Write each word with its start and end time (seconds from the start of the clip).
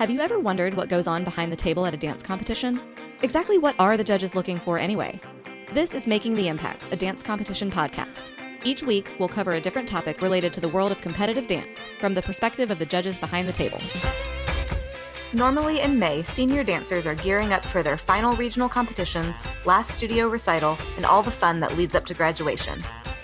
Have 0.00 0.08
you 0.08 0.20
ever 0.20 0.38
wondered 0.38 0.72
what 0.72 0.88
goes 0.88 1.06
on 1.06 1.24
behind 1.24 1.52
the 1.52 1.56
table 1.56 1.84
at 1.84 1.92
a 1.92 1.96
dance 1.98 2.22
competition? 2.22 2.80
Exactly 3.20 3.58
what 3.58 3.74
are 3.78 3.98
the 3.98 4.02
judges 4.02 4.34
looking 4.34 4.58
for 4.58 4.78
anyway? 4.78 5.20
This 5.74 5.94
is 5.94 6.06
Making 6.06 6.36
the 6.36 6.48
Impact, 6.48 6.90
a 6.90 6.96
dance 6.96 7.22
competition 7.22 7.70
podcast. 7.70 8.30
Each 8.64 8.82
week, 8.82 9.10
we'll 9.18 9.28
cover 9.28 9.52
a 9.52 9.60
different 9.60 9.86
topic 9.86 10.22
related 10.22 10.54
to 10.54 10.60
the 10.62 10.70
world 10.70 10.90
of 10.90 11.02
competitive 11.02 11.46
dance 11.46 11.86
from 12.00 12.14
the 12.14 12.22
perspective 12.22 12.70
of 12.70 12.78
the 12.78 12.86
judges 12.86 13.18
behind 13.18 13.46
the 13.46 13.52
table. 13.52 13.78
Normally 15.34 15.80
in 15.80 15.98
May, 15.98 16.22
senior 16.22 16.64
dancers 16.64 17.06
are 17.06 17.14
gearing 17.14 17.52
up 17.52 17.62
for 17.66 17.82
their 17.82 17.98
final 17.98 18.34
regional 18.36 18.70
competitions, 18.70 19.44
last 19.66 19.90
studio 19.90 20.28
recital, 20.28 20.78
and 20.96 21.04
all 21.04 21.22
the 21.22 21.30
fun 21.30 21.60
that 21.60 21.76
leads 21.76 21.94
up 21.94 22.06
to 22.06 22.14
graduation. 22.14 22.82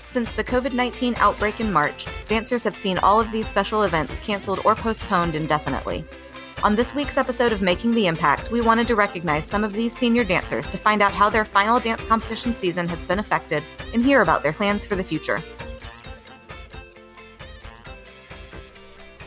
Since 0.08 0.32
the 0.32 0.44
COVID 0.44 0.74
19 0.74 1.14
outbreak 1.16 1.58
in 1.58 1.72
March, 1.72 2.04
dancers 2.26 2.64
have 2.64 2.76
seen 2.76 2.98
all 2.98 3.18
of 3.18 3.32
these 3.32 3.48
special 3.48 3.84
events 3.84 4.20
canceled 4.20 4.60
or 4.66 4.74
postponed 4.74 5.34
indefinitely. 5.34 6.04
On 6.66 6.74
this 6.74 6.96
week's 6.96 7.16
episode 7.16 7.52
of 7.52 7.62
Making 7.62 7.92
the 7.92 8.08
Impact, 8.08 8.50
we 8.50 8.60
wanted 8.60 8.88
to 8.88 8.96
recognize 8.96 9.46
some 9.46 9.62
of 9.62 9.72
these 9.72 9.96
senior 9.96 10.24
dancers 10.24 10.68
to 10.70 10.76
find 10.76 11.00
out 11.00 11.12
how 11.12 11.30
their 11.30 11.44
final 11.44 11.78
dance 11.78 12.04
competition 12.04 12.52
season 12.52 12.88
has 12.88 13.04
been 13.04 13.20
affected 13.20 13.62
and 13.94 14.04
hear 14.04 14.20
about 14.20 14.42
their 14.42 14.52
plans 14.52 14.84
for 14.84 14.96
the 14.96 15.04
future. 15.04 15.40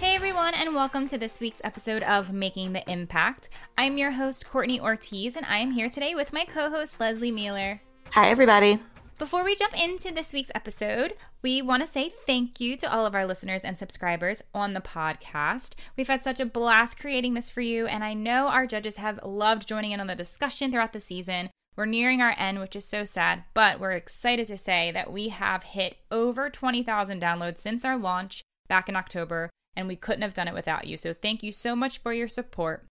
Hey 0.01 0.15
everyone, 0.15 0.53
and 0.53 0.75
welcome 0.75 1.07
to 1.07 1.17
this 1.17 1.39
week's 1.39 1.61
episode 1.63 2.03
of 2.03 2.33
Making 2.33 2.73
the 2.73 2.83
Impact. 2.91 3.47
I'm 3.77 3.97
your 3.97 4.11
host, 4.11 4.49
Courtney 4.49 4.81
Ortiz, 4.81 5.37
and 5.37 5.45
I 5.45 5.59
am 5.59 5.71
here 5.71 5.87
today 5.87 6.13
with 6.15 6.33
my 6.33 6.43
co 6.43 6.69
host, 6.69 6.99
Leslie 6.99 7.31
Mueller. 7.31 7.79
Hi, 8.11 8.29
everybody. 8.29 8.79
Before 9.17 9.45
we 9.45 9.55
jump 9.55 9.81
into 9.81 10.13
this 10.13 10.33
week's 10.33 10.51
episode, 10.53 11.13
we 11.41 11.61
want 11.61 11.81
to 11.81 11.87
say 11.87 12.11
thank 12.25 12.59
you 12.59 12.75
to 12.77 12.91
all 12.91 13.05
of 13.05 13.15
our 13.15 13.25
listeners 13.25 13.63
and 13.63 13.79
subscribers 13.79 14.41
on 14.53 14.73
the 14.73 14.81
podcast. 14.81 15.73
We've 15.95 16.07
had 16.07 16.23
such 16.23 16.39
a 16.39 16.45
blast 16.45 16.99
creating 16.99 17.33
this 17.33 17.49
for 17.49 17.61
you, 17.61 17.87
and 17.87 18.03
I 18.03 18.13
know 18.13 18.47
our 18.47 18.67
judges 18.67 18.97
have 18.97 19.23
loved 19.23 19.67
joining 19.67 19.91
in 19.91 20.01
on 20.01 20.07
the 20.07 20.15
discussion 20.15 20.71
throughout 20.71 20.91
the 20.91 20.99
season. 20.99 21.49
We're 21.77 21.85
nearing 21.85 22.21
our 22.21 22.35
end, 22.37 22.59
which 22.59 22.75
is 22.75 22.85
so 22.85 23.05
sad, 23.05 23.45
but 23.53 23.79
we're 23.79 23.91
excited 23.91 24.47
to 24.47 24.57
say 24.57 24.91
that 24.91 25.13
we 25.13 25.29
have 25.29 25.63
hit 25.63 25.99
over 26.11 26.49
20,000 26.49 27.21
downloads 27.21 27.59
since 27.59 27.85
our 27.85 27.97
launch 27.97 28.43
back 28.67 28.89
in 28.89 28.97
October, 28.97 29.49
and 29.77 29.87
we 29.87 29.95
couldn't 29.95 30.23
have 30.23 30.33
done 30.33 30.49
it 30.49 30.53
without 30.53 30.87
you. 30.87 30.97
So 30.97 31.13
thank 31.13 31.41
you 31.41 31.53
so 31.53 31.73
much 31.73 31.99
for 31.99 32.11
your 32.11 32.27
support. 32.27 32.85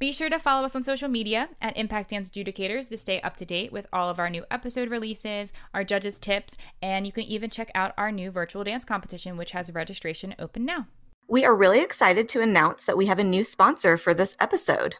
Be 0.00 0.12
sure 0.12 0.30
to 0.30 0.38
follow 0.38 0.64
us 0.64 0.74
on 0.74 0.82
social 0.82 1.10
media 1.10 1.50
at 1.60 1.76
Impact 1.76 2.08
Dance 2.08 2.30
Adjudicators 2.30 2.88
to 2.88 2.96
stay 2.96 3.20
up 3.20 3.36
to 3.36 3.44
date 3.44 3.70
with 3.70 3.86
all 3.92 4.08
of 4.08 4.18
our 4.18 4.30
new 4.30 4.46
episode 4.50 4.88
releases, 4.88 5.52
our 5.74 5.84
judges' 5.84 6.18
tips, 6.18 6.56
and 6.80 7.04
you 7.04 7.12
can 7.12 7.24
even 7.24 7.50
check 7.50 7.70
out 7.74 7.92
our 7.98 8.10
new 8.10 8.30
virtual 8.30 8.64
dance 8.64 8.82
competition, 8.82 9.36
which 9.36 9.50
has 9.50 9.70
registration 9.70 10.34
open 10.38 10.64
now. 10.64 10.86
We 11.28 11.44
are 11.44 11.54
really 11.54 11.82
excited 11.82 12.30
to 12.30 12.40
announce 12.40 12.86
that 12.86 12.96
we 12.96 13.04
have 13.06 13.18
a 13.18 13.24
new 13.24 13.44
sponsor 13.44 13.98
for 13.98 14.14
this 14.14 14.34
episode. 14.40 14.96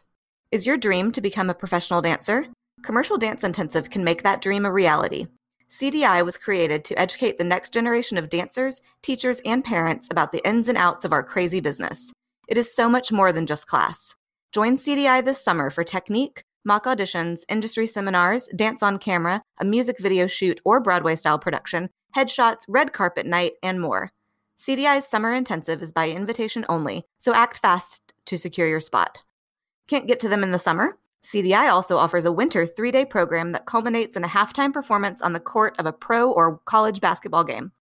Is 0.51 0.67
your 0.67 0.77
dream 0.77 1.11
to 1.13 1.19
become 1.19 1.49
a 1.49 1.55
professional 1.55 2.03
dancer? 2.03 2.45
Commercial 2.83 3.17
Dance 3.17 3.43
Intensive 3.43 3.89
can 3.89 4.03
make 4.03 4.21
that 4.21 4.39
dream 4.39 4.65
a 4.67 4.71
reality. 4.71 5.25
CDI 5.71 6.23
was 6.23 6.37
created 6.37 6.85
to 6.85 6.99
educate 6.99 7.39
the 7.39 7.43
next 7.43 7.73
generation 7.73 8.19
of 8.19 8.29
dancers, 8.29 8.81
teachers, 9.01 9.41
and 9.47 9.63
parents 9.63 10.09
about 10.11 10.31
the 10.31 10.47
ins 10.47 10.69
and 10.69 10.77
outs 10.77 11.05
of 11.05 11.11
our 11.11 11.23
crazy 11.23 11.59
business. 11.59 12.13
It 12.47 12.59
is 12.59 12.75
so 12.75 12.87
much 12.87 13.11
more 13.11 13.33
than 13.33 13.47
just 13.47 13.65
class. 13.65 14.15
Join 14.51 14.75
CDI 14.75 15.23
this 15.23 15.41
summer 15.41 15.69
for 15.69 15.85
technique, 15.85 16.43
mock 16.65 16.83
auditions, 16.83 17.45
industry 17.47 17.87
seminars, 17.87 18.49
dance 18.53 18.83
on 18.83 18.97
camera, 18.97 19.41
a 19.61 19.63
music 19.63 19.97
video 19.97 20.27
shoot 20.27 20.59
or 20.65 20.81
Broadway 20.81 21.15
style 21.15 21.39
production, 21.39 21.89
headshots, 22.13 22.65
red 22.67 22.91
carpet 22.91 23.25
night, 23.25 23.53
and 23.63 23.79
more. 23.79 24.11
CDI's 24.59 25.07
summer 25.07 25.33
intensive 25.33 25.81
is 25.81 25.93
by 25.93 26.09
invitation 26.09 26.65
only, 26.67 27.05
so 27.17 27.33
act 27.33 27.59
fast 27.59 28.11
to 28.25 28.37
secure 28.37 28.67
your 28.67 28.81
spot. 28.81 29.19
Can't 29.87 30.05
get 30.05 30.19
to 30.19 30.27
them 30.27 30.43
in 30.43 30.51
the 30.51 30.59
summer? 30.59 30.97
CDI 31.23 31.71
also 31.71 31.95
offers 31.95 32.25
a 32.25 32.31
winter 32.33 32.65
three 32.65 32.91
day 32.91 33.05
program 33.05 33.53
that 33.53 33.65
culminates 33.65 34.17
in 34.17 34.25
a 34.25 34.27
halftime 34.27 34.73
performance 34.73 35.21
on 35.21 35.31
the 35.31 35.39
court 35.39 35.79
of 35.79 35.85
a 35.85 35.93
pro 35.93 36.29
or 36.29 36.59
college 36.65 36.99
basketball 36.99 37.45
game. 37.45 37.71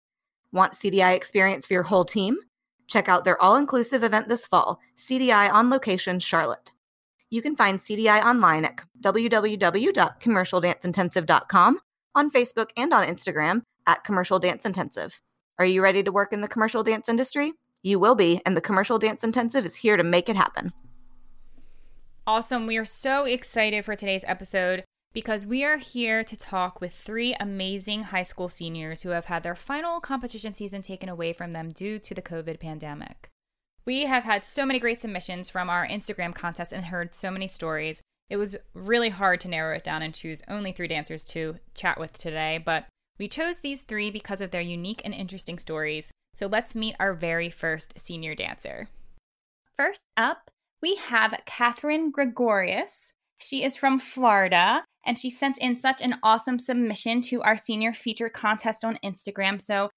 Want 0.52 0.74
CDI 0.74 1.16
experience 1.16 1.66
for 1.66 1.72
your 1.72 1.82
whole 1.82 2.04
team? 2.04 2.36
Check 2.90 3.08
out 3.08 3.24
their 3.24 3.40
all 3.40 3.56
inclusive 3.56 4.04
event 4.04 4.28
this 4.28 4.46
fall, 4.46 4.78
CDI 4.98 5.50
on 5.50 5.70
location 5.70 6.18
Charlotte. 6.18 6.72
You 7.30 7.40
can 7.40 7.56
find 7.56 7.78
CDI 7.78 8.22
online 8.22 8.64
at 8.64 8.80
www.commercialdanceintensive.com, 9.00 11.80
on 12.16 12.30
Facebook 12.30 12.70
and 12.76 12.92
on 12.92 13.06
Instagram 13.06 13.62
at 13.86 14.02
Commercial 14.02 14.40
Dance 14.40 14.66
Intensive. 14.66 15.20
Are 15.58 15.64
you 15.64 15.80
ready 15.82 16.02
to 16.02 16.10
work 16.10 16.32
in 16.32 16.40
the 16.40 16.48
commercial 16.48 16.82
dance 16.82 17.08
industry? 17.08 17.52
You 17.82 18.00
will 18.00 18.16
be, 18.16 18.42
and 18.44 18.56
the 18.56 18.60
Commercial 18.60 18.98
Dance 18.98 19.22
Intensive 19.22 19.64
is 19.64 19.76
here 19.76 19.96
to 19.96 20.02
make 20.02 20.28
it 20.28 20.34
happen. 20.36 20.72
Awesome. 22.26 22.66
We 22.66 22.76
are 22.76 22.84
so 22.84 23.24
excited 23.24 23.84
for 23.84 23.94
today's 23.94 24.24
episode 24.26 24.82
because 25.12 25.46
we 25.46 25.64
are 25.64 25.78
here 25.78 26.22
to 26.22 26.36
talk 26.36 26.80
with 26.80 26.94
three 26.94 27.34
amazing 27.40 28.04
high 28.04 28.22
school 28.22 28.48
seniors 28.48 29.02
who 29.02 29.10
have 29.10 29.24
had 29.24 29.42
their 29.42 29.56
final 29.56 30.00
competition 30.00 30.54
season 30.54 30.82
taken 30.82 31.08
away 31.08 31.32
from 31.32 31.52
them 31.52 31.68
due 31.68 31.98
to 31.98 32.14
the 32.14 32.22
COVID 32.22 32.60
pandemic. 32.60 33.28
We 33.84 34.04
have 34.04 34.24
had 34.24 34.46
so 34.46 34.64
many 34.64 34.78
great 34.78 35.00
submissions 35.00 35.50
from 35.50 35.68
our 35.68 35.86
Instagram 35.86 36.34
contest 36.34 36.72
and 36.72 36.86
heard 36.86 37.14
so 37.14 37.30
many 37.30 37.48
stories. 37.48 38.02
It 38.28 38.36
was 38.36 38.56
really 38.72 39.08
hard 39.08 39.40
to 39.40 39.48
narrow 39.48 39.74
it 39.74 39.82
down 39.82 40.02
and 40.02 40.14
choose 40.14 40.44
only 40.46 40.70
three 40.70 40.86
dancers 40.86 41.24
to 41.24 41.56
chat 41.74 41.98
with 41.98 42.16
today, 42.16 42.62
but 42.64 42.86
we 43.18 43.26
chose 43.26 43.58
these 43.58 43.82
three 43.82 44.10
because 44.10 44.40
of 44.40 44.52
their 44.52 44.60
unique 44.60 45.02
and 45.04 45.12
interesting 45.12 45.58
stories. 45.58 46.12
So 46.34 46.46
let's 46.46 46.76
meet 46.76 46.94
our 47.00 47.14
very 47.14 47.50
first 47.50 47.98
senior 47.98 48.36
dancer. 48.36 48.88
First 49.76 50.02
up, 50.16 50.50
we 50.80 50.94
have 50.94 51.42
Catherine 51.46 52.12
Gregorius. 52.12 53.12
She 53.38 53.64
is 53.64 53.76
from 53.76 53.98
Florida 53.98 54.84
and 55.04 55.18
she 55.18 55.30
sent 55.30 55.58
in 55.58 55.76
such 55.76 56.02
an 56.02 56.16
awesome 56.22 56.58
submission 56.58 57.20
to 57.22 57.42
our 57.42 57.56
senior 57.56 57.92
feature 57.92 58.28
contest 58.28 58.84
on 58.84 58.98
Instagram. 59.04 59.60
So 59.60 59.90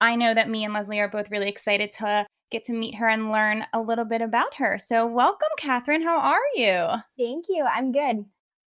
I 0.00 0.16
know 0.16 0.34
that 0.34 0.50
me 0.50 0.64
and 0.64 0.74
Leslie 0.74 1.00
are 1.00 1.08
both 1.08 1.30
really 1.30 1.48
excited 1.48 1.90
to 1.92 2.26
get 2.50 2.64
to 2.64 2.72
meet 2.72 2.94
her 2.96 3.08
and 3.08 3.32
learn 3.32 3.66
a 3.72 3.80
little 3.80 4.04
bit 4.04 4.20
about 4.20 4.54
her. 4.56 4.78
So, 4.78 5.06
welcome, 5.06 5.48
Catherine. 5.58 6.02
How 6.02 6.18
are 6.18 6.38
you? 6.54 6.86
Thank 7.18 7.46
you. 7.48 7.64
I'm 7.64 7.90
good. 7.90 8.24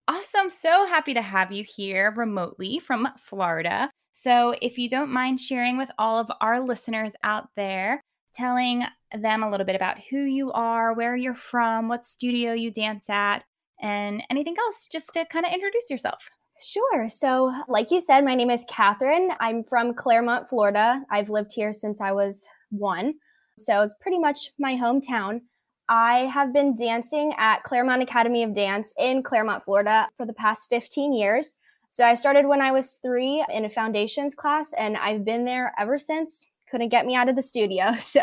Awesome. 0.08 0.50
So 0.50 0.86
happy 0.88 1.14
to 1.14 1.22
have 1.22 1.52
you 1.52 1.64
here 1.64 2.14
remotely 2.16 2.80
from 2.80 3.08
Florida. 3.18 3.90
So, 4.14 4.56
if 4.62 4.78
you 4.78 4.90
don't 4.90 5.12
mind 5.12 5.40
sharing 5.40 5.78
with 5.78 5.92
all 5.98 6.20
of 6.20 6.32
our 6.42 6.62
listeners 6.62 7.14
out 7.24 7.50
there, 7.56 8.02
telling 8.34 8.86
them 9.14 9.44
a 9.44 9.50
little 9.50 9.66
bit 9.66 9.76
about 9.76 9.98
who 10.10 10.20
you 10.20 10.52
are, 10.52 10.94
where 10.94 11.16
you're 11.16 11.36
from, 11.36 11.88
what 11.88 12.06
studio 12.06 12.54
you 12.54 12.72
dance 12.72 13.10
at, 13.10 13.44
and 13.82 14.24
anything 14.30 14.56
else 14.60 14.88
just 14.92 15.12
to 15.14 15.26
kind 15.26 15.46
of 15.46 15.54
introduce 15.54 15.90
yourself. 15.90 16.30
Sure. 16.62 17.10
So, 17.10 17.54
like 17.68 17.92
you 17.92 18.00
said, 18.00 18.24
my 18.24 18.34
name 18.34 18.50
is 18.50 18.66
Catherine. 18.70 19.32
I'm 19.40 19.64
from 19.64 19.94
Clermont, 19.94 20.48
Florida. 20.50 21.04
I've 21.12 21.30
lived 21.30 21.52
here 21.54 21.74
since 21.74 22.00
I 22.00 22.12
was 22.14 22.48
one. 22.70 23.16
So, 23.58 23.82
it's 23.82 23.96
pretty 24.00 24.20
much 24.20 24.52
my 24.58 24.76
hometown. 24.76 25.42
I 25.90 26.30
have 26.34 26.54
been 26.54 26.74
dancing 26.74 27.34
at 27.38 27.64
Clermont 27.64 28.02
Academy 28.02 28.42
of 28.44 28.56
Dance 28.56 28.94
in 28.98 29.22
Clermont, 29.22 29.64
Florida 29.64 30.08
for 30.16 30.26
the 30.26 30.34
past 30.34 30.68
15 30.70 31.14
years. 31.14 31.56
So, 31.92 32.06
I 32.06 32.14
started 32.14 32.48
when 32.48 32.62
I 32.62 32.72
was 32.72 33.00
three 33.04 33.44
in 33.54 33.66
a 33.66 33.70
foundations 33.70 34.34
class, 34.34 34.72
and 34.78 34.96
I've 34.96 35.26
been 35.26 35.44
there 35.44 35.74
ever 35.78 36.00
since. 36.00 36.48
Couldn't 36.72 36.90
get 36.90 37.06
me 37.06 37.16
out 37.16 37.30
of 37.30 37.36
the 37.36 37.42
studio. 37.42 37.96
So, 38.00 38.22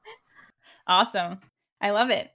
awesome. 0.88 1.38
I 1.80 1.90
love 1.90 2.10
it. 2.10 2.33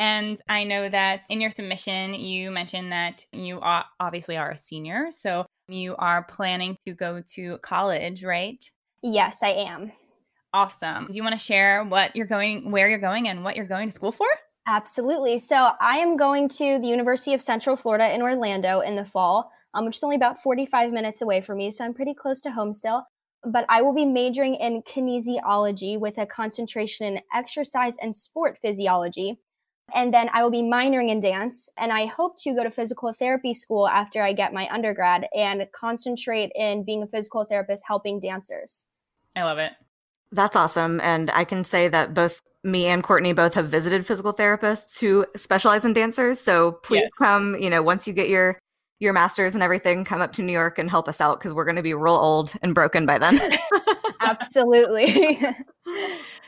And 0.00 0.40
I 0.48 0.64
know 0.64 0.88
that 0.88 1.20
in 1.28 1.42
your 1.42 1.50
submission, 1.50 2.14
you 2.14 2.50
mentioned 2.50 2.90
that 2.90 3.26
you 3.32 3.60
obviously 3.60 4.38
are 4.38 4.52
a 4.52 4.56
senior. 4.56 5.08
So 5.12 5.44
you 5.68 5.94
are 5.96 6.24
planning 6.24 6.74
to 6.86 6.94
go 6.94 7.22
to 7.34 7.58
college, 7.58 8.24
right? 8.24 8.64
Yes, 9.02 9.42
I 9.42 9.50
am. 9.50 9.92
Awesome. 10.54 11.06
Do 11.10 11.16
you 11.16 11.22
want 11.22 11.38
to 11.38 11.44
share 11.44 11.84
what 11.84 12.16
you're 12.16 12.26
going, 12.26 12.70
where 12.70 12.88
you're 12.88 12.98
going, 12.98 13.28
and 13.28 13.44
what 13.44 13.56
you're 13.56 13.66
going 13.66 13.90
to 13.90 13.94
school 13.94 14.10
for? 14.10 14.26
Absolutely. 14.66 15.38
So 15.38 15.72
I 15.80 15.98
am 15.98 16.16
going 16.16 16.48
to 16.48 16.78
the 16.78 16.88
University 16.88 17.34
of 17.34 17.42
Central 17.42 17.76
Florida 17.76 18.12
in 18.12 18.22
Orlando 18.22 18.80
in 18.80 18.96
the 18.96 19.04
fall, 19.04 19.52
um, 19.74 19.84
which 19.84 19.96
is 19.96 20.02
only 20.02 20.16
about 20.16 20.40
45 20.40 20.92
minutes 20.92 21.20
away 21.20 21.42
from 21.42 21.58
me. 21.58 21.70
So 21.70 21.84
I'm 21.84 21.92
pretty 21.92 22.14
close 22.14 22.40
to 22.42 22.50
home 22.50 22.72
still. 22.72 23.04
But 23.44 23.66
I 23.68 23.82
will 23.82 23.94
be 23.94 24.06
majoring 24.06 24.54
in 24.54 24.82
kinesiology 24.82 26.00
with 26.00 26.16
a 26.16 26.26
concentration 26.26 27.06
in 27.06 27.22
exercise 27.34 27.96
and 28.00 28.16
sport 28.16 28.58
physiology. 28.62 29.38
And 29.94 30.12
then 30.12 30.28
I 30.32 30.42
will 30.42 30.50
be 30.50 30.62
minoring 30.62 31.10
in 31.10 31.20
dance. 31.20 31.70
And 31.76 31.92
I 31.92 32.06
hope 32.06 32.38
to 32.42 32.54
go 32.54 32.62
to 32.62 32.70
physical 32.70 33.12
therapy 33.12 33.54
school 33.54 33.88
after 33.88 34.22
I 34.22 34.32
get 34.32 34.52
my 34.52 34.68
undergrad 34.72 35.26
and 35.34 35.66
concentrate 35.72 36.52
in 36.54 36.84
being 36.84 37.02
a 37.02 37.06
physical 37.06 37.44
therapist 37.44 37.84
helping 37.86 38.20
dancers. 38.20 38.84
I 39.36 39.44
love 39.44 39.58
it. 39.58 39.72
That's 40.32 40.56
awesome. 40.56 41.00
And 41.00 41.30
I 41.32 41.44
can 41.44 41.64
say 41.64 41.88
that 41.88 42.14
both 42.14 42.40
me 42.62 42.86
and 42.86 43.02
Courtney 43.02 43.32
both 43.32 43.54
have 43.54 43.68
visited 43.68 44.06
physical 44.06 44.34
therapists 44.34 45.00
who 45.00 45.26
specialize 45.36 45.84
in 45.84 45.92
dancers. 45.92 46.38
So 46.38 46.72
please 46.72 47.00
yes. 47.00 47.10
come, 47.18 47.56
you 47.58 47.70
know, 47.70 47.82
once 47.82 48.06
you 48.06 48.12
get 48.12 48.28
your 48.28 48.58
your 49.00 49.14
masters 49.14 49.54
and 49.54 49.62
everything, 49.62 50.04
come 50.04 50.20
up 50.20 50.34
to 50.34 50.42
New 50.42 50.52
York 50.52 50.78
and 50.78 50.90
help 50.90 51.08
us 51.08 51.22
out 51.22 51.40
because 51.40 51.54
we're 51.54 51.64
going 51.64 51.76
to 51.76 51.82
be 51.82 51.94
real 51.94 52.14
old 52.14 52.52
and 52.60 52.74
broken 52.74 53.06
by 53.06 53.16
then. 53.16 53.40
Absolutely. 54.20 55.42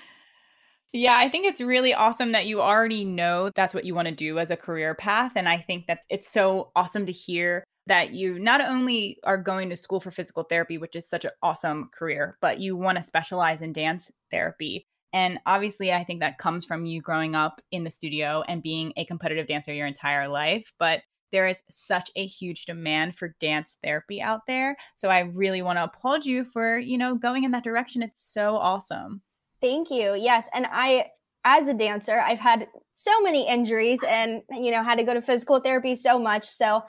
Yeah, 0.92 1.16
I 1.16 1.30
think 1.30 1.46
it's 1.46 1.60
really 1.60 1.94
awesome 1.94 2.32
that 2.32 2.46
you 2.46 2.60
already 2.60 3.04
know 3.04 3.50
that's 3.54 3.74
what 3.74 3.84
you 3.84 3.94
want 3.94 4.08
to 4.08 4.14
do 4.14 4.38
as 4.38 4.50
a 4.50 4.56
career 4.56 4.94
path. 4.94 5.32
And 5.36 5.48
I 5.48 5.58
think 5.58 5.86
that 5.86 6.00
it's 6.10 6.30
so 6.30 6.70
awesome 6.76 7.06
to 7.06 7.12
hear 7.12 7.64
that 7.86 8.12
you 8.12 8.38
not 8.38 8.60
only 8.60 9.18
are 9.24 9.38
going 9.38 9.70
to 9.70 9.76
school 9.76 10.00
for 10.00 10.10
physical 10.10 10.44
therapy, 10.44 10.76
which 10.76 10.94
is 10.94 11.08
such 11.08 11.24
an 11.24 11.30
awesome 11.42 11.88
career, 11.94 12.36
but 12.42 12.60
you 12.60 12.76
want 12.76 12.98
to 12.98 13.02
specialize 13.02 13.62
in 13.62 13.72
dance 13.72 14.10
therapy. 14.30 14.84
And 15.14 15.38
obviously, 15.46 15.92
I 15.92 16.04
think 16.04 16.20
that 16.20 16.38
comes 16.38 16.64
from 16.64 16.84
you 16.86 17.00
growing 17.00 17.34
up 17.34 17.60
in 17.70 17.84
the 17.84 17.90
studio 17.90 18.42
and 18.46 18.62
being 18.62 18.92
a 18.96 19.04
competitive 19.06 19.46
dancer 19.46 19.72
your 19.72 19.86
entire 19.86 20.28
life. 20.28 20.72
But 20.78 21.02
there 21.32 21.48
is 21.48 21.62
such 21.70 22.10
a 22.16 22.26
huge 22.26 22.66
demand 22.66 23.16
for 23.16 23.34
dance 23.40 23.76
therapy 23.82 24.20
out 24.20 24.42
there. 24.46 24.76
So 24.96 25.08
I 25.08 25.20
really 25.20 25.62
want 25.62 25.78
to 25.78 25.84
applaud 25.84 26.26
you 26.26 26.44
for, 26.44 26.78
you 26.78 26.98
know, 26.98 27.14
going 27.14 27.44
in 27.44 27.50
that 27.52 27.64
direction. 27.64 28.02
It's 28.02 28.22
so 28.22 28.56
awesome. 28.56 29.22
Thank 29.62 29.90
you. 29.90 30.14
Yes. 30.14 30.48
And 30.52 30.66
I, 30.70 31.06
as 31.44 31.68
a 31.68 31.74
dancer, 31.74 32.20
I've 32.20 32.40
had 32.40 32.66
so 32.92 33.20
many 33.20 33.48
injuries 33.48 34.00
and, 34.06 34.42
you 34.50 34.72
know, 34.72 34.82
had 34.82 34.96
to 34.96 35.04
go 35.04 35.14
to 35.14 35.22
physical 35.22 35.60
therapy 35.60 35.94
so 35.94 36.18
much. 36.18 36.46
So 36.46 36.82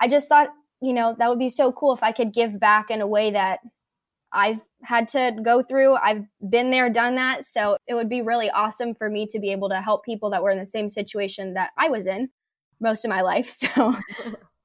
I 0.00 0.08
just 0.08 0.28
thought, 0.28 0.48
you 0.80 0.92
know, 0.92 1.16
that 1.18 1.28
would 1.28 1.38
be 1.38 1.48
so 1.48 1.72
cool 1.72 1.94
if 1.94 2.02
I 2.02 2.12
could 2.12 2.32
give 2.32 2.60
back 2.60 2.90
in 2.90 3.00
a 3.00 3.06
way 3.06 3.32
that 3.32 3.60
I've 4.32 4.60
had 4.84 5.08
to 5.08 5.34
go 5.42 5.62
through. 5.62 5.94
I've 5.96 6.24
been 6.48 6.70
there, 6.70 6.90
done 6.90 7.14
that. 7.16 7.46
So 7.46 7.78
it 7.86 7.94
would 7.94 8.10
be 8.10 8.22
really 8.22 8.50
awesome 8.50 8.94
for 8.94 9.08
me 9.08 9.26
to 9.30 9.38
be 9.38 9.50
able 9.50 9.70
to 9.70 9.80
help 9.80 10.04
people 10.04 10.30
that 10.30 10.42
were 10.42 10.50
in 10.50 10.58
the 10.58 10.66
same 10.66 10.90
situation 10.90 11.54
that 11.54 11.70
I 11.78 11.88
was 11.88 12.06
in 12.06 12.28
most 12.80 13.04
of 13.04 13.08
my 13.08 13.22
life. 13.22 13.50
So 13.74 13.96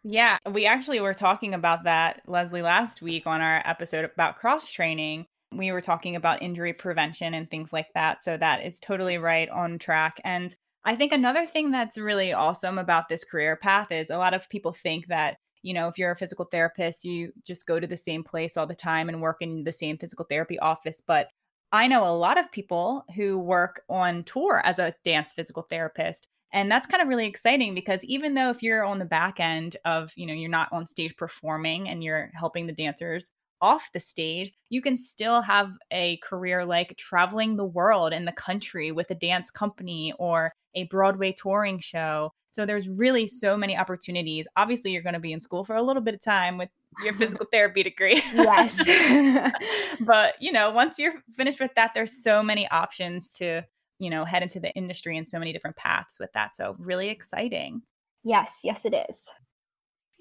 yeah, 0.05 0.37
we 0.51 0.65
actually 0.65 0.99
were 0.99 1.13
talking 1.13 1.53
about 1.53 1.85
that, 1.85 2.23
Leslie, 2.27 2.61
last 2.61 3.01
week 3.01 3.25
on 3.25 3.39
our 3.39 3.61
episode 3.63 4.03
about 4.03 4.35
cross 4.35 4.69
training. 4.69 5.25
We 5.57 5.71
were 5.71 5.81
talking 5.81 6.15
about 6.15 6.41
injury 6.41 6.73
prevention 6.73 7.33
and 7.33 7.49
things 7.49 7.73
like 7.73 7.87
that. 7.93 8.23
So 8.23 8.37
that 8.37 8.65
is 8.65 8.79
totally 8.79 9.17
right 9.17 9.49
on 9.49 9.79
track. 9.79 10.19
And 10.23 10.55
I 10.85 10.95
think 10.95 11.13
another 11.13 11.45
thing 11.45 11.71
that's 11.71 11.97
really 11.97 12.33
awesome 12.33 12.77
about 12.77 13.07
this 13.07 13.23
career 13.23 13.55
path 13.55 13.91
is 13.91 14.09
a 14.09 14.17
lot 14.17 14.33
of 14.33 14.49
people 14.49 14.73
think 14.73 15.07
that, 15.07 15.37
you 15.61 15.73
know, 15.73 15.87
if 15.87 15.97
you're 15.97 16.11
a 16.11 16.15
physical 16.15 16.45
therapist, 16.45 17.05
you 17.05 17.31
just 17.45 17.65
go 17.65 17.79
to 17.79 17.87
the 17.87 17.95
same 17.95 18.23
place 18.23 18.57
all 18.57 18.67
the 18.67 18.75
time 18.75 19.07
and 19.07 19.21
work 19.21 19.37
in 19.41 19.63
the 19.63 19.71
same 19.71 19.97
physical 19.97 20.25
therapy 20.29 20.59
office. 20.59 21.01
But 21.05 21.29
I 21.71 21.87
know 21.87 22.03
a 22.03 22.15
lot 22.15 22.37
of 22.37 22.51
people 22.51 23.05
who 23.15 23.39
work 23.39 23.81
on 23.89 24.23
tour 24.25 24.61
as 24.63 24.77
a 24.77 24.93
dance 25.03 25.33
physical 25.33 25.63
therapist. 25.63 26.27
And 26.51 26.69
that's 26.69 26.85
kind 26.85 27.01
of 27.01 27.07
really 27.07 27.25
exciting 27.25 27.73
because 27.73 28.03
even 28.03 28.35
though 28.35 28.51
if 28.51 28.61
you're 28.61 28.83
on 28.83 28.99
the 28.99 29.05
back 29.05 29.39
end 29.39 29.77
of, 29.85 30.11
you 30.15 30.27
know, 30.27 30.33
you're 30.33 30.51
not 30.51 30.71
on 30.71 30.85
stage 30.85 31.15
performing 31.17 31.89
and 31.89 32.03
you're 32.03 32.29
helping 32.35 32.67
the 32.67 32.73
dancers 32.73 33.33
off 33.63 33.89
the 33.93 33.99
stage, 33.99 34.51
you 34.69 34.81
can 34.81 34.97
still 34.97 35.41
have 35.41 35.71
a 35.89 36.17
career 36.17 36.65
like 36.65 36.95
traveling 36.97 37.55
the 37.55 37.65
world 37.65 38.11
and 38.11 38.27
the 38.27 38.33
country 38.33 38.91
with 38.91 39.09
a 39.09 39.15
dance 39.15 39.49
company 39.49 40.13
or 40.19 40.51
a 40.75 40.83
Broadway 40.83 41.31
touring 41.31 41.79
show. 41.79 42.33
So 42.51 42.65
there's 42.65 42.89
really 42.89 43.25
so 43.25 43.55
many 43.55 43.77
opportunities. 43.77 44.47
Obviously, 44.57 44.91
you're 44.91 45.01
going 45.01 45.13
to 45.13 45.19
be 45.19 45.31
in 45.31 45.41
school 45.41 45.63
for 45.63 45.75
a 45.75 45.81
little 45.81 46.01
bit 46.01 46.13
of 46.13 46.21
time 46.21 46.57
with 46.57 46.69
your 47.03 47.13
physical 47.13 47.47
therapy 47.51 47.83
degree. 47.83 48.21
Yes. 48.33 48.83
but, 50.01 50.35
you 50.41 50.51
know, 50.51 50.69
once 50.69 50.99
you're 50.99 51.23
finished 51.35 51.61
with 51.61 51.73
that, 51.75 51.91
there's 51.95 52.21
so 52.21 52.43
many 52.43 52.67
options 52.67 53.31
to, 53.33 53.63
you 53.97 54.09
know, 54.09 54.25
head 54.25 54.43
into 54.43 54.59
the 54.59 54.71
industry 54.73 55.17
and 55.17 55.25
so 55.25 55.39
many 55.39 55.53
different 55.53 55.77
paths 55.77 56.19
with 56.19 56.31
that. 56.33 56.53
So 56.53 56.75
really 56.77 57.09
exciting. 57.09 57.81
Yes, 58.25 58.59
yes, 58.63 58.85
it 58.85 58.93
is. 59.09 59.29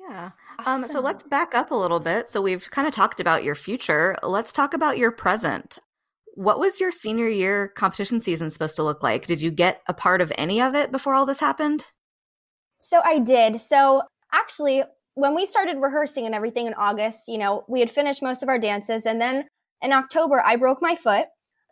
Yeah. 0.08 0.30
Awesome. 0.58 0.84
Um, 0.84 0.88
so 0.88 1.00
let's 1.00 1.22
back 1.22 1.54
up 1.54 1.70
a 1.70 1.76
little 1.76 2.00
bit. 2.00 2.28
So 2.28 2.42
we've 2.42 2.70
kind 2.70 2.88
of 2.88 2.94
talked 2.94 3.20
about 3.20 3.44
your 3.44 3.54
future. 3.54 4.16
Let's 4.22 4.52
talk 4.52 4.74
about 4.74 4.98
your 4.98 5.10
present. 5.10 5.78
What 6.34 6.58
was 6.58 6.80
your 6.80 6.90
senior 6.90 7.28
year 7.28 7.68
competition 7.68 8.20
season 8.20 8.50
supposed 8.50 8.76
to 8.76 8.82
look 8.82 9.02
like? 9.02 9.26
Did 9.26 9.40
you 9.40 9.50
get 9.50 9.82
a 9.86 9.94
part 9.94 10.20
of 10.20 10.32
any 10.36 10.60
of 10.60 10.74
it 10.74 10.90
before 10.90 11.14
all 11.14 11.26
this 11.26 11.40
happened? 11.40 11.86
So 12.78 13.00
I 13.04 13.18
did. 13.18 13.60
So 13.60 14.02
actually, 14.32 14.82
when 15.14 15.34
we 15.34 15.46
started 15.46 15.76
rehearsing 15.78 16.26
and 16.26 16.34
everything 16.34 16.66
in 16.66 16.74
August, 16.74 17.28
you 17.28 17.38
know, 17.38 17.64
we 17.68 17.80
had 17.80 17.90
finished 17.90 18.22
most 18.22 18.42
of 18.42 18.48
our 18.48 18.58
dances. 18.58 19.06
And 19.06 19.20
then 19.20 19.46
in 19.82 19.92
October, 19.92 20.42
I 20.44 20.56
broke 20.56 20.78
my 20.80 20.96
foot. 20.96 21.26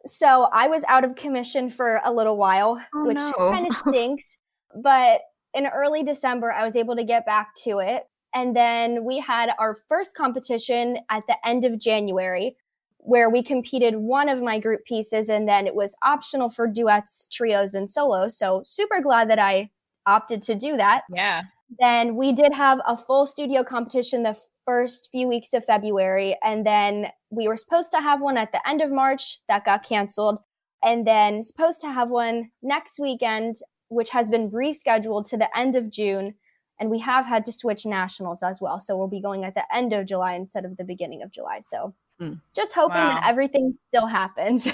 So 0.07 0.49
I 0.53 0.69
was 0.69 0.85
out 0.89 1.05
of 1.05 1.17
commission 1.17 1.71
for 1.71 2.01
a 2.05 2.13
little 2.13 2.37
while, 2.37 2.81
oh, 2.95 3.07
which 3.07 3.17
no. 3.17 3.33
kind 3.51 3.67
of 3.67 3.77
stinks. 3.89 4.39
but 4.83 5.21
in 5.53 5.67
early 5.67 6.03
December, 6.03 6.53
I 6.53 6.65
was 6.65 6.77
able 6.77 6.97
to 6.97 7.05
get 7.05 7.27
back 7.27 7.55
to 7.65 7.79
it. 7.79 8.05
And 8.35 8.55
then 8.55 9.05
we 9.05 9.19
had 9.19 9.51
our 9.59 9.79
first 9.89 10.15
competition 10.15 10.99
at 11.11 11.25
the 11.27 11.37
end 11.47 11.65
of 11.65 11.79
January 11.79 12.57
where 12.99 13.31
we 13.31 13.43
competed 13.43 13.97
one 13.97 14.29
of 14.29 14.43
my 14.43 14.59
group 14.59 14.85
pieces 14.85 15.29
and 15.29 15.49
then 15.49 15.67
it 15.67 15.75
was 15.75 15.97
optional 16.03 16.51
for 16.51 16.67
duets, 16.67 17.27
trios, 17.31 17.75
and 17.75 17.89
solos. 17.89 18.37
So 18.37 18.63
super 18.65 19.01
glad 19.01 19.31
that 19.31 19.39
I 19.39 19.71
opted 20.07 20.43
to 20.43 20.55
do 20.55 20.77
that. 20.77 21.03
Yeah. 21.11 21.43
Then 21.79 22.17
we 22.17 22.33
did 22.33 22.53
have 22.53 22.81
a 22.87 22.97
full 22.97 23.27
studio 23.27 23.65
competition 23.65 24.23
the 24.23 24.37
first 24.67 25.09
few 25.11 25.29
weeks 25.29 25.55
of 25.55 25.65
February. 25.65 26.37
And 26.43 26.67
then 26.67 27.07
we 27.31 27.49
were 27.49 27.57
supposed 27.57 27.93
to 27.93 28.01
have 28.01 28.21
one 28.21 28.37
at 28.37 28.53
the 28.53 28.67
end 28.69 28.81
of 28.83 28.91
March 28.91 29.41
that 29.49 29.65
got 29.65 29.85
canceled. 29.85 30.39
And 30.83 31.07
then 31.07 31.43
supposed 31.43 31.81
to 31.83 31.93
have 31.93 32.09
one 32.09 32.51
next 32.63 32.99
weekend, 32.99 33.57
which 33.89 34.11
has 34.11 34.31
been 34.31 34.51
rescheduled 34.51 35.29
to 35.31 35.37
the 35.37 35.57
end 35.57 35.77
of 35.77 35.91
June 35.91 36.35
and 36.81 36.91
we 36.91 36.99
have 37.01 37.27
had 37.27 37.45
to 37.45 37.53
switch 37.53 37.87
nationals 37.87 38.43
as 38.43 38.61
well. 38.61 38.81
So 38.81 38.97
we'll 38.97 39.07
be 39.09 39.21
going 39.21 39.45
at 39.45 39.55
the 39.55 39.65
end 39.75 39.93
of 39.93 40.07
July 40.07 40.35
instead 40.35 40.65
of 40.65 40.77
the 40.79 40.85
beginning 40.85 41.23
of 41.23 41.31
July. 41.31 41.61
So 41.63 41.95
mm. 42.21 42.41
just 42.57 42.75
hoping 42.75 42.97
wow. 42.97 43.11
that 43.11 43.29
everything 43.29 43.79
still 43.89 44.07
happens. 44.07 44.69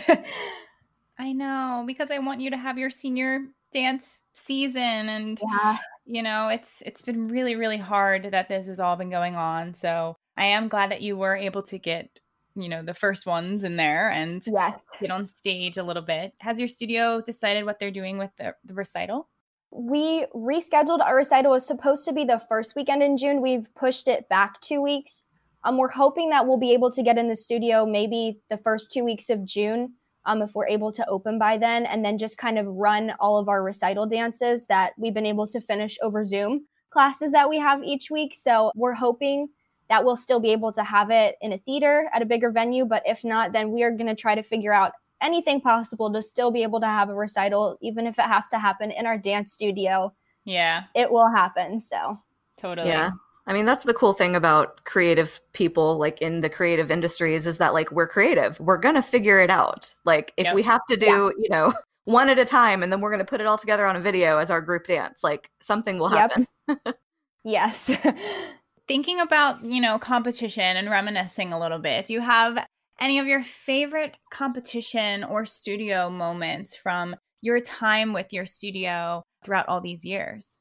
I 1.18 1.32
know 1.32 1.84
because 1.86 2.10
I 2.10 2.20
want 2.20 2.40
you 2.40 2.50
to 2.50 2.56
have 2.56 2.78
your 2.78 2.90
senior 2.90 3.40
dance 3.72 4.22
season 4.32 5.08
and 5.08 5.40
yeah. 5.42 5.76
you 6.06 6.22
know 6.22 6.48
it's 6.48 6.82
it's 6.86 7.02
been 7.02 7.28
really 7.28 7.56
really 7.56 7.76
hard 7.76 8.28
that 8.30 8.48
this 8.48 8.68
has 8.68 8.78
all 8.78 8.96
been 8.96 9.10
going 9.10 9.34
on 9.34 9.74
so 9.74 10.16
i 10.36 10.44
am 10.44 10.68
glad 10.68 10.90
that 10.90 11.02
you 11.02 11.16
were 11.16 11.36
able 11.36 11.62
to 11.62 11.78
get 11.78 12.20
you 12.54 12.68
know 12.68 12.82
the 12.82 12.94
first 12.94 13.26
ones 13.26 13.64
in 13.64 13.76
there 13.76 14.08
and 14.08 14.44
yes. 14.46 14.82
get 15.00 15.10
on 15.10 15.26
stage 15.26 15.76
a 15.76 15.82
little 15.82 16.02
bit 16.02 16.32
has 16.38 16.58
your 16.58 16.68
studio 16.68 17.20
decided 17.20 17.64
what 17.64 17.78
they're 17.78 17.90
doing 17.90 18.18
with 18.18 18.30
the, 18.38 18.54
the 18.64 18.72
recital 18.72 19.28
we 19.70 20.26
rescheduled 20.34 21.00
our 21.00 21.16
recital. 21.16 21.52
It 21.52 21.56
was 21.56 21.66
supposed 21.66 22.04
to 22.06 22.12
be 22.12 22.24
the 22.24 22.40
first 22.48 22.74
weekend 22.76 23.02
in 23.02 23.16
June. 23.16 23.42
We've 23.42 23.66
pushed 23.74 24.08
it 24.08 24.28
back 24.28 24.60
two 24.60 24.80
weeks. 24.80 25.24
Um, 25.64 25.76
we're 25.76 25.88
hoping 25.88 26.30
that 26.30 26.46
we'll 26.46 26.58
be 26.58 26.72
able 26.72 26.90
to 26.92 27.02
get 27.02 27.18
in 27.18 27.28
the 27.28 27.36
studio 27.36 27.84
maybe 27.84 28.40
the 28.50 28.58
first 28.58 28.92
two 28.92 29.04
weeks 29.04 29.30
of 29.30 29.44
June, 29.44 29.94
um, 30.24 30.40
if 30.40 30.54
we're 30.54 30.68
able 30.68 30.92
to 30.92 31.06
open 31.08 31.38
by 31.38 31.58
then, 31.58 31.86
and 31.86 32.04
then 32.04 32.18
just 32.18 32.38
kind 32.38 32.58
of 32.58 32.66
run 32.66 33.12
all 33.18 33.38
of 33.38 33.48
our 33.48 33.62
recital 33.62 34.06
dances 34.06 34.66
that 34.68 34.92
we've 34.96 35.14
been 35.14 35.26
able 35.26 35.46
to 35.48 35.60
finish 35.60 35.98
over 36.02 36.24
Zoom 36.24 36.66
classes 36.90 37.32
that 37.32 37.48
we 37.48 37.58
have 37.58 37.82
each 37.82 38.10
week. 38.10 38.32
So 38.34 38.70
we're 38.74 38.94
hoping 38.94 39.48
that 39.90 40.04
we'll 40.04 40.16
still 40.16 40.40
be 40.40 40.50
able 40.50 40.72
to 40.72 40.82
have 40.82 41.10
it 41.10 41.36
in 41.40 41.52
a 41.52 41.58
theater 41.58 42.08
at 42.14 42.22
a 42.22 42.26
bigger 42.26 42.50
venue. 42.50 42.84
But 42.84 43.02
if 43.04 43.24
not, 43.24 43.52
then 43.52 43.70
we 43.70 43.82
are 43.82 43.90
going 43.90 44.06
to 44.06 44.14
try 44.14 44.34
to 44.34 44.42
figure 44.42 44.72
out 44.72 44.92
anything 45.22 45.60
possible 45.60 46.12
to 46.12 46.22
still 46.22 46.50
be 46.50 46.62
able 46.62 46.80
to 46.80 46.86
have 46.86 47.08
a 47.08 47.14
recital, 47.14 47.78
even 47.80 48.06
if 48.06 48.18
it 48.18 48.26
has 48.26 48.48
to 48.50 48.58
happen 48.58 48.90
in 48.90 49.06
our 49.06 49.18
dance 49.18 49.52
studio. 49.52 50.12
Yeah. 50.44 50.84
It 50.94 51.10
will 51.10 51.30
happen. 51.30 51.80
So, 51.80 52.18
totally. 52.58 52.88
Yeah. 52.88 53.10
I 53.48 53.52
mean, 53.52 53.64
that's 53.64 53.84
the 53.84 53.94
cool 53.94 54.12
thing 54.12 54.34
about 54.34 54.84
creative 54.84 55.40
people, 55.52 55.98
like 55.98 56.20
in 56.20 56.40
the 56.40 56.48
creative 56.48 56.90
industries, 56.90 57.46
is 57.46 57.58
that 57.58 57.74
like 57.74 57.92
we're 57.92 58.08
creative. 58.08 58.58
We're 58.58 58.78
going 58.78 58.96
to 58.96 59.02
figure 59.02 59.38
it 59.38 59.50
out. 59.50 59.94
Like, 60.04 60.32
if 60.36 60.46
yep. 60.46 60.54
we 60.54 60.62
have 60.62 60.80
to 60.90 60.96
do, 60.96 61.06
yeah. 61.06 61.42
you 61.42 61.48
know, 61.50 61.72
one 62.06 62.28
at 62.28 62.38
a 62.38 62.44
time 62.44 62.82
and 62.82 62.92
then 62.92 63.00
we're 63.00 63.10
going 63.10 63.18
to 63.18 63.24
put 63.24 63.40
it 63.40 63.46
all 63.46 63.58
together 63.58 63.84
on 63.84 63.96
a 63.96 64.00
video 64.00 64.38
as 64.38 64.50
our 64.50 64.60
group 64.60 64.86
dance, 64.86 65.22
like 65.22 65.50
something 65.60 65.98
will 65.98 66.08
happen. 66.08 66.46
Yep. 66.68 66.78
yes. 67.44 67.96
Thinking 68.88 69.20
about, 69.20 69.64
you 69.64 69.80
know, 69.80 69.98
competition 69.98 70.76
and 70.76 70.88
reminiscing 70.88 71.52
a 71.52 71.58
little 71.58 71.80
bit, 71.80 72.06
do 72.06 72.12
you 72.12 72.20
have 72.20 72.64
any 73.00 73.18
of 73.18 73.26
your 73.26 73.42
favorite 73.42 74.16
competition 74.30 75.24
or 75.24 75.44
studio 75.44 76.10
moments 76.10 76.76
from 76.76 77.16
your 77.42 77.60
time 77.60 78.12
with 78.12 78.32
your 78.32 78.46
studio 78.46 79.22
throughout 79.44 79.68
all 79.68 79.80
these 79.80 80.04
years? 80.04 80.54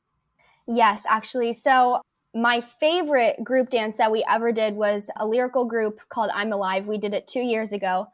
Yes, 0.67 1.05
actually. 1.09 1.53
So, 1.53 2.01
my 2.33 2.59
favorite 2.81 3.41
group 3.43 3.69
dance 3.69 3.95
that 3.95 4.11
we 4.11 4.25
ever 4.29 4.51
did 4.51 4.75
was 4.75 5.09
a 5.15 5.25
lyrical 5.25 5.63
group 5.63 6.01
called 6.09 6.29
I'm 6.33 6.51
Alive. 6.51 6.85
We 6.85 6.97
did 6.97 7.13
it 7.13 7.27
two 7.27 7.39
years 7.39 7.71
ago. 7.71 8.07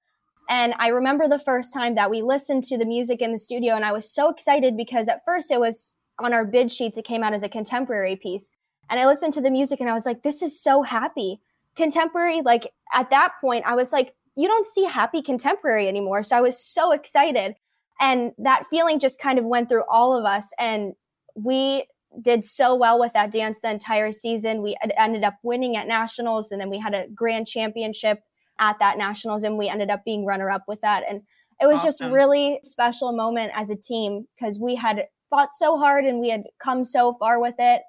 And 0.47 0.75
I 0.77 0.89
remember 0.89 1.27
the 1.27 1.39
first 1.39 1.73
time 1.73 1.95
that 1.95 2.11
we 2.11 2.21
listened 2.21 2.65
to 2.65 2.77
the 2.77 2.85
music 2.85 3.21
in 3.21 3.31
the 3.31 3.39
studio, 3.39 3.75
and 3.75 3.83
I 3.83 3.93
was 3.93 4.13
so 4.13 4.29
excited 4.29 4.77
because 4.77 5.07
at 5.07 5.25
first 5.25 5.49
it 5.49 5.59
was 5.59 5.93
on 6.19 6.33
our 6.33 6.45
bid 6.45 6.71
sheets, 6.71 6.97
it 6.97 7.05
came 7.05 7.23
out 7.23 7.33
as 7.33 7.41
a 7.41 7.49
contemporary 7.49 8.15
piece. 8.15 8.51
And 8.89 8.99
I 8.99 9.07
listened 9.07 9.33
to 9.33 9.41
the 9.41 9.49
music 9.49 9.79
and 9.79 9.89
I 9.89 9.93
was 9.93 10.05
like, 10.05 10.21
this 10.21 10.41
is 10.41 10.61
so 10.61 10.83
happy 10.83 11.39
contemporary, 11.75 12.41
like 12.41 12.71
at 12.93 13.09
that 13.09 13.33
point, 13.41 13.65
I 13.65 13.75
was 13.75 13.91
like, 13.91 14.13
you 14.35 14.47
don't 14.47 14.67
see 14.67 14.85
happy 14.85 15.21
contemporary 15.21 15.87
anymore. 15.87 16.23
So 16.23 16.37
I 16.37 16.41
was 16.41 16.63
so 16.63 16.91
excited. 16.91 17.55
And 17.99 18.31
that 18.37 18.65
feeling 18.69 18.99
just 18.99 19.19
kind 19.19 19.37
of 19.37 19.45
went 19.45 19.69
through 19.69 19.83
all 19.89 20.17
of 20.17 20.25
us. 20.25 20.51
And 20.57 20.93
we 21.35 21.85
did 22.21 22.43
so 22.45 22.75
well 22.75 22.99
with 22.99 23.13
that 23.13 23.31
dance 23.31 23.59
the 23.61 23.69
entire 23.69 24.11
season. 24.11 24.61
We 24.61 24.75
ended 24.97 25.23
up 25.23 25.35
winning 25.43 25.77
at 25.77 25.87
nationals 25.87 26.51
and 26.51 26.59
then 26.59 26.69
we 26.69 26.79
had 26.79 26.93
a 26.93 27.07
grand 27.13 27.47
championship 27.47 28.19
at 28.59 28.77
that 28.79 28.97
nationals 28.97 29.43
and 29.43 29.57
we 29.57 29.69
ended 29.69 29.89
up 29.89 30.03
being 30.03 30.25
runner 30.25 30.49
up 30.49 30.63
with 30.67 30.81
that. 30.81 31.03
And 31.07 31.21
it 31.61 31.67
was 31.67 31.79
awesome. 31.79 31.87
just 31.87 32.13
really 32.13 32.59
special 32.63 33.13
moment 33.13 33.51
as 33.55 33.69
a 33.69 33.75
team 33.75 34.27
because 34.35 34.59
we 34.59 34.75
had 34.75 35.05
fought 35.29 35.53
so 35.53 35.77
hard 35.77 36.05
and 36.05 36.19
we 36.19 36.29
had 36.29 36.43
come 36.61 36.83
so 36.83 37.15
far 37.19 37.39
with 37.39 37.55
it. 37.59 37.81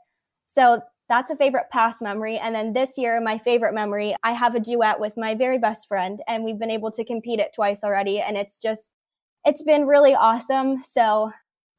So 0.46 0.82
that's 1.12 1.30
a 1.30 1.36
favorite 1.36 1.66
past 1.70 2.00
memory. 2.00 2.38
And 2.38 2.54
then 2.54 2.72
this 2.72 2.96
year, 2.96 3.20
my 3.20 3.36
favorite 3.36 3.74
memory, 3.74 4.16
I 4.24 4.32
have 4.32 4.54
a 4.54 4.60
duet 4.60 4.98
with 4.98 5.12
my 5.18 5.34
very 5.34 5.58
best 5.58 5.86
friend, 5.86 6.22
and 6.26 6.42
we've 6.42 6.58
been 6.58 6.70
able 6.70 6.90
to 6.90 7.04
compete 7.04 7.38
it 7.38 7.52
twice 7.54 7.84
already. 7.84 8.18
And 8.18 8.34
it's 8.34 8.56
just, 8.56 8.92
it's 9.44 9.62
been 9.62 9.86
really 9.86 10.14
awesome. 10.14 10.82
So 10.82 11.30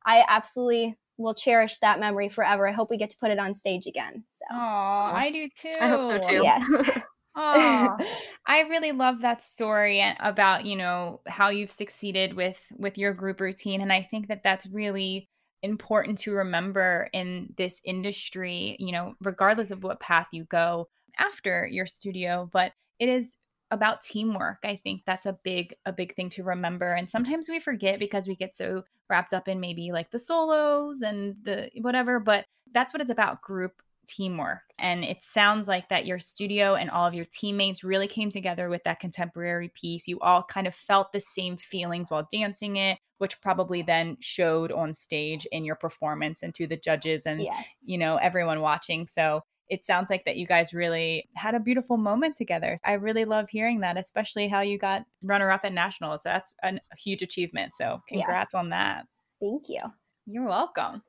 I 0.05 0.23
absolutely 0.27 0.95
will 1.17 1.33
cherish 1.33 1.79
that 1.79 1.99
memory 1.99 2.29
forever. 2.29 2.67
I 2.67 2.73
hope 2.73 2.91
we 2.91 2.97
get 2.97 3.09
to 3.09 3.17
put 3.17 3.31
it 3.31 3.39
on 3.39 3.55
stage 3.55 3.87
again. 3.87 4.23
So, 4.27 4.45
oh, 4.51 4.55
I 4.55 5.31
do 5.33 5.49
too. 5.49 5.73
I 5.81 5.87
hope 5.87 6.23
so 6.23 6.29
too. 6.29 6.43
Yes. 6.43 6.63
oh, 7.35 7.97
I 8.45 8.61
really 8.69 8.91
love 8.91 9.21
that 9.21 9.43
story 9.43 10.03
about 10.19 10.65
you 10.65 10.75
know 10.75 11.21
how 11.27 11.49
you've 11.49 11.71
succeeded 11.71 12.35
with 12.35 12.63
with 12.77 12.99
your 12.99 13.13
group 13.13 13.41
routine, 13.41 13.81
and 13.81 13.91
I 13.91 14.03
think 14.03 14.27
that 14.27 14.43
that's 14.43 14.67
really 14.67 15.27
important 15.63 16.17
to 16.19 16.33
remember 16.33 17.09
in 17.13 17.53
this 17.57 17.81
industry. 17.83 18.75
You 18.79 18.91
know, 18.91 19.15
regardless 19.21 19.71
of 19.71 19.83
what 19.83 19.99
path 19.99 20.27
you 20.31 20.43
go 20.45 20.89
after 21.17 21.67
your 21.67 21.85
studio, 21.85 22.49
but 22.51 22.73
it 22.99 23.09
is 23.09 23.37
about 23.71 24.03
teamwork. 24.03 24.59
I 24.63 24.75
think 24.75 25.01
that's 25.05 25.25
a 25.25 25.37
big 25.43 25.75
a 25.85 25.91
big 25.91 26.15
thing 26.15 26.29
to 26.29 26.43
remember 26.43 26.93
and 26.93 27.09
sometimes 27.09 27.49
we 27.49 27.59
forget 27.59 27.99
because 27.99 28.27
we 28.27 28.35
get 28.35 28.55
so 28.55 28.83
wrapped 29.09 29.33
up 29.33 29.47
in 29.47 29.59
maybe 29.59 29.91
like 29.91 30.11
the 30.11 30.19
solos 30.19 31.01
and 31.01 31.35
the 31.43 31.69
whatever, 31.81 32.19
but 32.19 32.45
that's 32.71 32.93
what 32.93 33.01
it's 33.01 33.09
about 33.09 33.41
group 33.41 33.82
teamwork. 34.07 34.61
And 34.79 35.03
it 35.03 35.17
sounds 35.21 35.67
like 35.67 35.89
that 35.89 36.05
your 36.05 36.19
studio 36.19 36.75
and 36.75 36.89
all 36.89 37.05
of 37.05 37.13
your 37.13 37.25
teammates 37.25 37.83
really 37.83 38.07
came 38.07 38.29
together 38.29 38.69
with 38.69 38.83
that 38.83 38.99
contemporary 38.99 39.69
piece. 39.69 40.07
You 40.07 40.19
all 40.19 40.43
kind 40.43 40.67
of 40.67 40.75
felt 40.75 41.11
the 41.11 41.21
same 41.21 41.57
feelings 41.57 42.09
while 42.09 42.27
dancing 42.31 42.77
it, 42.77 42.99
which 43.17 43.41
probably 43.41 43.81
then 43.81 44.17
showed 44.19 44.71
on 44.71 44.93
stage 44.93 45.45
in 45.51 45.65
your 45.65 45.75
performance 45.75 46.43
and 46.43 46.53
to 46.55 46.67
the 46.67 46.77
judges 46.77 47.25
and 47.25 47.41
yes. 47.41 47.65
you 47.81 47.97
know 47.97 48.17
everyone 48.17 48.61
watching. 48.61 49.07
So 49.07 49.41
it 49.69 49.85
sounds 49.85 50.09
like 50.09 50.25
that 50.25 50.37
you 50.37 50.45
guys 50.45 50.73
really 50.73 51.29
had 51.35 51.55
a 51.55 51.59
beautiful 51.59 51.97
moment 51.97 52.35
together. 52.35 52.77
I 52.83 52.93
really 52.93 53.25
love 53.25 53.49
hearing 53.49 53.79
that, 53.79 53.97
especially 53.97 54.47
how 54.47 54.61
you 54.61 54.77
got 54.77 55.03
runner 55.23 55.49
up 55.49 55.61
at 55.63 55.73
nationals. 55.73 56.21
That's 56.23 56.53
a 56.63 56.79
huge 56.97 57.21
achievement. 57.21 57.73
So 57.75 57.99
congrats 58.07 58.51
yes. 58.53 58.59
on 58.59 58.69
that. 58.69 59.05
Thank 59.41 59.63
you. 59.69 59.81
You're 60.25 60.47
welcome. 60.47 61.01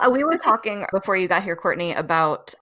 Uh, 0.00 0.10
we 0.10 0.24
were 0.24 0.36
talking 0.36 0.84
before 0.92 1.16
you 1.16 1.28
got 1.28 1.42
here, 1.42 1.56
Courtney, 1.56 1.92
about 1.92 2.54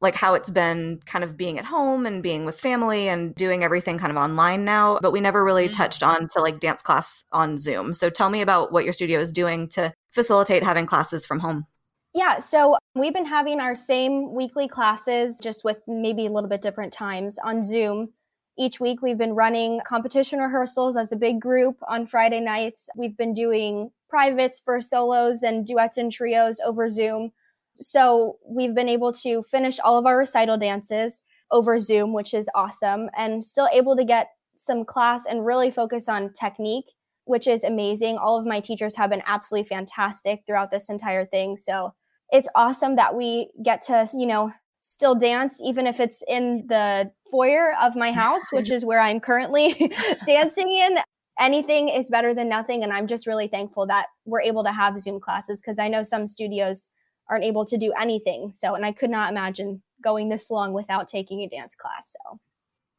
like 0.00 0.14
how 0.14 0.34
it's 0.34 0.50
been 0.50 1.00
kind 1.06 1.24
of 1.24 1.36
being 1.36 1.58
at 1.58 1.64
home 1.64 2.04
and 2.04 2.22
being 2.22 2.44
with 2.44 2.60
family 2.60 3.08
and 3.08 3.34
doing 3.34 3.64
everything 3.64 3.98
kind 3.98 4.10
of 4.10 4.18
online 4.18 4.64
now, 4.64 4.98
but 5.00 5.12
we 5.12 5.20
never 5.20 5.42
really 5.42 5.64
mm-hmm. 5.64 5.72
touched 5.72 6.02
on 6.02 6.28
to 6.28 6.40
like 6.40 6.60
dance 6.60 6.82
class 6.82 7.24
on 7.32 7.58
Zoom. 7.58 7.94
So 7.94 8.10
tell 8.10 8.28
me 8.28 8.42
about 8.42 8.70
what 8.70 8.84
your 8.84 8.92
studio 8.92 9.18
is 9.18 9.32
doing 9.32 9.66
to 9.70 9.92
facilitate 10.12 10.62
having 10.62 10.84
classes 10.84 11.24
from 11.24 11.40
home. 11.40 11.64
Yeah, 12.12 12.38
so 12.38 12.76
we've 12.94 13.14
been 13.14 13.26
having 13.26 13.58
our 13.58 13.74
same 13.74 14.34
weekly 14.34 14.68
classes 14.68 15.40
just 15.42 15.64
with 15.64 15.78
maybe 15.88 16.26
a 16.26 16.30
little 16.30 16.50
bit 16.50 16.62
different 16.62 16.92
times 16.92 17.38
on 17.42 17.64
Zoom. 17.64 18.12
Each 18.56 18.78
week, 18.78 19.02
we've 19.02 19.18
been 19.18 19.34
running 19.34 19.80
competition 19.84 20.38
rehearsals 20.38 20.96
as 20.96 21.10
a 21.10 21.16
big 21.16 21.40
group 21.40 21.76
on 21.88 22.06
Friday 22.06 22.38
nights. 22.38 22.88
We've 22.94 23.16
been 23.16 23.32
doing 23.32 23.90
privates 24.14 24.62
for 24.64 24.80
solos 24.80 25.42
and 25.42 25.66
duets 25.66 25.98
and 25.98 26.12
trios 26.12 26.60
over 26.64 26.88
Zoom. 26.88 27.32
So 27.78 28.38
we've 28.46 28.72
been 28.72 28.88
able 28.88 29.12
to 29.14 29.42
finish 29.50 29.80
all 29.80 29.98
of 29.98 30.06
our 30.06 30.16
recital 30.16 30.56
dances 30.56 31.22
over 31.50 31.80
Zoom, 31.80 32.12
which 32.12 32.32
is 32.32 32.48
awesome, 32.54 33.10
and 33.18 33.44
still 33.44 33.68
able 33.72 33.96
to 33.96 34.04
get 34.04 34.28
some 34.56 34.84
class 34.84 35.26
and 35.26 35.44
really 35.44 35.72
focus 35.72 36.08
on 36.08 36.32
technique, 36.32 36.84
which 37.24 37.48
is 37.48 37.64
amazing. 37.64 38.16
All 38.16 38.38
of 38.38 38.46
my 38.46 38.60
teachers 38.60 38.94
have 38.94 39.10
been 39.10 39.22
absolutely 39.26 39.68
fantastic 39.68 40.44
throughout 40.46 40.70
this 40.70 40.88
entire 40.88 41.26
thing. 41.26 41.56
So 41.56 41.92
it's 42.30 42.48
awesome 42.54 42.94
that 42.94 43.16
we 43.16 43.50
get 43.64 43.82
to, 43.86 44.08
you 44.14 44.26
know, 44.26 44.52
still 44.80 45.16
dance, 45.16 45.60
even 45.60 45.88
if 45.88 45.98
it's 45.98 46.22
in 46.28 46.66
the 46.68 47.10
foyer 47.32 47.74
of 47.82 47.96
my 47.96 48.12
house, 48.12 48.52
which 48.52 48.70
is 48.76 48.84
where 48.84 49.00
I'm 49.00 49.18
currently 49.18 49.92
dancing 50.24 50.70
in. 50.70 50.98
Anything 51.38 51.88
is 51.88 52.08
better 52.08 52.32
than 52.34 52.48
nothing. 52.48 52.84
And 52.84 52.92
I'm 52.92 53.06
just 53.06 53.26
really 53.26 53.48
thankful 53.48 53.86
that 53.86 54.06
we're 54.24 54.42
able 54.42 54.62
to 54.64 54.72
have 54.72 55.00
Zoom 55.00 55.20
classes 55.20 55.60
because 55.60 55.78
I 55.78 55.88
know 55.88 56.02
some 56.02 56.26
studios 56.26 56.88
aren't 57.28 57.44
able 57.44 57.64
to 57.64 57.76
do 57.76 57.92
anything. 58.00 58.52
So, 58.54 58.74
and 58.74 58.84
I 58.84 58.92
could 58.92 59.10
not 59.10 59.30
imagine 59.30 59.82
going 60.02 60.28
this 60.28 60.50
long 60.50 60.72
without 60.72 61.08
taking 61.08 61.40
a 61.40 61.48
dance 61.48 61.74
class. 61.74 62.14
So, 62.20 62.38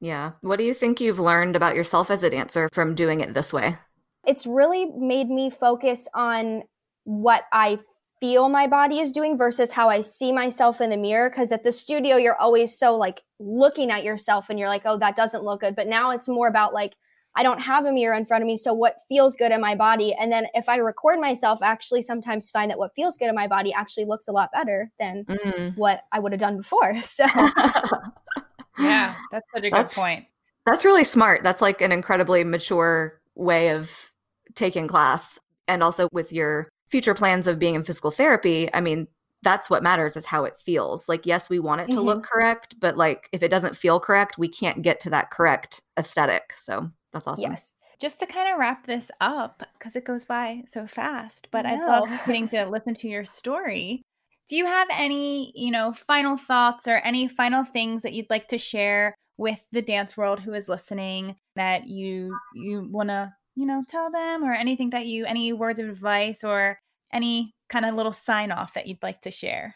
yeah. 0.02 0.32
What 0.42 0.58
do 0.58 0.66
you 0.66 0.74
think 0.74 1.00
you've 1.00 1.20
learned 1.20 1.56
about 1.56 1.76
yourself 1.76 2.12
as 2.12 2.24
a 2.24 2.30
dancer 2.30 2.70
from 2.74 2.96
doing 2.96 3.22
it 3.22 3.34
this 3.34 3.54
way? 3.54 3.78
It's 4.26 4.46
really 4.46 4.86
made 4.86 5.30
me 5.30 5.50
focus 5.50 6.08
on 6.14 6.64
what 7.04 7.44
I 7.54 7.80
feel 8.20 8.50
my 8.50 8.66
body 8.66 9.00
is 9.00 9.12
doing 9.12 9.38
versus 9.38 9.72
how 9.72 9.90
I 9.90 10.02
see 10.02 10.32
myself 10.32 10.82
in 10.82 10.90
the 10.90 10.98
mirror. 10.98 11.30
Cause 11.30 11.52
at 11.52 11.64
the 11.64 11.72
studio, 11.72 12.18
you're 12.18 12.38
always 12.38 12.78
so 12.78 12.96
like 12.96 13.22
looking 13.40 13.92
at 13.92 14.04
yourself 14.04 14.50
and 14.50 14.58
you're 14.58 14.70
like, 14.70 14.82
oh, 14.86 14.98
that 14.98 15.16
doesn't 15.16 15.44
look 15.44 15.62
good. 15.62 15.76
But 15.76 15.88
now 15.88 16.12
it's 16.12 16.28
more 16.28 16.48
about 16.48 16.74
like, 16.74 16.94
I 17.38 17.44
don't 17.44 17.60
have 17.60 17.86
a 17.86 17.92
mirror 17.92 18.16
in 18.16 18.26
front 18.26 18.44
of 18.44 18.48
me. 18.48 18.56
So 18.56 18.74
what 18.74 18.98
feels 19.10 19.36
good 19.36 19.52
in 19.52 19.60
my 19.60 19.76
body? 19.76 20.16
And 20.18 20.32
then 20.32 20.48
if 20.54 20.70
I 20.70 20.78
record 20.78 21.20
myself, 21.20 21.60
I 21.62 21.68
actually 21.68 22.02
sometimes 22.02 22.50
find 22.50 22.72
that 22.72 22.78
what 22.78 22.92
feels 22.96 23.18
good 23.18 23.28
in 23.28 23.36
my 23.36 23.48
body 23.48 23.74
actually 23.74 24.06
looks 24.06 24.28
a 24.28 24.32
lot 24.32 24.52
better 24.54 24.92
than 25.00 25.26
mm. 25.26 25.78
what 25.78 26.02
I 26.14 26.20
would 26.20 26.32
have 26.32 26.40
done 26.40 26.58
before. 26.58 26.96
So 27.06 27.26
yeah, 28.80 29.16
that's 29.32 29.48
such 29.54 29.64
a 29.64 29.70
good 29.70 29.74
that's, 29.74 29.96
point. 29.96 30.26
That's 30.66 30.84
really 30.84 31.04
smart. 31.06 31.44
That's 31.44 31.62
like 31.62 31.82
an 31.82 31.92
incredibly 31.94 32.44
mature 32.44 33.22
way 33.36 33.70
of 33.70 34.12
taking 34.56 34.88
class. 34.88 35.40
And 35.68 35.82
also 35.82 36.10
with 36.12 36.34
your 36.34 36.70
future 36.90 37.14
plans 37.14 37.48
of 37.48 37.60
being 37.60 37.76
in 37.76 37.84
physical 37.84 38.12
therapy, 38.12 38.70
I 38.74 38.82
mean, 38.82 39.08
that's 39.44 39.70
what 39.70 39.84
matters 39.84 40.18
is 40.18 40.26
how 40.26 40.44
it 40.44 40.58
feels. 40.58 41.08
Like, 41.08 41.26
yes, 41.26 41.50
we 41.50 41.60
want 41.60 41.82
it 41.82 41.88
to 41.92 41.98
mm-hmm. 41.98 42.06
look 42.06 42.24
correct, 42.24 42.76
but 42.80 42.98
like 42.98 43.30
if 43.32 43.44
it 43.44 43.50
doesn't 43.50 43.78
feel 43.78 44.00
correct, 44.00 44.38
we 44.38 44.48
can't 44.48 44.82
get 44.82 45.00
to 45.02 45.10
that 45.12 45.32
correct 45.32 45.82
aesthetic. 45.98 46.54
So 46.58 46.90
that's 47.16 47.28
awesome. 47.28 47.52
Yes. 47.52 47.72
Just 48.00 48.20
to 48.20 48.26
kind 48.26 48.52
of 48.52 48.60
wrap 48.60 48.86
this 48.86 49.10
up, 49.22 49.64
because 49.74 49.96
it 49.96 50.06
goes 50.06 50.26
by 50.26 50.64
so 50.70 50.86
fast, 50.86 51.48
but 51.52 51.66
I, 51.66 51.76
love 51.76 52.10
getting 52.28 52.50
to 52.50 52.70
listen 52.70 52.94
to 52.94 53.08
your 53.08 53.26
story. 53.26 54.02
Do 54.50 54.56
you 54.56 54.66
have 54.66 54.88
any, 54.92 55.52
you 55.56 55.72
know, 55.72 55.94
final 55.94 56.38
thoughts 56.38 56.88
or 56.88 56.98
any 56.98 57.28
final 57.28 57.64
things 57.64 58.04
that 58.04 58.14
you'd 58.14 58.30
like 58.30 58.50
to 58.50 58.58
share 58.58 59.16
with 59.38 59.66
the 59.72 59.82
dance 59.82 60.16
world 60.16 60.40
who 60.40 60.54
is 60.54 60.70
listening 60.70 61.36
that 61.56 61.88
you 61.88 62.38
you 62.54 62.88
want 62.92 63.10
to 63.10 63.34
you 63.56 63.66
know, 63.66 63.84
tell 63.88 64.12
them 64.12 64.44
or 64.44 64.54
anything 64.54 64.90
that 64.92 65.06
you, 65.06 65.26
any 65.26 65.54
words 65.54 65.80
of 65.80 65.90
advice 65.90 66.44
or 66.44 66.78
any 67.14 67.54
kind 67.70 67.86
of 67.86 67.96
little 67.96 68.14
sign 68.14 68.52
off 68.52 68.74
that 68.74 68.88
you'd 68.88 69.02
like 69.02 69.22
to 69.22 69.32
share? 69.32 69.76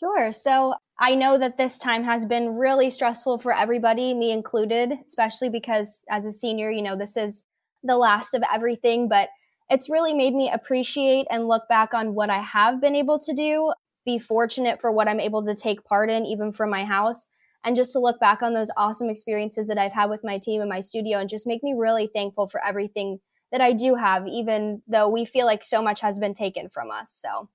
Sure. 0.00 0.32
So 0.32 0.74
I 1.00 1.14
know 1.14 1.38
that 1.38 1.56
this 1.56 1.78
time 1.78 2.02
has 2.04 2.26
been 2.26 2.56
really 2.56 2.90
stressful 2.90 3.38
for 3.38 3.56
everybody, 3.56 4.14
me 4.14 4.32
included, 4.32 4.92
especially 5.06 5.48
because 5.48 6.04
as 6.10 6.26
a 6.26 6.32
senior, 6.32 6.70
you 6.70 6.82
know, 6.82 6.96
this 6.96 7.16
is 7.16 7.44
the 7.84 7.96
last 7.96 8.34
of 8.34 8.42
everything, 8.52 9.08
but 9.08 9.28
it's 9.70 9.88
really 9.88 10.12
made 10.12 10.34
me 10.34 10.50
appreciate 10.50 11.26
and 11.30 11.46
look 11.46 11.68
back 11.68 11.94
on 11.94 12.14
what 12.14 12.30
I 12.30 12.42
have 12.42 12.80
been 12.80 12.96
able 12.96 13.18
to 13.20 13.32
do, 13.32 13.72
be 14.04 14.18
fortunate 14.18 14.80
for 14.80 14.90
what 14.90 15.06
I'm 15.06 15.20
able 15.20 15.44
to 15.44 15.54
take 15.54 15.84
part 15.84 16.10
in, 16.10 16.26
even 16.26 16.50
from 16.50 16.70
my 16.70 16.84
house, 16.84 17.26
and 17.64 17.76
just 17.76 17.92
to 17.92 18.00
look 18.00 18.18
back 18.18 18.42
on 18.42 18.54
those 18.54 18.70
awesome 18.76 19.08
experiences 19.08 19.68
that 19.68 19.78
I've 19.78 19.92
had 19.92 20.10
with 20.10 20.24
my 20.24 20.38
team 20.38 20.60
and 20.60 20.70
my 20.70 20.80
studio 20.80 21.18
and 21.18 21.28
just 21.28 21.46
make 21.46 21.62
me 21.62 21.74
really 21.76 22.08
thankful 22.12 22.48
for 22.48 22.64
everything 22.64 23.20
that 23.52 23.60
I 23.60 23.72
do 23.72 23.94
have, 23.94 24.26
even 24.26 24.82
though 24.88 25.08
we 25.08 25.24
feel 25.24 25.46
like 25.46 25.62
so 25.62 25.80
much 25.80 26.00
has 26.00 26.18
been 26.18 26.34
taken 26.34 26.68
from 26.68 26.90
us. 26.90 27.12
So 27.12 27.48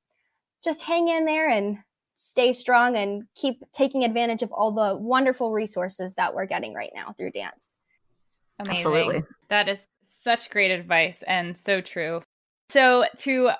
just 0.63 0.83
hang 0.83 1.09
in 1.09 1.25
there 1.25 1.49
and 1.49 1.79
stay 2.15 2.53
strong 2.53 2.95
and 2.95 3.23
keep 3.35 3.63
taking 3.71 4.03
advantage 4.03 4.43
of 4.43 4.51
all 4.51 4.71
the 4.71 4.95
wonderful 4.95 5.51
resources 5.51 6.15
that 6.15 6.33
we're 6.33 6.45
getting 6.45 6.73
right 6.73 6.91
now 6.93 7.13
through 7.17 7.31
dance. 7.31 7.77
Amazing. 8.59 8.75
Absolutely. 8.75 9.23
That 9.49 9.69
is 9.69 9.79
such 10.05 10.49
great 10.49 10.71
advice 10.71 11.23
and 11.27 11.57
so 11.57 11.81
true. 11.81 12.21
So, 12.69 13.05
to 13.19 13.51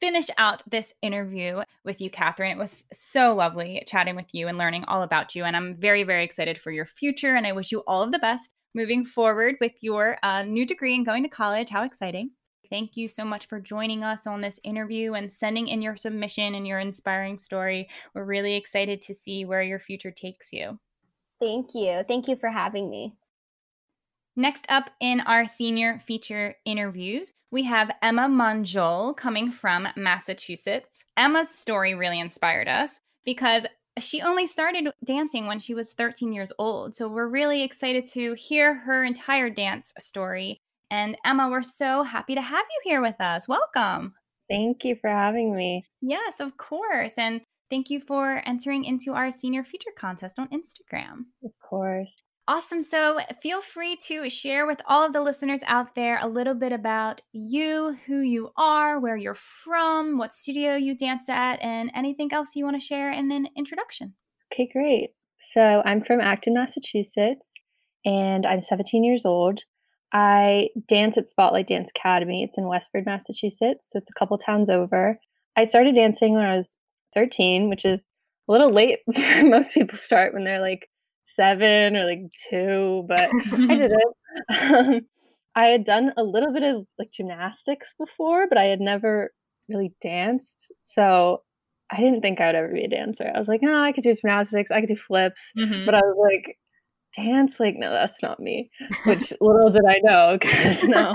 finish 0.00 0.28
out 0.38 0.62
this 0.70 0.94
interview 1.02 1.62
with 1.84 2.00
you, 2.00 2.10
Catherine. 2.10 2.52
It 2.52 2.58
was 2.58 2.84
so 2.92 3.34
lovely 3.34 3.82
chatting 3.86 4.16
with 4.16 4.32
you 4.32 4.48
and 4.48 4.58
learning 4.58 4.84
all 4.84 5.02
about 5.02 5.34
you. 5.34 5.44
And 5.44 5.54
I'm 5.54 5.76
very, 5.76 6.04
very 6.04 6.24
excited 6.24 6.58
for 6.58 6.70
your 6.70 6.86
future. 6.86 7.36
And 7.36 7.46
I 7.46 7.52
wish 7.52 7.70
you 7.70 7.80
all 7.86 8.02
of 8.02 8.12
the 8.12 8.18
best 8.18 8.54
moving 8.74 9.04
forward 9.04 9.56
with 9.60 9.72
your 9.80 10.16
uh, 10.22 10.42
new 10.42 10.64
degree 10.64 10.94
and 10.94 11.04
going 11.04 11.22
to 11.22 11.28
college. 11.28 11.68
How 11.68 11.84
exciting! 11.84 12.30
Thank 12.70 12.96
you 12.96 13.08
so 13.08 13.24
much 13.24 13.46
for 13.46 13.58
joining 13.58 14.04
us 14.04 14.26
on 14.28 14.40
this 14.40 14.60
interview 14.62 15.14
and 15.14 15.32
sending 15.32 15.66
in 15.66 15.82
your 15.82 15.96
submission 15.96 16.54
and 16.54 16.66
your 16.66 16.78
inspiring 16.78 17.38
story. 17.38 17.88
We're 18.14 18.24
really 18.24 18.54
excited 18.54 19.00
to 19.02 19.14
see 19.14 19.44
where 19.44 19.62
your 19.62 19.80
future 19.80 20.12
takes 20.12 20.52
you. 20.52 20.78
Thank 21.40 21.74
you. 21.74 22.04
Thank 22.06 22.28
you 22.28 22.36
for 22.36 22.48
having 22.48 22.88
me. 22.88 23.16
Next 24.36 24.66
up 24.68 24.90
in 25.00 25.20
our 25.22 25.48
senior 25.48 26.00
feature 26.06 26.54
interviews, 26.64 27.32
we 27.50 27.64
have 27.64 27.90
Emma 28.00 28.28
Monjol 28.28 29.16
coming 29.16 29.50
from 29.50 29.88
Massachusetts. 29.96 31.04
Emma's 31.16 31.50
story 31.50 31.94
really 31.94 32.20
inspired 32.20 32.68
us 32.68 33.00
because 33.24 33.66
she 33.98 34.22
only 34.22 34.46
started 34.46 34.92
dancing 35.04 35.46
when 35.46 35.58
she 35.58 35.74
was 35.74 35.92
13 35.92 36.32
years 36.32 36.52
old. 36.58 36.94
So 36.94 37.08
we're 37.08 37.26
really 37.26 37.62
excited 37.64 38.06
to 38.12 38.34
hear 38.34 38.74
her 38.74 39.04
entire 39.04 39.50
dance 39.50 39.92
story 39.98 40.60
And 40.90 41.16
Emma, 41.24 41.48
we're 41.48 41.62
so 41.62 42.02
happy 42.02 42.34
to 42.34 42.42
have 42.42 42.66
you 42.70 42.90
here 42.90 43.00
with 43.00 43.20
us. 43.20 43.46
Welcome. 43.46 44.14
Thank 44.48 44.84
you 44.84 44.96
for 45.00 45.08
having 45.08 45.54
me. 45.54 45.84
Yes, 46.00 46.40
of 46.40 46.56
course. 46.56 47.14
And 47.16 47.40
thank 47.70 47.90
you 47.90 48.00
for 48.00 48.42
entering 48.44 48.84
into 48.84 49.12
our 49.12 49.30
senior 49.30 49.62
feature 49.62 49.92
contest 49.96 50.38
on 50.38 50.48
Instagram. 50.48 51.26
Of 51.44 51.52
course. 51.62 52.12
Awesome. 52.48 52.82
So 52.82 53.20
feel 53.40 53.60
free 53.62 53.96
to 54.08 54.28
share 54.28 54.66
with 54.66 54.80
all 54.88 55.06
of 55.06 55.12
the 55.12 55.20
listeners 55.20 55.60
out 55.68 55.94
there 55.94 56.18
a 56.20 56.26
little 56.26 56.54
bit 56.54 56.72
about 56.72 57.20
you, 57.32 57.96
who 58.06 58.22
you 58.22 58.50
are, 58.56 58.98
where 58.98 59.16
you're 59.16 59.36
from, 59.36 60.18
what 60.18 60.34
studio 60.34 60.74
you 60.74 60.96
dance 60.96 61.28
at, 61.28 61.62
and 61.62 61.92
anything 61.94 62.32
else 62.32 62.56
you 62.56 62.64
want 62.64 62.80
to 62.80 62.84
share 62.84 63.12
in 63.12 63.30
an 63.30 63.46
introduction. 63.56 64.14
Okay, 64.52 64.68
great. 64.72 65.10
So 65.52 65.80
I'm 65.84 66.02
from 66.02 66.20
Acton, 66.20 66.54
Massachusetts, 66.54 67.46
and 68.04 68.44
I'm 68.44 68.62
17 68.62 69.04
years 69.04 69.24
old. 69.24 69.60
I 70.12 70.68
dance 70.88 71.16
at 71.16 71.28
Spotlight 71.28 71.68
Dance 71.68 71.90
Academy. 71.96 72.42
It's 72.42 72.58
in 72.58 72.66
Westford, 72.66 73.06
Massachusetts. 73.06 73.88
So 73.90 73.98
it's 73.98 74.10
a 74.10 74.18
couple 74.18 74.36
towns 74.38 74.68
over. 74.68 75.18
I 75.56 75.64
started 75.64 75.94
dancing 75.94 76.34
when 76.34 76.44
I 76.44 76.56
was 76.56 76.76
13, 77.14 77.68
which 77.68 77.84
is 77.84 78.00
a 78.48 78.52
little 78.52 78.72
late 78.72 78.98
most 79.42 79.72
people 79.72 79.98
start 79.98 80.34
when 80.34 80.44
they're 80.44 80.60
like 80.60 80.88
seven 81.36 81.96
or 81.96 82.04
like 82.04 82.30
two, 82.50 83.04
but 83.08 83.30
I 83.52 83.66
did 83.66 83.92
it. 83.92 84.04
Um, 84.48 85.00
I 85.56 85.64
had 85.64 85.84
done 85.84 86.12
a 86.16 86.22
little 86.22 86.52
bit 86.52 86.62
of 86.62 86.86
like 87.00 87.10
gymnastics 87.10 87.88
before, 87.98 88.46
but 88.48 88.58
I 88.58 88.66
had 88.66 88.80
never 88.80 89.32
really 89.68 89.92
danced. 90.00 90.72
So 90.78 91.42
I 91.90 91.96
didn't 91.96 92.20
think 92.20 92.40
I 92.40 92.46
would 92.46 92.54
ever 92.54 92.72
be 92.72 92.84
a 92.84 92.88
dancer. 92.88 93.30
I 93.34 93.38
was 93.38 93.48
like, 93.48 93.62
no, 93.62 93.82
I 93.82 93.92
could 93.92 94.04
do 94.04 94.14
gymnastics, 94.14 94.70
I 94.70 94.80
could 94.80 94.88
do 94.88 94.96
flips, 94.96 95.40
mm-hmm. 95.58 95.84
but 95.84 95.94
I 95.94 96.00
was 96.00 96.16
like, 96.16 96.56
dance, 97.16 97.54
like, 97.58 97.76
no, 97.76 97.90
that's 97.90 98.22
not 98.22 98.40
me. 98.40 98.70
Which 99.04 99.32
little 99.40 99.70
did 99.70 99.84
I 99.86 99.98
know, 100.02 100.38
because 100.40 100.82
now 100.84 101.14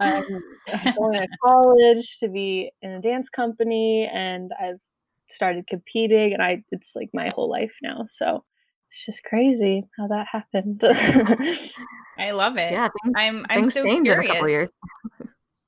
um, 0.00 0.42
I'm 0.72 0.94
going 0.94 1.20
to 1.20 1.28
college 1.42 2.18
to 2.20 2.28
be 2.28 2.70
in 2.82 2.92
a 2.92 3.00
dance 3.00 3.28
company, 3.28 4.08
and 4.12 4.50
I've 4.60 4.80
started 5.30 5.66
competing, 5.66 6.32
and 6.32 6.42
I 6.42 6.62
it's 6.70 6.92
like 6.94 7.10
my 7.12 7.30
whole 7.34 7.50
life 7.50 7.72
now. 7.82 8.04
So 8.10 8.44
it's 8.90 9.04
just 9.04 9.24
crazy 9.24 9.84
how 9.98 10.08
that 10.08 10.26
happened. 10.30 10.82
I 12.18 12.30
love 12.30 12.56
it. 12.56 12.72
Yeah, 12.72 12.88
things, 13.02 13.14
I'm 13.16 13.46
I'm 13.48 13.70
so 13.70 13.82
curious. 14.02 14.70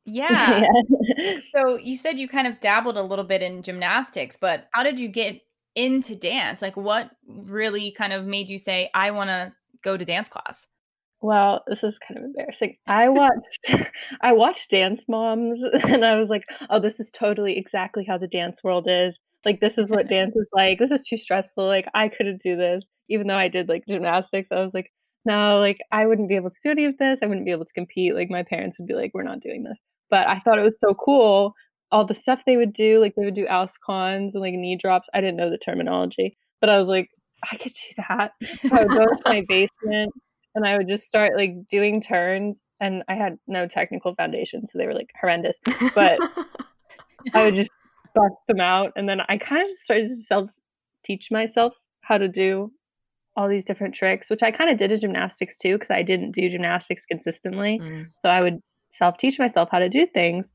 Yeah. 0.09 0.63
yeah. 0.63 1.41
so 1.53 1.77
you 1.77 1.99
said 1.99 2.17
you 2.17 2.29
kind 2.29 2.47
of 2.47 2.61
dabbled 2.61 2.97
a 2.97 3.03
little 3.03 3.25
bit 3.25 3.43
in 3.43 3.65
gymnastics, 3.65 4.39
but 4.41 4.69
how 4.71 4.85
did 4.85 5.01
you 5.01 5.09
get 5.09 5.41
into 5.75 6.15
dance? 6.15 6.63
Like 6.63 6.77
what 6.77 7.11
really 7.27 7.91
kind 7.91 8.13
of 8.13 8.25
made 8.25 8.49
you 8.49 8.61
say 8.61 8.89
I 8.95 9.11
want 9.11 9.31
to 9.31 9.53
go 9.83 9.97
to 9.97 10.05
dance 10.05 10.29
class? 10.29 10.67
Well, 11.23 11.65
this 11.67 11.83
is 11.83 11.99
kind 12.07 12.19
of 12.19 12.25
embarrassing. 12.25 12.77
I 12.87 13.09
watched 13.09 13.91
I 14.23 14.33
watched 14.33 14.71
Dance 14.71 15.03
Moms 15.09 15.61
and 15.85 16.05
I 16.05 16.19
was 16.19 16.29
like, 16.29 16.45
"Oh, 16.71 16.81
this 16.81 17.01
is 17.01 17.11
totally 17.11 17.57
exactly 17.59 18.05
how 18.07 18.19
the 18.19 18.29
dance 18.29 18.59
world 18.63 18.87
is. 18.89 19.19
Like 19.45 19.61
this 19.61 19.79
is 19.79 19.89
what 19.89 20.09
dance 20.11 20.37
is 20.37 20.47
like. 20.53 20.79
This 20.79 20.91
is 20.91 21.07
too 21.07 21.19
stressful. 21.19 21.67
Like 21.67 21.87
I 21.95 22.09
couldn't 22.09 22.43
do 22.43 22.57
this." 22.57 22.85
even 23.09 23.27
though 23.27 23.37
I 23.37 23.49
did 23.49 23.69
like 23.69 23.85
gymnastics, 23.87 24.49
I 24.51 24.61
was 24.61 24.75
like, 24.75 24.93
no, 25.25 25.59
like 25.59 25.79
I 25.93 26.07
wouldn't 26.07 26.29
be 26.29 26.37
able 26.37 26.51
to 26.51 26.57
do 26.63 26.71
any 26.71 26.85
of 26.85 26.99
this. 26.99 27.19
I 27.23 27.27
wouldn't 27.27 27.47
be 27.47 27.53
able 27.53 27.65
to 27.65 27.73
compete. 27.73 28.15
Like 28.15 28.31
my 28.31 28.43
parents 28.43 28.79
would 28.79 28.89
be 28.89 28.95
like, 28.95 29.11
we're 29.13 29.23
not 29.23 29.41
doing 29.41 29.65
this. 29.65 29.79
But 30.11 30.29
I 30.29 30.41
thought 30.41 30.59
it 30.59 30.63
was 30.63 30.79
so 30.79 30.95
cool. 30.95 31.53
All 31.91 32.07
the 32.07 32.15
stuff 32.15 32.43
they 32.47 32.57
would 32.57 32.73
do, 32.73 33.01
like 33.01 33.15
they 33.17 33.25
would 33.25 33.35
do 33.35 33.47
auscons 33.47 34.33
and 34.35 34.41
like 34.41 34.55
knee 34.55 34.79
drops. 34.81 35.09
I 35.15 35.21
didn't 35.21 35.37
know 35.37 35.51
the 35.51 35.59
terminology, 35.59 36.37
but 36.61 36.71
I 36.71 36.79
was 36.79 36.89
like, 36.89 37.09
I 37.51 37.57
could 37.57 37.73
do 37.73 38.03
that. 38.09 38.33
So 38.63 38.77
I 38.77 38.81
would 38.81 38.89
go 38.89 39.05
to 39.05 39.23
my 39.27 39.45
basement 39.49 40.13
and 40.57 40.67
I 40.67 40.77
would 40.77 40.89
just 40.89 41.05
start 41.05 41.37
like 41.37 41.55
doing 41.71 42.01
turns. 42.01 42.63
And 42.81 43.03
I 43.09 43.15
had 43.15 43.39
no 43.47 43.69
technical 43.69 44.15
foundation, 44.15 44.67
so 44.67 44.79
they 44.79 44.87
were 44.87 44.95
like 44.95 45.11
horrendous. 45.21 45.59
But 45.95 46.19
I 47.35 47.45
would 47.45 47.55
just 47.55 47.71
bust 48.15 48.35
them 48.49 48.61
out, 48.61 48.93
and 48.97 49.09
then 49.09 49.21
I 49.29 49.37
kind 49.39 49.71
of 49.71 49.77
started 49.77 50.09
to 50.09 50.17
self 50.23 50.51
teach 51.05 51.29
myself 51.31 51.75
how 52.01 52.19
to 52.19 52.27
do 52.27 52.73
all 53.37 53.49
these 53.49 53.65
different 53.65 53.95
tricks, 53.95 54.31
which 54.31 54.43
I 54.43 54.51
kind 54.51 54.71
of 54.71 54.79
did 54.79 54.91
in 54.91 55.01
gymnastics 55.01 55.59
too, 55.59 55.75
because 55.75 55.91
I 55.91 56.03
didn't 56.03 56.33
do 56.33 56.49
gymnastics 56.49 57.05
consistently. 57.05 57.79
Mm. 57.83 58.07
So 58.19 58.29
I 58.31 58.41
would 58.41 58.61
self 58.89 59.19
teach 59.19 59.39
myself 59.39 59.69
how 59.71 59.79
to 59.79 59.91
do 59.91 60.07
things. 60.07 60.51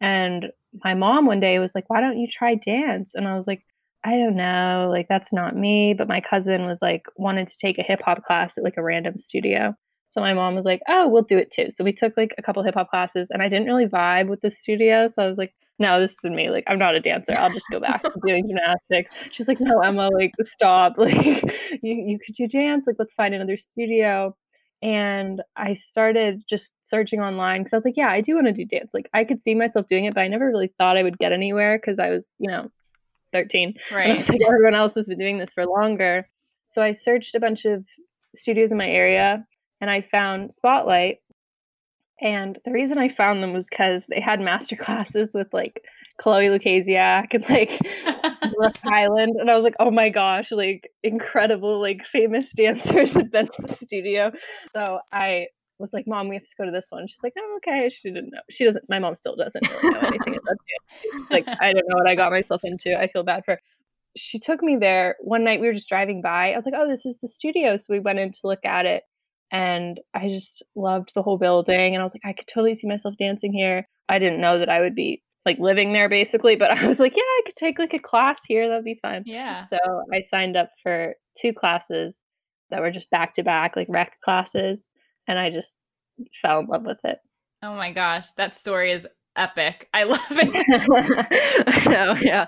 And 0.00 0.46
my 0.84 0.94
mom 0.94 1.26
one 1.26 1.40
day 1.40 1.58
was 1.58 1.72
like, 1.74 1.88
Why 1.88 2.00
don't 2.00 2.18
you 2.18 2.28
try 2.30 2.54
dance? 2.54 3.12
And 3.14 3.26
I 3.26 3.36
was 3.36 3.46
like, 3.46 3.62
I 4.04 4.12
don't 4.12 4.36
know, 4.36 4.88
like 4.90 5.06
that's 5.08 5.32
not 5.32 5.56
me. 5.56 5.94
But 5.94 6.08
my 6.08 6.20
cousin 6.20 6.66
was 6.66 6.78
like, 6.80 7.02
wanted 7.16 7.48
to 7.48 7.56
take 7.60 7.78
a 7.78 7.82
hip 7.82 8.00
hop 8.04 8.24
class 8.24 8.54
at 8.56 8.64
like 8.64 8.76
a 8.76 8.82
random 8.82 9.18
studio. 9.18 9.74
So 10.10 10.20
my 10.20 10.34
mom 10.34 10.54
was 10.54 10.64
like, 10.64 10.80
Oh, 10.88 11.08
we'll 11.08 11.22
do 11.22 11.38
it 11.38 11.50
too. 11.50 11.68
So 11.70 11.84
we 11.84 11.92
took 11.92 12.14
like 12.16 12.34
a 12.38 12.42
couple 12.42 12.62
hip 12.62 12.74
hop 12.74 12.90
classes 12.90 13.28
and 13.30 13.42
I 13.42 13.48
didn't 13.48 13.66
really 13.66 13.86
vibe 13.86 14.28
with 14.28 14.40
the 14.40 14.50
studio. 14.50 15.08
So 15.08 15.22
I 15.22 15.26
was 15.28 15.38
like, 15.38 15.54
no, 15.78 16.00
this 16.00 16.12
isn't 16.24 16.34
me. 16.34 16.50
Like, 16.50 16.64
I'm 16.66 16.78
not 16.78 16.94
a 16.94 17.00
dancer. 17.00 17.34
I'll 17.36 17.52
just 17.52 17.66
go 17.70 17.78
back 17.78 18.02
to 18.02 18.12
doing 18.26 18.46
gymnastics. 18.48 19.14
She's 19.30 19.46
like, 19.46 19.60
no, 19.60 19.80
Emma, 19.80 20.08
like, 20.12 20.32
stop. 20.44 20.96
Like, 21.08 21.42
you, 21.82 21.94
you 21.94 22.18
could 22.18 22.34
do 22.34 22.48
dance. 22.48 22.84
Like, 22.86 22.96
let's 22.98 23.12
find 23.14 23.34
another 23.34 23.56
studio. 23.56 24.34
And 24.82 25.42
I 25.56 25.74
started 25.74 26.42
just 26.48 26.72
searching 26.82 27.20
online 27.20 27.62
because 27.62 27.72
I 27.72 27.76
was 27.76 27.84
like, 27.84 27.96
yeah, 27.96 28.10
I 28.10 28.20
do 28.20 28.34
want 28.34 28.46
to 28.48 28.52
do 28.52 28.64
dance. 28.64 28.90
Like, 28.92 29.08
I 29.14 29.24
could 29.24 29.40
see 29.42 29.54
myself 29.54 29.86
doing 29.86 30.04
it, 30.04 30.14
but 30.14 30.20
I 30.20 30.28
never 30.28 30.46
really 30.46 30.72
thought 30.78 30.96
I 30.96 31.02
would 31.02 31.18
get 31.18 31.32
anywhere 31.32 31.78
because 31.78 31.98
I 31.98 32.10
was, 32.10 32.34
you 32.38 32.50
know, 32.50 32.68
13. 33.32 33.74
Right. 33.92 34.04
And 34.04 34.12
I 34.12 34.16
was 34.16 34.28
like, 34.28 34.40
everyone 34.46 34.74
else 34.74 34.94
has 34.94 35.06
been 35.06 35.18
doing 35.18 35.38
this 35.38 35.52
for 35.54 35.66
longer. 35.66 36.28
So 36.72 36.82
I 36.82 36.94
searched 36.94 37.34
a 37.34 37.40
bunch 37.40 37.64
of 37.64 37.84
studios 38.36 38.70
in 38.70 38.78
my 38.78 38.88
area 38.88 39.44
and 39.80 39.90
I 39.90 40.02
found 40.02 40.52
Spotlight, 40.52 41.18
and 42.20 42.58
the 42.64 42.72
reason 42.72 42.98
I 42.98 43.08
found 43.08 43.42
them 43.42 43.52
was 43.52 43.66
because 43.70 44.02
they 44.08 44.20
had 44.20 44.40
master 44.40 44.76
classes 44.80 45.30
with 45.32 45.48
like 45.52 45.82
Chloe 46.20 46.46
Lukasiak 46.46 47.28
and 47.32 47.48
like 47.48 47.78
Brooke 48.56 48.78
Hyland. 48.82 49.36
And 49.38 49.48
I 49.48 49.54
was 49.54 49.62
like, 49.62 49.76
oh 49.78 49.90
my 49.90 50.08
gosh, 50.08 50.50
like 50.50 50.90
incredible, 51.02 51.80
like 51.80 52.04
famous 52.10 52.46
dancers 52.56 53.12
had 53.12 53.30
been 53.30 53.46
to 53.46 53.62
the 53.62 53.76
studio. 53.84 54.32
So 54.74 54.98
I 55.12 55.46
was 55.82 55.92
like, 55.92 56.06
Mom, 56.06 56.28
we 56.28 56.36
have 56.36 56.44
to 56.44 56.56
go 56.56 56.64
to 56.64 56.70
this 56.70 56.86
one. 56.90 57.06
She's 57.06 57.22
like, 57.22 57.34
Oh, 57.38 57.58
okay. 57.58 57.88
She 57.88 58.10
didn't 58.10 58.30
know. 58.30 58.40
She 58.50 58.64
doesn't 58.64 58.84
my 58.88 58.98
mom 58.98 59.16
still 59.16 59.36
doesn't 59.36 59.68
really 59.68 59.90
know 59.90 60.08
anything 60.08 60.36
about. 60.36 60.56
She's 61.02 61.30
like, 61.30 61.46
I 61.60 61.72
don't 61.72 61.88
know 61.88 61.96
what 61.96 62.08
I 62.08 62.14
got 62.14 62.32
myself 62.32 62.62
into. 62.64 62.98
I 62.98 63.08
feel 63.08 63.22
bad 63.22 63.44
for 63.44 63.52
her. 63.52 63.60
She 64.16 64.38
took 64.38 64.62
me 64.62 64.76
there 64.76 65.16
one 65.20 65.44
night. 65.44 65.60
We 65.60 65.68
were 65.68 65.74
just 65.74 65.88
driving 65.88 66.22
by. 66.22 66.52
I 66.52 66.56
was 66.56 66.64
like, 66.64 66.74
Oh, 66.76 66.88
this 66.88 67.06
is 67.06 67.18
the 67.20 67.28
studio. 67.28 67.76
So 67.76 67.86
we 67.88 68.00
went 68.00 68.18
in 68.18 68.32
to 68.32 68.40
look 68.44 68.64
at 68.64 68.86
it 68.86 69.04
and 69.50 70.00
I 70.14 70.28
just 70.28 70.62
loved 70.74 71.12
the 71.14 71.22
whole 71.22 71.38
building. 71.38 71.94
And 71.94 72.00
I 72.00 72.04
was 72.04 72.12
like, 72.12 72.24
I 72.24 72.32
could 72.32 72.48
totally 72.52 72.74
see 72.74 72.86
myself 72.86 73.14
dancing 73.18 73.52
here. 73.52 73.86
I 74.08 74.18
didn't 74.18 74.40
know 74.40 74.58
that 74.58 74.68
I 74.68 74.80
would 74.80 74.94
be 74.94 75.22
like 75.46 75.58
living 75.58 75.92
there 75.92 76.08
basically, 76.08 76.56
but 76.56 76.70
I 76.76 76.86
was 76.86 76.98
like, 76.98 77.16
yeah, 77.16 77.22
I 77.22 77.42
could 77.46 77.56
take 77.56 77.78
like 77.78 77.94
a 77.94 77.98
class 77.98 78.38
here. 78.46 78.68
That'd 78.68 78.84
be 78.84 78.98
fun. 79.00 79.22
Yeah. 79.26 79.66
So 79.68 79.78
I 80.12 80.22
signed 80.30 80.56
up 80.56 80.70
for 80.82 81.14
two 81.40 81.52
classes 81.52 82.14
that 82.70 82.80
were 82.80 82.90
just 82.90 83.10
back 83.10 83.34
to 83.34 83.42
back, 83.42 83.76
like 83.76 83.86
rec 83.88 84.20
classes. 84.22 84.88
And 85.28 85.38
I 85.38 85.50
just 85.50 85.76
fell 86.42 86.60
in 86.60 86.66
love 86.66 86.84
with 86.84 86.98
it. 87.04 87.18
Oh 87.62 87.74
my 87.74 87.92
gosh, 87.92 88.30
that 88.32 88.56
story 88.56 88.90
is 88.92 89.06
epic. 89.38 89.88
I 89.94 90.04
love 90.04 90.20
it. 90.30 91.64
I 91.66 91.90
know, 91.90 92.16
yeah. 92.20 92.46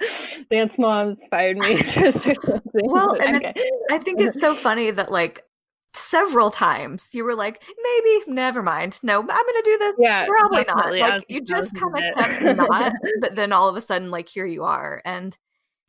Dance 0.51 0.77
mom 0.79 1.11
inspired 1.11 1.59
me 1.59 1.83
to 1.83 2.19
start. 2.19 2.37
Well, 2.73 3.17
and 3.21 3.37
okay. 3.37 3.53
I 3.91 3.99
think 3.99 4.21
it's 4.21 4.41
so 4.41 4.55
funny 4.57 4.91
that 4.93 5.11
like 5.11 5.45
several 5.93 6.53
times 6.53 7.11
you 7.15 7.25
were 7.25 7.35
like 7.35 7.65
maybe 7.83 8.31
never 8.33 8.63
mind 8.63 9.01
no 9.03 9.19
i'm 9.19 9.27
gonna 9.27 9.63
do 9.65 9.77
this 9.79 9.95
yeah 9.99 10.25
probably 10.25 10.63
not 10.63 10.93
like 10.93 11.25
you 11.29 11.43
just 11.43 11.75
kind 11.75 11.93
of 11.97 12.03
kept 12.17 12.57
not 12.57 12.93
but 13.21 13.35
then 13.35 13.53
all 13.53 13.69
of 13.69 13.77
a 13.77 13.83
sudden 13.83 14.09
like 14.09 14.29
here 14.29 14.47
you 14.47 14.63
are 14.63 15.03
and 15.05 15.37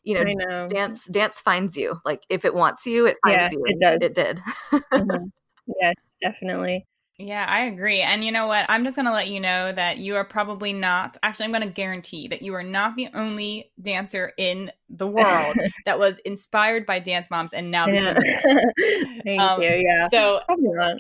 you 0.01 0.15
know, 0.15 0.23
know, 0.23 0.67
dance 0.67 1.06
dance 1.06 1.39
finds 1.39 1.77
you 1.77 1.99
like 2.04 2.23
if 2.30 2.45
it 2.45 2.56
wants 2.56 2.88
you 2.88 3.06
it 3.06 3.17
finds 3.23 3.54
yeah, 3.54 3.60
you 3.60 3.63
it 3.67 3.80
does 3.80 3.99
it 4.01 4.15
did 4.15 4.41
mm-hmm. 4.71 5.25
Yes 5.80 5.96
definitely 6.22 6.86
yeah, 7.22 7.46
I 7.48 7.66
agree. 7.66 8.02
And 8.02 8.24
you 8.24 8.32
know 8.32 8.48
what? 8.48 8.66
I'm 8.68 8.84
just 8.84 8.96
going 8.96 9.06
to 9.06 9.12
let 9.12 9.28
you 9.28 9.40
know 9.40 9.72
that 9.72 9.98
you 9.98 10.16
are 10.16 10.26
probably 10.26 10.74
not, 10.74 11.18
actually, 11.22 11.46
I'm 11.46 11.52
going 11.52 11.64
to 11.64 11.70
guarantee 11.70 12.28
that 12.30 12.42
you 12.42 12.54
are 12.56 12.64
not 12.64 12.96
the 12.96 13.10
only 13.14 13.72
dancer 13.82 14.34
in 14.38 14.72
the 14.90 15.08
world 15.08 15.56
that 15.86 16.00
was 16.00 16.18
inspired 16.20 16.86
by 16.86 17.00
Dance 17.00 17.30
Moms 17.30 17.54
and 17.54 17.70
now. 17.70 17.88
Yeah. 17.88 18.18
Thank 19.24 19.42
um, 19.42 19.62
you. 19.62 19.70
Yeah. 19.70 20.08
So 20.10 20.42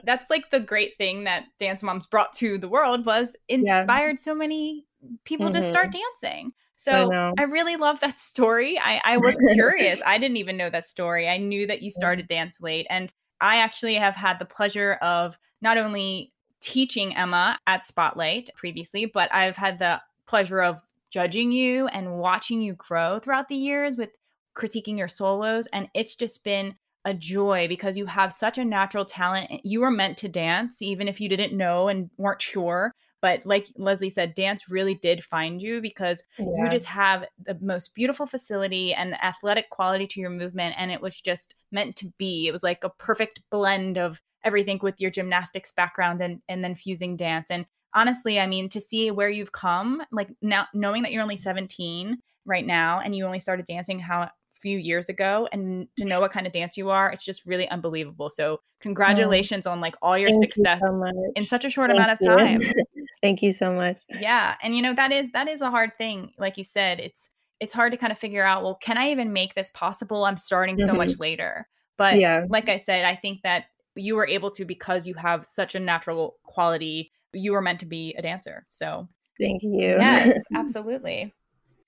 that's 0.03 0.29
like 0.29 0.51
the 0.51 0.59
great 0.59 0.95
thing 0.95 1.23
that 1.23 1.45
Dance 1.59 1.81
Moms 1.81 2.05
brought 2.05 2.33
to 2.33 2.57
the 2.57 2.69
world 2.69 3.05
was 3.05 3.35
inspired 3.47 4.11
yeah. 4.11 4.15
so 4.17 4.35
many 4.35 4.85
people 5.23 5.47
mm-hmm. 5.47 5.61
to 5.61 5.69
start 5.69 5.87
mm-hmm. 5.87 5.99
dancing. 6.21 6.53
So 6.77 7.11
I, 7.13 7.33
I, 7.37 7.43
really 7.43 7.75
love 7.75 7.99
that 7.99 8.19
story. 8.19 8.79
I, 8.79 8.99
I 9.03 9.17
was 9.17 9.37
curious. 9.53 10.01
I 10.03 10.17
didn't 10.17 10.37
even 10.37 10.57
know 10.57 10.69
that 10.69 10.87
story. 10.87 11.29
I 11.29 11.37
knew 11.37 11.67
that 11.67 11.83
you 11.83 11.91
started 11.91 12.27
dance 12.27 12.59
late. 12.59 12.87
And 12.89 13.11
I 13.41 13.57
actually 13.57 13.95
have 13.95 14.15
had 14.15 14.39
the 14.39 14.45
pleasure 14.45 14.93
of 15.01 15.37
not 15.61 15.77
only 15.77 16.31
teaching 16.61 17.15
Emma 17.15 17.59
at 17.67 17.87
Spotlight 17.87 18.51
previously, 18.55 19.05
but 19.05 19.33
I've 19.33 19.57
had 19.57 19.79
the 19.79 20.01
pleasure 20.27 20.61
of 20.61 20.81
judging 21.11 21.51
you 21.51 21.87
and 21.87 22.17
watching 22.17 22.61
you 22.61 22.73
grow 22.73 23.19
throughout 23.19 23.49
the 23.49 23.55
years 23.55 23.97
with 23.97 24.11
critiquing 24.55 24.97
your 24.97 25.07
solos. 25.07 25.67
And 25.73 25.89
it's 25.93 26.15
just 26.15 26.43
been 26.43 26.75
a 27.03 27.13
joy 27.13 27.67
because 27.67 27.97
you 27.97 28.05
have 28.05 28.31
such 28.31 28.57
a 28.57 28.65
natural 28.65 29.05
talent. 29.05 29.49
You 29.65 29.81
were 29.81 29.91
meant 29.91 30.17
to 30.19 30.29
dance, 30.29 30.81
even 30.81 31.07
if 31.07 31.19
you 31.19 31.27
didn't 31.27 31.57
know 31.57 31.87
and 31.87 32.09
weren't 32.17 32.41
sure. 32.41 32.93
But 33.21 33.45
like 33.45 33.67
Leslie 33.77 34.09
said, 34.09 34.33
dance 34.33 34.69
really 34.69 34.95
did 34.95 35.23
find 35.23 35.61
you 35.61 35.79
because 35.81 36.23
yeah. 36.39 36.45
you 36.63 36.69
just 36.69 36.87
have 36.87 37.25
the 37.45 37.57
most 37.61 37.93
beautiful 37.93 38.25
facility 38.25 38.93
and 38.93 39.13
athletic 39.21 39.69
quality 39.69 40.07
to 40.07 40.19
your 40.19 40.31
movement. 40.31 40.75
And 40.77 40.91
it 40.91 41.01
was 41.01 41.19
just 41.21 41.53
meant 41.71 41.95
to 41.97 42.11
be. 42.17 42.47
It 42.47 42.51
was 42.51 42.63
like 42.63 42.83
a 42.83 42.89
perfect 42.89 43.41
blend 43.51 43.97
of 43.97 44.21
everything 44.43 44.79
with 44.81 44.99
your 44.99 45.11
gymnastics 45.11 45.71
background 45.71 46.21
and, 46.21 46.41
and 46.49 46.63
then 46.63 46.73
fusing 46.73 47.15
dance. 47.15 47.51
And 47.51 47.65
honestly, 47.93 48.39
I 48.39 48.47
mean, 48.47 48.69
to 48.69 48.81
see 48.81 49.11
where 49.11 49.29
you've 49.29 49.51
come, 49.51 50.01
like 50.11 50.29
now 50.41 50.67
knowing 50.73 51.03
that 51.03 51.11
you're 51.11 51.21
only 51.21 51.37
17 51.37 52.17
right 52.45 52.65
now 52.65 52.99
and 52.99 53.15
you 53.15 53.25
only 53.25 53.39
started 53.39 53.67
dancing 53.67 53.99
how 53.99 54.29
few 54.61 54.77
years 54.77 55.09
ago 55.09 55.47
and 55.51 55.87
to 55.97 56.05
know 56.05 56.19
what 56.19 56.31
kind 56.31 56.45
of 56.45 56.53
dance 56.53 56.77
you 56.77 56.89
are 56.89 57.11
it's 57.11 57.23
just 57.23 57.45
really 57.45 57.67
unbelievable 57.69 58.29
so 58.29 58.59
congratulations 58.79 59.65
oh, 59.65 59.71
on 59.71 59.81
like 59.81 59.95
all 60.01 60.17
your 60.17 60.31
success 60.33 60.79
you 60.81 60.89
so 60.89 61.31
in 61.35 61.47
such 61.47 61.65
a 61.65 61.69
short 61.69 61.89
Thank 61.89 61.99
amount 61.99 62.21
of 62.21 62.27
time 62.27 62.61
Thank 63.21 63.43
you 63.43 63.53
so 63.53 63.71
much. 63.71 63.99
Yeah, 64.09 64.55
and 64.61 64.75
you 64.75 64.81
know 64.81 64.95
that 64.95 65.11
is 65.11 65.31
that 65.31 65.47
is 65.47 65.61
a 65.61 65.69
hard 65.69 65.91
thing 65.97 66.31
like 66.37 66.57
you 66.57 66.63
said 66.63 66.99
it's 66.99 67.29
it's 67.59 67.73
hard 67.73 67.91
to 67.91 67.97
kind 67.97 68.11
of 68.11 68.17
figure 68.17 68.43
out 68.43 68.63
well 68.63 68.75
can 68.75 68.97
I 68.97 69.11
even 69.11 69.31
make 69.31 69.53
this 69.53 69.69
possible 69.71 70.25
I'm 70.25 70.37
starting 70.37 70.77
mm-hmm. 70.77 70.89
so 70.89 70.93
much 70.93 71.09
mm-hmm. 71.09 71.21
later. 71.21 71.67
But 71.97 72.19
yeah. 72.19 72.45
like 72.49 72.67
I 72.67 72.77
said 72.77 73.05
I 73.05 73.15
think 73.15 73.41
that 73.43 73.65
you 73.95 74.15
were 74.15 74.27
able 74.27 74.49
to 74.51 74.65
because 74.65 75.05
you 75.05 75.13
have 75.15 75.45
such 75.45 75.75
a 75.75 75.79
natural 75.79 76.37
quality 76.43 77.11
you 77.33 77.53
were 77.53 77.61
meant 77.61 77.79
to 77.79 77.85
be 77.85 78.13
a 78.17 78.21
dancer. 78.21 78.65
So 78.69 79.07
Thank 79.39 79.63
you. 79.63 79.97
Yes, 79.99 80.39
absolutely. 80.55 81.33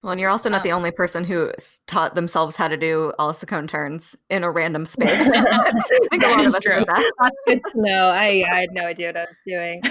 Well, 0.03 0.11
and 0.11 0.19
you're 0.19 0.29
also 0.29 0.49
not 0.49 0.57
um, 0.57 0.63
the 0.63 0.73
only 0.73 0.91
person 0.91 1.23
who 1.23 1.53
taught 1.87 2.13
themselves 2.13 2.57
how 2.57 2.67
to 2.67 2.75
do 2.75 3.13
a 3.17 3.25
la 3.25 3.31
seconde 3.31 3.69
turns 3.69 4.17
in 4.29 4.43
a 4.43 4.51
random 4.51 4.85
space. 4.85 5.07
I 5.33 5.71
think 6.11 6.23
a 6.23 6.27
lot 6.27 6.45
of 6.45 6.55
us 6.55 6.61
true. 6.61 6.83
That. 6.85 7.13
That's 7.21 7.35
good 7.47 7.61
to 7.71 7.81
know. 7.81 8.09
I, 8.09 8.43
I 8.51 8.59
had 8.59 8.73
no 8.73 8.85
idea 8.85 9.07
what 9.07 9.17
I 9.17 9.25
was 9.25 9.37
doing. 9.47 9.81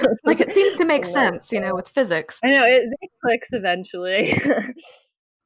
So 0.00 0.16
like 0.24 0.40
it 0.40 0.54
seems 0.54 0.76
to 0.78 0.84
make 0.84 1.04
sense, 1.04 1.52
you 1.52 1.60
know, 1.60 1.74
with 1.74 1.90
physics. 1.90 2.40
I 2.42 2.48
know 2.48 2.64
it, 2.64 2.84
it 3.02 3.10
clicks 3.22 3.48
eventually. 3.52 4.40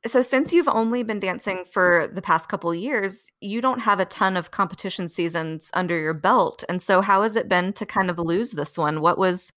so 0.06 0.22
since 0.22 0.52
you've 0.52 0.68
only 0.68 1.02
been 1.02 1.18
dancing 1.18 1.64
for 1.72 2.08
the 2.12 2.22
past 2.22 2.48
couple 2.48 2.72
years, 2.72 3.28
you 3.40 3.60
don't 3.60 3.80
have 3.80 3.98
a 3.98 4.04
ton 4.04 4.36
of 4.36 4.52
competition 4.52 5.08
seasons 5.08 5.70
under 5.74 5.98
your 5.98 6.14
belt. 6.14 6.62
And 6.68 6.80
so 6.80 7.00
how 7.00 7.22
has 7.22 7.34
it 7.34 7.48
been 7.48 7.72
to 7.72 7.84
kind 7.84 8.10
of 8.10 8.18
lose 8.20 8.52
this 8.52 8.78
one? 8.78 9.00
What 9.00 9.18
was 9.18 9.50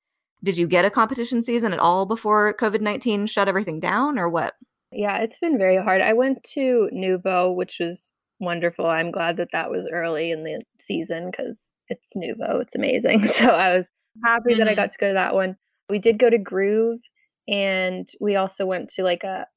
did 0.44 0.58
you 0.58 0.68
get 0.68 0.86
a 0.86 0.90
competition 0.90 1.42
season 1.42 1.74
at 1.74 1.80
all 1.80 2.06
before 2.06 2.54
COVID 2.60 2.82
19 2.82 3.28
shut 3.28 3.48
everything 3.48 3.80
down 3.80 4.20
or 4.20 4.30
what? 4.30 4.54
Yeah, 4.92 5.18
it's 5.20 5.38
been 5.40 5.58
very 5.58 5.82
hard. 5.82 6.02
I 6.02 6.14
went 6.14 6.44
to 6.54 6.90
NUVO, 6.94 7.56
which 7.56 7.78
was 7.80 8.12
wonderful. 8.40 8.86
I'm 8.86 9.12
glad 9.12 9.38
that 9.38 9.50
that 9.54 9.72
was 9.72 9.88
early 9.92 10.32
in 10.32 10.44
the 10.44 10.62
season 10.80 11.32
because 11.32 11.58
it's 11.88 12.10
NUVO. 12.16 12.62
It's 12.62 12.76
amazing. 12.76 13.28
So 13.34 13.46
I 13.46 13.78
was 13.78 13.88
happy 14.24 14.52
mm-hmm. 14.52 14.60
that 14.60 14.68
I 14.68 14.72
mm-hmm. 14.72 14.82
got 14.82 14.92
to 14.92 14.98
go 15.00 15.08
to 15.08 15.14
that 15.14 15.34
one. 15.34 15.56
We 15.90 16.00
did 16.00 16.20
go 16.20 16.30
to 16.30 16.38
Groove 16.38 17.00
and 17.48 18.08
we 18.20 18.36
also 18.36 18.66
went 18.66 18.90
to 18.92 19.04
like 19.04 19.24
a 19.24 19.48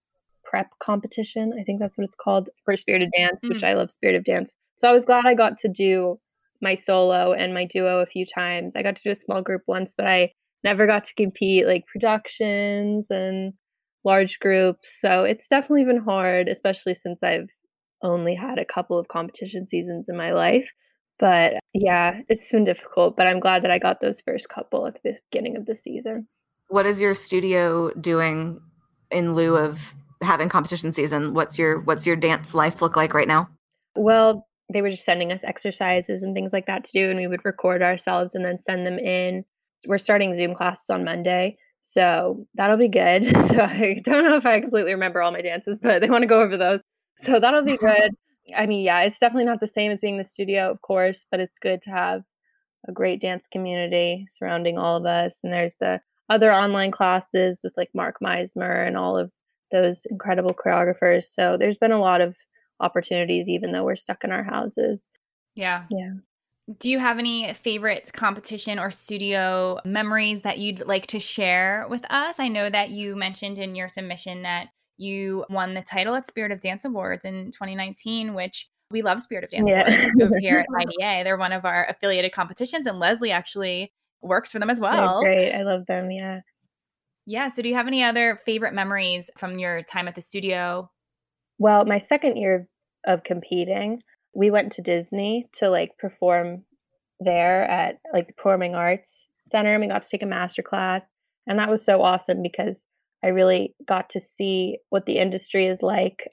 prep 0.45 0.71
competition. 0.81 1.53
I 1.61 1.65
think 1.65 1.81
that's 1.81 1.99
what 1.99 2.05
it's 2.05 2.17
called 2.17 2.49
for 2.65 2.77
Spirit 2.77 3.03
of 3.03 3.11
Dance, 3.17 3.45
mm-hmm. 3.45 3.55
which 3.55 3.65
I 3.65 3.75
love 3.75 3.91
Spirit 3.91 4.17
of 4.17 4.25
Dance. 4.25 4.53
So 4.79 4.89
I 4.89 4.93
was 4.93 5.05
glad 5.05 5.27
I 5.27 5.35
got 5.35 5.59
to 5.59 5.69
do 5.69 6.19
my 6.63 6.75
solo 6.75 7.33
and 7.33 7.53
my 7.53 7.65
duo 7.67 8.01
a 8.01 8.07
few 8.07 8.25
times. 8.25 8.75
I 8.77 8.83
got 8.83 8.97
to 8.97 9.03
do 9.03 9.11
a 9.11 9.17
small 9.17 9.43
group 9.43 9.63
once, 9.67 9.95
but 9.97 10.07
I 10.07 10.33
never 10.67 10.87
got 10.87 11.05
to 11.05 11.15
compete 11.15 11.65
like 11.65 11.87
productions 11.87 13.07
and 13.09 13.55
large 14.05 14.39
groups. 14.41 14.97
So 15.01 15.23
it's 15.23 15.47
definitely 15.49 15.85
been 15.85 16.03
hard, 16.03 16.49
especially 16.49 16.95
since 16.95 17.23
I've 17.23 17.49
only 18.03 18.35
had 18.35 18.59
a 18.59 18.65
couple 18.65 18.99
of 18.99 19.09
competition 19.09 19.67
seasons 19.69 20.09
in 20.09 20.17
my 20.17 20.33
life. 20.33 20.69
But 21.19 21.55
yeah, 21.73 22.21
it's 22.29 22.51
been 22.51 22.65
difficult, 22.65 23.17
but 23.17 23.27
I'm 23.27 23.41
glad 23.41 23.63
that 23.63 23.71
I 23.71 23.79
got 23.79 24.01
those 24.01 24.21
first 24.21 24.49
couple 24.49 24.87
at 24.87 25.01
the 25.03 25.15
beginning 25.31 25.57
of 25.57 25.67
the 25.67 25.77
season. 25.77 26.27
What 26.69 26.85
is 26.85 27.01
your 27.01 27.15
studio 27.15 27.91
doing 27.93 28.61
in 29.11 29.35
lieu 29.35 29.57
of 29.57 29.95
having 30.21 30.49
competition 30.49 30.93
season? 30.93 31.33
What's 31.33 31.59
your 31.59 31.81
what's 31.83 32.05
your 32.05 32.17
dance 32.17 32.55
life 32.55 32.83
look 32.83 32.97
like 32.97 33.15
right 33.15 33.29
now? 33.29 33.49
Well, 33.95 34.47
they 34.71 34.83
were 34.83 34.91
just 34.91 35.05
sending 35.05 35.33
us 35.33 35.45
exercises 35.45 36.23
and 36.23 36.35
things 36.35 36.53
like 36.53 36.67
that 36.67 36.85
to 36.85 36.93
do 36.93 37.09
and 37.09 37.19
we 37.19 37.29
would 37.29 37.45
record 37.45 37.83
ourselves 37.83 38.35
and 38.35 38.45
then 38.45 38.59
send 38.59 38.85
them 38.85 38.99
in 38.99 39.45
we're 39.87 39.99
starting 39.99 40.35
Zoom 40.35 40.55
classes 40.55 40.91
on 40.91 41.05
Monday. 41.05 41.59
So 41.81 42.47
that'll 42.55 42.77
be 42.77 42.89
good. 42.89 43.25
So 43.49 43.63
I 43.63 44.01
don't 44.05 44.25
know 44.25 44.37
if 44.37 44.47
I 44.47 44.61
completely 44.61 44.93
remember 44.93 45.23
all 45.23 45.33
my 45.33 45.41
dances, 45.43 45.79
but 45.81 46.01
they 46.01 46.11
want 46.11 46.23
to 46.23 46.29
go 46.29 46.43
over 46.43 46.57
those. 46.57 46.81
So 47.19 47.41
that'll 47.41 47.63
be 47.63 47.77
good. 47.81 48.13
I 48.57 48.67
mean, 48.67 48.83
yeah, 48.83 49.01
it's 49.03 49.19
definitely 49.19 49.47
not 49.47 49.61
the 49.61 49.69
same 49.69 49.93
as 49.93 50.01
being 50.01 50.15
in 50.15 50.23
the 50.23 50.29
studio, 50.29 50.71
of 50.71 50.81
course, 50.83 51.27
but 51.31 51.41
it's 51.41 51.59
good 51.61 51.83
to 51.83 51.91
have 51.91 52.23
a 52.89 52.93
great 52.93 53.21
dance 53.21 53.47
community 53.51 54.27
surrounding 54.37 54.79
all 54.79 54.97
of 54.97 55.07
us. 55.07 55.39
And 55.43 55.53
there's 55.53 55.75
the 55.81 56.01
other 56.29 56.53
online 56.53 56.91
classes 56.91 57.61
with 57.63 57.73
like 57.77 57.91
Mark 57.95 58.17
Meismer 58.23 58.87
and 58.87 58.97
all 58.97 59.17
of 59.17 59.31
those 59.73 60.01
incredible 60.11 60.55
choreographers. 60.55 61.25
So 61.33 61.57
there's 61.59 61.77
been 61.77 61.93
a 61.93 62.01
lot 62.01 62.21
of 62.21 62.37
opportunities, 62.81 63.49
even 63.49 63.73
though 63.73 63.85
we're 63.85 63.97
stuck 63.97 64.25
in 64.25 64.33
our 64.33 64.45
houses. 64.45 65.09
Yeah. 65.55 65.85
Yeah. 65.91 66.13
Do 66.79 66.91
you 66.91 66.99
have 66.99 67.19
any 67.19 67.53
favorite 67.55 68.11
competition 68.13 68.79
or 68.79 68.91
studio 68.91 69.79
memories 69.85 70.43
that 70.43 70.59
you'd 70.59 70.85
like 70.87 71.07
to 71.09 71.21
share 71.21 71.87
with 71.89 72.05
us? 72.11 72.41
I 72.41 72.49
know 72.49 72.69
that 72.69 72.91
you 72.91 73.15
mentioned 73.15 73.59
in 73.59 73.77
your 73.77 73.89
submission 73.89 74.43
that 74.43 74.69
you 74.97 75.45
won 75.49 75.75
the 75.75 75.83
title 75.83 76.15
at 76.15 76.27
Spirit 76.27 76.51
of 76.51 76.61
Dance 76.61 76.85
Awards 76.85 77.25
in 77.25 77.53
2019, 77.53 78.35
which 78.35 78.69
we 78.91 79.03
love 79.03 79.21
Spirit 79.21 79.45
of 79.45 79.51
Dance 79.51 79.69
yeah. 79.69 79.87
Awards 79.87 80.15
over 80.21 80.39
here 80.41 80.59
at 80.59 80.67
IDA. 80.77 81.25
They're 81.25 81.37
one 81.37 81.53
of 81.53 81.65
our 81.65 81.87
affiliated 81.89 82.33
competitions, 82.33 82.87
and 82.87 82.99
Leslie 82.99 83.31
actually 83.31 83.93
works 84.23 84.51
for 84.51 84.59
them 84.59 84.71
as 84.71 84.81
well. 84.81 85.21
They're 85.21 85.35
great. 85.35 85.53
I 85.53 85.63
love 85.63 85.87
them. 85.87 86.11
Yeah. 86.11 86.41
Yeah. 87.27 87.49
So, 87.49 87.63
do 87.63 87.69
you 87.69 87.75
have 87.75 87.87
any 87.87 88.03
other 88.03 88.41
favorite 88.45 88.75
memories 88.75 89.31
from 89.37 89.59
your 89.59 89.83
time 89.83 90.09
at 90.09 90.15
the 90.15 90.23
studio? 90.23 90.91
Well, 91.59 91.85
my 91.85 91.99
second 91.99 92.37
year 92.37 92.69
of 93.07 93.25
competing, 93.25 94.03
we 94.37 94.51
went 94.51 94.73
to 94.73 94.83
Disney 94.83 95.49
to 95.55 95.71
like 95.71 95.97
perform 95.99 96.63
there 97.21 97.65
at 97.65 97.97
like 98.13 98.27
the 98.27 98.35
Performing 98.35 98.75
Arts 98.75 99.27
Center 99.51 99.73
and 99.73 99.81
we 99.81 99.89
got 99.89 100.03
to 100.03 100.09
take 100.09 100.23
a 100.23 100.27
master 100.27 100.63
class. 100.63 101.09
And 101.47 101.59
that 101.59 101.71
was 101.71 101.83
so 101.83 102.03
awesome 102.03 102.43
because 102.43 102.85
I 103.25 103.29
really 103.29 103.75
got 103.89 104.11
to 104.11 104.21
see 104.21 104.79
what 104.91 105.07
the 105.07 105.19
industry 105.19 105.67
is 105.67 105.81
like 105.81 106.29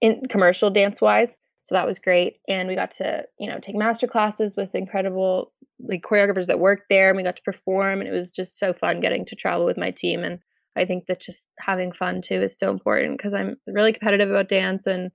in 0.00 0.22
commercial 0.30 0.70
dance 0.70 1.00
wise. 1.00 1.30
So 1.62 1.74
that 1.74 1.86
was 1.86 1.98
great. 1.98 2.36
And 2.48 2.68
we 2.68 2.76
got 2.76 2.92
to, 2.92 3.24
you 3.40 3.50
know, 3.50 3.58
take 3.58 3.74
master 3.74 4.06
classes 4.06 4.54
with 4.56 4.74
incredible 4.74 5.52
like 5.80 6.02
choreographers 6.02 6.46
that 6.46 6.60
worked 6.60 6.84
there 6.88 7.08
and 7.08 7.16
we 7.16 7.24
got 7.24 7.36
to 7.36 7.42
perform 7.42 8.00
and 8.00 8.08
it 8.08 8.12
was 8.12 8.30
just 8.30 8.58
so 8.58 8.72
fun 8.72 9.00
getting 9.00 9.24
to 9.26 9.36
travel 9.36 9.66
with 9.66 9.76
my 9.76 9.90
team 9.90 10.22
and 10.24 10.38
I 10.76 10.84
think 10.84 11.06
that 11.06 11.20
just 11.20 11.40
having 11.58 11.92
fun 11.92 12.22
too 12.22 12.40
is 12.40 12.56
so 12.56 12.70
important 12.70 13.18
because 13.18 13.34
I'm 13.34 13.56
really 13.66 13.92
competitive 13.92 14.30
about 14.30 14.48
dance 14.48 14.86
and 14.86 15.10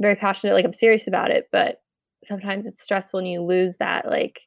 very 0.00 0.16
passionate, 0.16 0.54
like 0.54 0.64
I'm 0.64 0.72
serious 0.72 1.06
about 1.06 1.30
it, 1.30 1.48
but 1.52 1.76
sometimes 2.24 2.66
it's 2.66 2.82
stressful 2.82 3.20
and 3.20 3.28
you 3.28 3.42
lose 3.42 3.76
that 3.78 4.06
like 4.06 4.40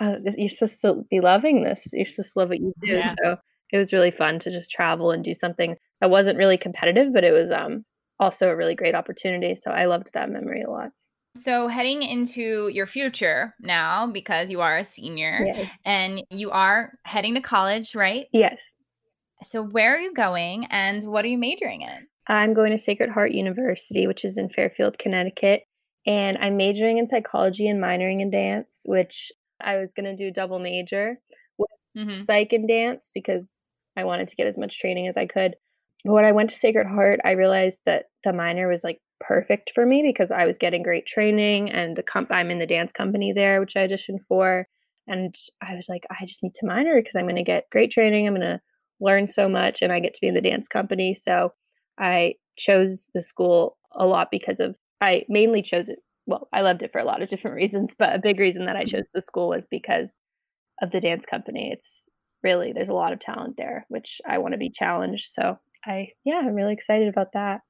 uh, 0.00 0.16
you're 0.36 0.48
supposed 0.48 0.80
to 0.82 1.04
be 1.10 1.20
loving 1.20 1.62
this. 1.62 1.80
You're 1.92 2.06
supposed 2.06 2.32
to 2.34 2.38
love 2.38 2.48
what 2.50 2.60
you 2.60 2.72
do. 2.82 2.92
Yeah. 2.92 3.14
So 3.22 3.36
it 3.72 3.78
was 3.78 3.92
really 3.92 4.10
fun 4.10 4.38
to 4.40 4.50
just 4.50 4.70
travel 4.70 5.10
and 5.10 5.24
do 5.24 5.34
something 5.34 5.76
that 6.00 6.10
wasn't 6.10 6.38
really 6.38 6.58
competitive, 6.58 7.12
but 7.12 7.24
it 7.24 7.32
was 7.32 7.50
um 7.50 7.84
also 8.18 8.48
a 8.48 8.56
really 8.56 8.74
great 8.74 8.94
opportunity. 8.94 9.56
So 9.62 9.70
I 9.70 9.86
loved 9.86 10.10
that 10.14 10.30
memory 10.30 10.62
a 10.62 10.70
lot. 10.70 10.90
So, 11.36 11.68
heading 11.68 12.02
into 12.02 12.68
your 12.68 12.86
future 12.86 13.54
now, 13.60 14.06
because 14.06 14.50
you 14.50 14.62
are 14.62 14.78
a 14.78 14.84
senior 14.84 15.44
yes. 15.44 15.70
and 15.84 16.22
you 16.30 16.50
are 16.50 16.92
heading 17.04 17.34
to 17.34 17.42
college, 17.42 17.94
right? 17.94 18.26
Yes. 18.32 18.56
So, 19.42 19.62
where 19.62 19.94
are 19.94 20.00
you 20.00 20.14
going 20.14 20.64
and 20.70 21.02
what 21.04 21.24
are 21.24 21.28
you 21.28 21.36
majoring 21.36 21.82
in? 21.82 22.06
I'm 22.28 22.54
going 22.54 22.72
to 22.72 22.78
Sacred 22.78 23.10
Heart 23.10 23.32
University, 23.32 24.06
which 24.06 24.24
is 24.24 24.36
in 24.36 24.48
Fairfield, 24.48 24.98
Connecticut. 24.98 25.62
And 26.06 26.38
I'm 26.38 26.56
majoring 26.56 26.98
in 26.98 27.08
psychology 27.08 27.68
and 27.68 27.82
minoring 27.82 28.20
in 28.20 28.30
dance, 28.30 28.80
which 28.84 29.32
I 29.60 29.76
was 29.76 29.92
going 29.92 30.04
to 30.04 30.16
do 30.16 30.30
double 30.30 30.58
major 30.58 31.18
with 31.58 31.70
mm-hmm. 31.96 32.24
psych 32.24 32.52
and 32.52 32.68
dance 32.68 33.10
because 33.14 33.50
I 33.96 34.04
wanted 34.04 34.28
to 34.28 34.36
get 34.36 34.46
as 34.46 34.58
much 34.58 34.78
training 34.78 35.08
as 35.08 35.16
I 35.16 35.26
could. 35.26 35.56
But 36.04 36.12
when 36.12 36.24
I 36.24 36.32
went 36.32 36.50
to 36.50 36.56
Sacred 36.56 36.86
Heart, 36.86 37.20
I 37.24 37.32
realized 37.32 37.80
that 37.86 38.04
the 38.22 38.32
minor 38.32 38.68
was 38.68 38.84
like 38.84 39.00
perfect 39.18 39.72
for 39.74 39.84
me 39.86 40.02
because 40.06 40.30
I 40.30 40.44
was 40.44 40.58
getting 40.58 40.82
great 40.82 41.06
training 41.06 41.70
and 41.70 41.96
the 41.96 42.02
comp- 42.02 42.30
I'm 42.30 42.50
in 42.50 42.58
the 42.58 42.66
dance 42.66 42.92
company 42.92 43.32
there, 43.34 43.60
which 43.60 43.76
I 43.76 43.86
auditioned 43.86 44.20
for. 44.28 44.68
And 45.08 45.34
I 45.62 45.74
was 45.74 45.86
like, 45.88 46.04
I 46.10 46.26
just 46.26 46.42
need 46.42 46.54
to 46.56 46.66
minor 46.66 46.96
because 46.96 47.16
I'm 47.16 47.24
going 47.24 47.36
to 47.36 47.42
get 47.42 47.70
great 47.72 47.90
training. 47.90 48.26
I'm 48.26 48.34
going 48.34 48.42
to 48.42 48.60
learn 49.00 49.28
so 49.28 49.48
much 49.48 49.82
and 49.82 49.92
I 49.92 50.00
get 50.00 50.14
to 50.14 50.20
be 50.20 50.28
in 50.28 50.34
the 50.34 50.40
dance 50.40 50.68
company. 50.68 51.14
So 51.14 51.52
I 51.98 52.34
chose 52.56 53.06
the 53.14 53.22
school 53.22 53.76
a 53.92 54.06
lot 54.06 54.28
because 54.30 54.60
of 54.60 54.74
I 55.00 55.24
mainly 55.28 55.62
chose 55.62 55.88
it. 55.88 55.98
Well, 56.26 56.48
I 56.52 56.62
loved 56.62 56.82
it 56.82 56.92
for 56.92 56.98
a 56.98 57.04
lot 57.04 57.22
of 57.22 57.28
different 57.28 57.56
reasons, 57.62 57.92
but 57.98 58.14
a 58.14 58.20
big 58.20 58.40
reason 58.40 58.66
that 58.66 58.76
I 58.76 58.84
mm-hmm. 58.84 58.96
chose 58.96 59.04
the 59.14 59.20
school 59.20 59.48
was 59.48 59.66
because 59.70 60.10
of 60.82 60.90
the 60.90 61.00
dance 61.00 61.24
company. 61.24 61.70
It's 61.72 62.04
really 62.42 62.72
there's 62.72 62.88
a 62.88 62.94
lot 62.94 63.12
of 63.12 63.20
talent 63.20 63.56
there, 63.56 63.86
which 63.88 64.20
I 64.28 64.38
want 64.38 64.52
to 64.52 64.58
be 64.58 64.70
challenged. 64.70 65.28
So 65.32 65.58
I 65.84 66.08
yeah, 66.24 66.40
I'm 66.44 66.54
really 66.54 66.74
excited 66.74 67.08
about 67.08 67.32
that. 67.32 67.60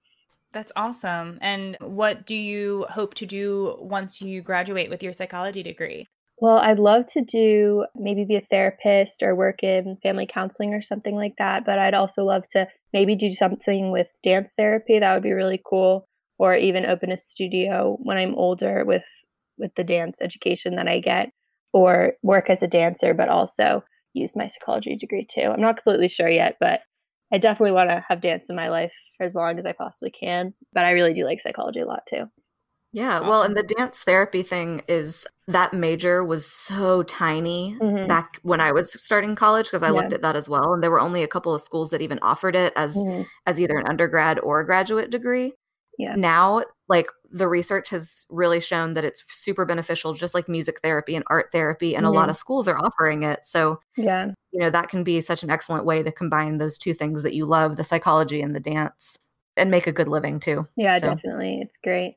That's 0.52 0.72
awesome. 0.74 1.38
And 1.42 1.76
what 1.80 2.24
do 2.24 2.34
you 2.34 2.86
hope 2.88 3.14
to 3.14 3.26
do 3.26 3.76
once 3.78 4.22
you 4.22 4.40
graduate 4.40 4.88
with 4.88 5.02
your 5.02 5.12
psychology 5.12 5.62
degree? 5.62 6.06
Well, 6.38 6.58
I'd 6.58 6.78
love 6.78 7.06
to 7.12 7.22
do 7.22 7.86
maybe 7.94 8.24
be 8.24 8.36
a 8.36 8.46
therapist 8.50 9.22
or 9.22 9.34
work 9.34 9.62
in 9.62 9.96
family 10.02 10.28
counseling 10.30 10.74
or 10.74 10.82
something 10.82 11.14
like 11.14 11.34
that. 11.38 11.64
But 11.64 11.78
I'd 11.78 11.94
also 11.94 12.24
love 12.24 12.46
to 12.52 12.66
maybe 12.92 13.14
do 13.14 13.32
something 13.32 13.90
with 13.90 14.08
dance 14.22 14.52
therapy. 14.56 14.98
That 14.98 15.14
would 15.14 15.22
be 15.22 15.32
really 15.32 15.60
cool. 15.64 16.06
Or 16.38 16.54
even 16.54 16.84
open 16.84 17.10
a 17.10 17.16
studio 17.16 17.96
when 18.02 18.18
I'm 18.18 18.34
older 18.34 18.84
with 18.84 19.04
with 19.58 19.74
the 19.74 19.84
dance 19.84 20.18
education 20.20 20.76
that 20.76 20.86
I 20.86 21.00
get, 21.00 21.30
or 21.72 22.12
work 22.22 22.50
as 22.50 22.62
a 22.62 22.66
dancer, 22.66 23.14
but 23.14 23.30
also 23.30 23.82
use 24.12 24.36
my 24.36 24.48
psychology 24.48 24.96
degree 24.96 25.26
too. 25.30 25.50
I'm 25.50 25.62
not 25.62 25.76
completely 25.76 26.08
sure 26.08 26.28
yet, 26.28 26.56
but 26.60 26.80
I 27.32 27.38
definitely 27.38 27.72
want 27.72 27.88
to 27.88 28.04
have 28.06 28.20
dance 28.20 28.46
in 28.50 28.56
my 28.56 28.68
life 28.68 28.92
for 29.16 29.24
as 29.24 29.34
long 29.34 29.58
as 29.58 29.64
I 29.64 29.72
possibly 29.72 30.10
can. 30.10 30.52
But 30.74 30.84
I 30.84 30.90
really 30.90 31.14
do 31.14 31.24
like 31.24 31.40
psychology 31.40 31.80
a 31.80 31.86
lot 31.86 32.02
too. 32.06 32.26
Yeah, 32.92 33.20
well, 33.20 33.42
and 33.42 33.56
the 33.56 33.62
dance 33.62 34.04
therapy 34.04 34.42
thing 34.42 34.82
is 34.88 35.26
that 35.48 35.74
major 35.74 36.24
was 36.24 36.46
so 36.46 37.02
tiny 37.02 37.76
mm-hmm. 37.78 38.06
back 38.06 38.38
when 38.42 38.60
I 38.60 38.72
was 38.72 38.92
starting 38.92 39.34
college 39.34 39.66
because 39.66 39.82
I 39.82 39.88
yeah. 39.88 39.92
looked 39.92 40.12
at 40.12 40.22
that 40.22 40.34
as 40.34 40.48
well, 40.48 40.72
and 40.72 40.82
there 40.82 40.90
were 40.90 41.00
only 41.00 41.22
a 41.22 41.28
couple 41.28 41.54
of 41.54 41.60
schools 41.60 41.90
that 41.90 42.00
even 42.00 42.18
offered 42.20 42.56
it 42.56 42.72
as 42.74 42.96
mm-hmm. 42.96 43.22
as 43.44 43.60
either 43.60 43.76
an 43.76 43.86
undergrad 43.86 44.38
or 44.38 44.60
a 44.60 44.66
graduate 44.66 45.10
degree. 45.10 45.52
Yeah. 45.98 46.14
Now, 46.14 46.62
like 46.88 47.08
the 47.30 47.48
research 47.48 47.90
has 47.90 48.26
really 48.30 48.60
shown 48.60 48.94
that 48.94 49.04
it's 49.04 49.24
super 49.28 49.64
beneficial, 49.64 50.14
just 50.14 50.34
like 50.34 50.48
music 50.48 50.80
therapy 50.82 51.16
and 51.16 51.24
art 51.28 51.50
therapy, 51.52 51.94
and 51.94 52.04
mm-hmm. 52.04 52.14
a 52.14 52.18
lot 52.18 52.30
of 52.30 52.36
schools 52.36 52.68
are 52.68 52.78
offering 52.78 53.22
it. 53.22 53.44
So, 53.44 53.80
yeah, 53.96 54.32
you 54.52 54.60
know, 54.60 54.70
that 54.70 54.88
can 54.88 55.04
be 55.04 55.20
such 55.20 55.42
an 55.42 55.50
excellent 55.50 55.84
way 55.84 56.02
to 56.02 56.12
combine 56.12 56.58
those 56.58 56.78
two 56.78 56.94
things 56.94 57.22
that 57.22 57.34
you 57.34 57.44
love, 57.44 57.76
the 57.76 57.84
psychology 57.84 58.40
and 58.40 58.54
the 58.54 58.60
dance, 58.60 59.18
and 59.56 59.70
make 59.70 59.86
a 59.86 59.92
good 59.92 60.08
living 60.08 60.40
too. 60.40 60.64
Yeah, 60.76 60.98
so. 60.98 61.14
definitely. 61.14 61.60
It's 61.62 61.76
great. 61.82 62.16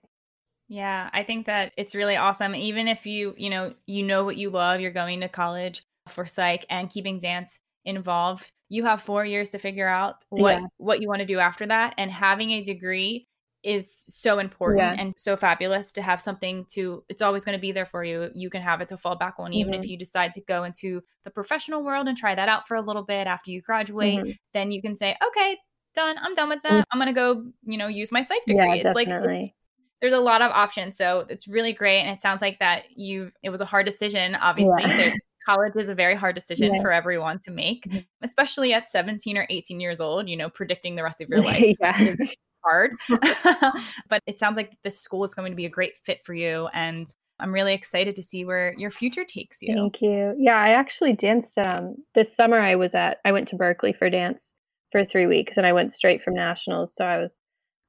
Yeah, 0.69 1.09
I 1.11 1.23
think 1.23 1.47
that 1.47 1.73
it's 1.77 1.95
really 1.95 2.15
awesome. 2.15 2.53
Even 2.55 2.87
if 2.87 3.05
you, 3.05 3.33
you 3.37 3.49
know, 3.49 3.73
you 3.87 4.03
know 4.03 4.23
what 4.23 4.37
you 4.37 4.51
love, 4.51 4.79
you're 4.79 4.91
going 4.91 5.21
to 5.21 5.27
college 5.27 5.83
for 6.07 6.25
psych 6.25 6.65
and 6.69 6.89
keeping 6.89 7.19
dance 7.19 7.59
involved. 7.85 8.51
You 8.69 8.85
have 8.85 9.01
4 9.01 9.25
years 9.25 9.49
to 9.51 9.57
figure 9.57 9.87
out 9.87 10.17
what 10.29 10.61
yeah. 10.61 10.67
what 10.77 11.01
you 11.01 11.07
want 11.07 11.21
to 11.21 11.25
do 11.25 11.39
after 11.39 11.65
that 11.65 11.95
and 11.97 12.11
having 12.11 12.51
a 12.51 12.63
degree 12.63 13.27
is 13.63 13.91
so 13.93 14.39
important 14.39 14.79
yeah. 14.79 14.95
and 14.97 15.13
so 15.17 15.35
fabulous 15.35 15.91
to 15.91 16.01
have 16.01 16.21
something 16.21 16.65
to 16.69 17.03
it's 17.09 17.21
always 17.21 17.43
going 17.43 17.57
to 17.57 17.61
be 17.61 17.73
there 17.73 17.85
for 17.85 18.03
you 18.05 18.29
you 18.33 18.49
can 18.49 18.61
have 18.61 18.79
it 18.79 18.87
to 18.87 18.95
fall 18.95 19.17
back 19.17 19.35
on 19.37 19.51
even 19.51 19.73
mm-hmm. 19.73 19.83
if 19.83 19.89
you 19.89 19.97
decide 19.97 20.31
to 20.31 20.41
go 20.41 20.63
into 20.63 21.01
the 21.25 21.29
professional 21.29 21.83
world 21.83 22.07
and 22.07 22.17
try 22.17 22.33
that 22.33 22.47
out 22.47 22.67
for 22.67 22.75
a 22.75 22.81
little 22.81 23.03
bit 23.03 23.27
after 23.27 23.51
you 23.51 23.61
graduate 23.61 24.19
mm-hmm. 24.19 24.31
then 24.53 24.71
you 24.71 24.81
can 24.81 24.95
say 24.95 25.13
okay 25.27 25.57
done 25.93 26.15
i'm 26.21 26.33
done 26.35 26.47
with 26.47 26.63
that 26.63 26.71
mm-hmm. 26.71 26.81
i'm 26.91 26.99
going 26.99 27.13
to 27.13 27.19
go 27.19 27.51
you 27.65 27.77
know 27.77 27.87
use 27.87 28.13
my 28.13 28.21
psych 28.21 28.45
degree 28.45 28.65
yeah, 28.65 28.73
it's 28.75 28.83
definitely. 28.83 29.25
like 29.27 29.41
it's, 29.41 29.53
there's 30.01 30.13
a 30.13 30.19
lot 30.19 30.41
of 30.41 30.51
options. 30.51 30.97
So 30.97 31.25
it's 31.29 31.47
really 31.47 31.73
great. 31.73 32.01
And 32.01 32.09
it 32.09 32.21
sounds 32.21 32.41
like 32.41 32.59
that 32.59 32.85
you've, 32.95 33.33
it 33.43 33.49
was 33.49 33.61
a 33.61 33.65
hard 33.65 33.85
decision, 33.85 34.35
obviously. 34.35 34.83
Yeah. 34.83 35.13
college 35.45 35.73
is 35.75 35.89
a 35.89 35.95
very 35.95 36.15
hard 36.15 36.35
decision 36.35 36.75
yeah. 36.75 36.81
for 36.81 36.91
everyone 36.91 37.39
to 37.39 37.51
make, 37.51 37.83
mm-hmm. 37.85 37.99
especially 38.21 38.73
at 38.73 38.89
17 38.89 39.37
or 39.37 39.47
18 39.49 39.79
years 39.79 39.99
old, 39.99 40.29
you 40.29 40.37
know, 40.37 40.49
predicting 40.49 40.95
the 40.95 41.03
rest 41.03 41.21
of 41.21 41.29
your 41.29 41.41
life 41.43 41.75
yeah. 41.79 42.01
is 42.01 42.35
hard. 42.63 42.91
but 44.09 44.21
it 44.27 44.39
sounds 44.39 44.57
like 44.57 44.77
this 44.83 44.99
school 44.99 45.23
is 45.23 45.33
going 45.33 45.51
to 45.51 45.55
be 45.55 45.65
a 45.65 45.69
great 45.69 45.97
fit 45.97 46.19
for 46.23 46.33
you. 46.33 46.67
And 46.73 47.13
I'm 47.39 47.53
really 47.53 47.73
excited 47.73 48.15
to 48.15 48.23
see 48.23 48.45
where 48.45 48.73
your 48.77 48.91
future 48.91 49.23
takes 49.23 49.61
you. 49.61 49.73
Thank 49.73 50.01
you. 50.01 50.35
Yeah, 50.37 50.57
I 50.57 50.69
actually 50.69 51.13
danced 51.13 51.57
um, 51.57 51.95
this 52.13 52.35
summer. 52.35 52.59
I 52.59 52.75
was 52.75 52.93
at, 52.93 53.17
I 53.23 53.31
went 53.31 53.47
to 53.49 53.55
Berklee 53.55 53.97
for 53.97 54.09
dance 54.09 54.51
for 54.91 55.05
three 55.05 55.25
weeks 55.25 55.57
and 55.57 55.65
I 55.65 55.73
went 55.73 55.93
straight 55.93 56.21
from 56.21 56.33
nationals. 56.33 56.93
So 56.93 57.05
I 57.05 57.17
was 57.17 57.39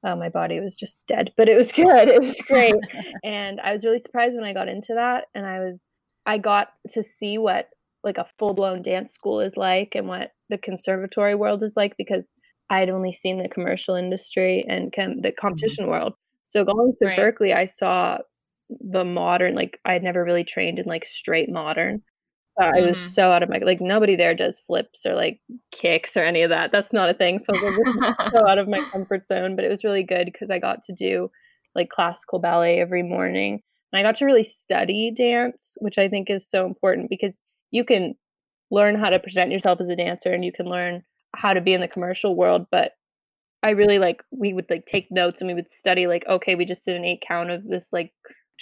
uh, 0.03 0.15
my 0.15 0.29
body 0.29 0.59
was 0.59 0.75
just 0.75 0.97
dead, 1.07 1.31
but 1.37 1.49
it 1.49 1.57
was 1.57 1.71
good. 1.71 2.07
It 2.07 2.21
was 2.21 2.35
great. 2.47 2.75
and 3.23 3.59
I 3.61 3.73
was 3.73 3.83
really 3.83 3.99
surprised 3.99 4.35
when 4.35 4.45
I 4.45 4.53
got 4.53 4.67
into 4.67 4.93
that. 4.95 5.25
And 5.35 5.45
I 5.45 5.59
was, 5.59 5.81
I 6.25 6.37
got 6.37 6.69
to 6.91 7.03
see 7.19 7.37
what 7.37 7.69
like 8.03 8.17
a 8.17 8.25
full 8.39 8.53
blown 8.53 8.81
dance 8.81 9.13
school 9.13 9.41
is 9.41 9.55
like 9.55 9.93
and 9.93 10.07
what 10.07 10.31
the 10.49 10.57
conservatory 10.57 11.35
world 11.35 11.61
is 11.61 11.73
like 11.75 11.95
because 11.97 12.31
I 12.69 12.79
had 12.79 12.89
only 12.89 13.13
seen 13.13 13.41
the 13.41 13.49
commercial 13.49 13.95
industry 13.95 14.65
and 14.67 14.91
com- 14.95 15.21
the 15.21 15.29
mm-hmm. 15.29 15.39
competition 15.39 15.83
mm-hmm. 15.83 15.91
world. 15.91 16.13
So 16.45 16.65
going 16.65 16.93
to 17.01 17.07
right. 17.07 17.19
Berklee, 17.19 17.55
I 17.55 17.67
saw 17.67 18.17
the 18.69 19.03
modern, 19.03 19.55
like 19.55 19.79
I 19.85 19.93
had 19.93 20.03
never 20.03 20.23
really 20.23 20.43
trained 20.43 20.79
in 20.79 20.85
like 20.85 21.05
straight 21.05 21.49
modern. 21.49 22.01
Uh, 22.59 22.65
mm-hmm. 22.65 22.75
I 22.75 22.87
was 22.87 22.97
mm-hmm. 22.97 23.09
so 23.09 23.31
out 23.31 23.43
of 23.43 23.49
my 23.49 23.59
like 23.59 23.81
nobody 23.81 24.15
there 24.15 24.35
does 24.35 24.59
flips 24.67 25.05
or 25.05 25.15
like 25.15 25.39
kicks 25.71 26.17
or 26.17 26.23
any 26.23 26.41
of 26.41 26.49
that. 26.49 26.71
That's 26.71 26.93
not 26.93 27.09
a 27.09 27.13
thing. 27.13 27.39
So 27.39 27.53
I 27.55 27.61
was 27.61 28.31
so 28.31 28.47
out 28.49 28.59
of 28.59 28.67
my 28.67 28.83
comfort 28.91 29.27
zone, 29.27 29.55
but 29.55 29.65
it 29.65 29.69
was 29.69 29.83
really 29.83 30.03
good 30.03 30.25
because 30.25 30.49
I 30.49 30.59
got 30.59 30.83
to 30.83 30.93
do 30.93 31.29
like 31.75 31.89
classical 31.89 32.39
ballet 32.39 32.79
every 32.79 33.03
morning. 33.03 33.61
And 33.91 33.99
I 33.99 34.03
got 34.03 34.17
to 34.17 34.25
really 34.25 34.43
study 34.43 35.11
dance, 35.15 35.73
which 35.79 35.97
I 35.97 36.07
think 36.07 36.29
is 36.29 36.49
so 36.49 36.65
important 36.65 37.09
because 37.09 37.41
you 37.71 37.83
can 37.83 38.15
learn 38.69 38.95
how 38.95 39.09
to 39.09 39.19
present 39.19 39.51
yourself 39.51 39.79
as 39.81 39.89
a 39.89 39.95
dancer 39.95 40.31
and 40.31 40.45
you 40.45 40.51
can 40.51 40.65
learn 40.65 41.03
how 41.35 41.53
to 41.53 41.61
be 41.61 41.73
in 41.73 41.81
the 41.81 41.87
commercial 41.87 42.35
world, 42.35 42.65
but 42.71 42.91
I 43.63 43.71
really 43.71 43.99
like 43.99 44.23
we 44.31 44.53
would 44.53 44.65
like 44.69 44.85
take 44.85 45.11
notes 45.11 45.39
and 45.39 45.47
we 45.47 45.53
would 45.53 45.71
study 45.71 46.07
like 46.07 46.25
okay, 46.27 46.55
we 46.55 46.65
just 46.65 46.83
did 46.83 46.95
an 46.95 47.05
eight 47.05 47.23
count 47.25 47.51
of 47.51 47.63
this 47.67 47.89
like 47.91 48.11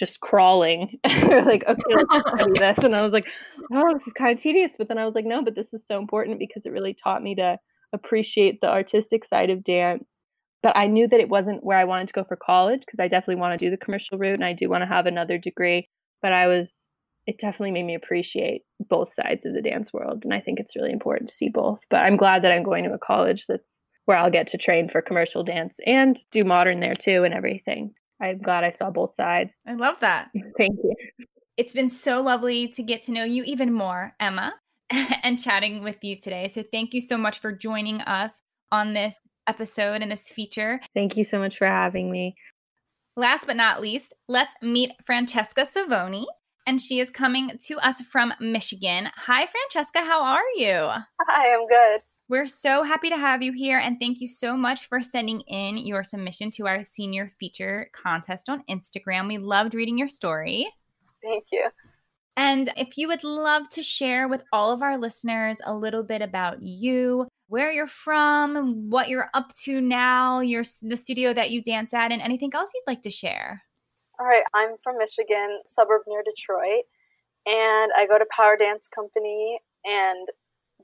just 0.00 0.18
crawling. 0.20 0.98
like, 1.04 1.62
okay, 1.68 1.82
let's 1.94 2.28
study 2.38 2.58
this. 2.58 2.78
And 2.78 2.96
I 2.96 3.02
was 3.02 3.12
like, 3.12 3.26
oh, 3.72 3.92
this 3.92 4.06
is 4.06 4.14
kind 4.14 4.36
of 4.36 4.42
tedious. 4.42 4.72
But 4.76 4.88
then 4.88 4.98
I 4.98 5.04
was 5.04 5.14
like, 5.14 5.26
no, 5.26 5.44
but 5.44 5.54
this 5.54 5.72
is 5.72 5.86
so 5.86 5.98
important 5.98 6.40
because 6.40 6.64
it 6.66 6.72
really 6.72 6.94
taught 6.94 7.22
me 7.22 7.34
to 7.36 7.58
appreciate 7.92 8.60
the 8.60 8.68
artistic 8.68 9.24
side 9.24 9.50
of 9.50 9.62
dance. 9.62 10.24
But 10.62 10.76
I 10.76 10.86
knew 10.86 11.06
that 11.08 11.20
it 11.20 11.28
wasn't 11.28 11.62
where 11.62 11.78
I 11.78 11.84
wanted 11.84 12.08
to 12.08 12.14
go 12.14 12.24
for 12.24 12.36
college 12.36 12.80
because 12.80 12.98
I 12.98 13.08
definitely 13.08 13.40
want 13.40 13.58
to 13.58 13.64
do 13.64 13.70
the 13.70 13.76
commercial 13.76 14.18
route 14.18 14.34
and 14.34 14.44
I 14.44 14.54
do 14.54 14.68
want 14.68 14.82
to 14.82 14.88
have 14.88 15.06
another 15.06 15.38
degree. 15.38 15.88
But 16.22 16.32
I 16.32 16.48
was, 16.48 16.90
it 17.26 17.38
definitely 17.38 17.72
made 17.72 17.84
me 17.84 17.94
appreciate 17.94 18.62
both 18.88 19.12
sides 19.14 19.44
of 19.44 19.54
the 19.54 19.62
dance 19.62 19.92
world. 19.92 20.22
And 20.24 20.34
I 20.34 20.40
think 20.40 20.60
it's 20.60 20.76
really 20.76 20.92
important 20.92 21.28
to 21.30 21.36
see 21.36 21.50
both. 21.50 21.80
But 21.90 21.98
I'm 21.98 22.16
glad 22.16 22.42
that 22.42 22.52
I'm 22.52 22.62
going 22.62 22.84
to 22.84 22.92
a 22.92 22.98
college 22.98 23.44
that's 23.48 23.80
where 24.06 24.16
I'll 24.16 24.30
get 24.30 24.48
to 24.48 24.58
train 24.58 24.88
for 24.88 25.02
commercial 25.02 25.44
dance 25.44 25.76
and 25.86 26.18
do 26.32 26.42
modern 26.42 26.80
there 26.80 26.94
too 26.94 27.24
and 27.24 27.34
everything. 27.34 27.92
I'm 28.20 28.38
glad 28.38 28.64
I 28.64 28.70
saw 28.70 28.90
both 28.90 29.14
sides. 29.14 29.54
I 29.66 29.74
love 29.74 29.96
that. 30.00 30.30
Thank 30.58 30.78
you. 30.82 30.94
It's 31.56 31.74
been 31.74 31.90
so 31.90 32.22
lovely 32.22 32.68
to 32.68 32.82
get 32.82 33.02
to 33.04 33.12
know 33.12 33.24
you 33.24 33.42
even 33.44 33.72
more, 33.72 34.14
Emma, 34.18 34.54
and 34.90 35.42
chatting 35.42 35.82
with 35.82 36.02
you 36.02 36.16
today. 36.16 36.48
So 36.48 36.62
thank 36.72 36.94
you 36.94 37.02
so 37.02 37.18
much 37.18 37.38
for 37.38 37.52
joining 37.52 38.00
us 38.00 38.40
on 38.72 38.94
this 38.94 39.20
episode 39.46 40.00
and 40.00 40.10
this 40.10 40.30
feature. 40.30 40.80
Thank 40.94 41.16
you 41.16 41.24
so 41.24 41.38
much 41.38 41.58
for 41.58 41.66
having 41.66 42.10
me. 42.10 42.34
Last 43.16 43.46
but 43.46 43.56
not 43.56 43.82
least, 43.82 44.14
let's 44.28 44.54
meet 44.62 44.92
Francesca 45.04 45.66
Savoni. 45.66 46.24
And 46.66 46.80
she 46.80 47.00
is 47.00 47.10
coming 47.10 47.58
to 47.66 47.78
us 47.78 48.00
from 48.00 48.32
Michigan. 48.40 49.08
Hi, 49.16 49.46
Francesca. 49.46 50.00
How 50.00 50.22
are 50.22 50.48
you? 50.56 50.88
Hi, 51.20 51.54
I'm 51.54 51.66
good. 51.66 52.00
We're 52.30 52.46
so 52.46 52.84
happy 52.84 53.08
to 53.08 53.16
have 53.16 53.42
you 53.42 53.50
here, 53.50 53.80
and 53.80 53.98
thank 53.98 54.20
you 54.20 54.28
so 54.28 54.56
much 54.56 54.86
for 54.86 55.02
sending 55.02 55.40
in 55.48 55.78
your 55.78 56.04
submission 56.04 56.52
to 56.52 56.68
our 56.68 56.84
senior 56.84 57.28
feature 57.40 57.90
contest 57.92 58.48
on 58.48 58.62
Instagram. 58.70 59.26
We 59.26 59.38
loved 59.38 59.74
reading 59.74 59.98
your 59.98 60.08
story. 60.08 60.68
Thank 61.24 61.46
you. 61.50 61.68
And 62.36 62.72
if 62.76 62.96
you 62.96 63.08
would 63.08 63.24
love 63.24 63.68
to 63.70 63.82
share 63.82 64.28
with 64.28 64.44
all 64.52 64.70
of 64.70 64.80
our 64.80 64.96
listeners 64.96 65.60
a 65.66 65.74
little 65.74 66.04
bit 66.04 66.22
about 66.22 66.62
you, 66.62 67.26
where 67.48 67.72
you're 67.72 67.88
from, 67.88 68.88
what 68.88 69.08
you're 69.08 69.30
up 69.34 69.52
to 69.64 69.80
now, 69.80 70.38
your 70.38 70.62
the 70.82 70.96
studio 70.96 71.32
that 71.32 71.50
you 71.50 71.60
dance 71.60 71.92
at, 71.92 72.12
and 72.12 72.22
anything 72.22 72.54
else 72.54 72.70
you'd 72.72 72.84
like 72.86 73.02
to 73.02 73.10
share. 73.10 73.60
All 74.20 74.26
right, 74.26 74.44
I'm 74.54 74.76
from 74.76 74.98
Michigan, 74.98 75.62
suburb 75.66 76.02
near 76.06 76.22
Detroit, 76.22 76.84
and 77.44 77.90
I 77.96 78.06
go 78.08 78.18
to 78.18 78.26
Power 78.30 78.56
Dance 78.56 78.86
Company 78.86 79.58
and 79.84 80.28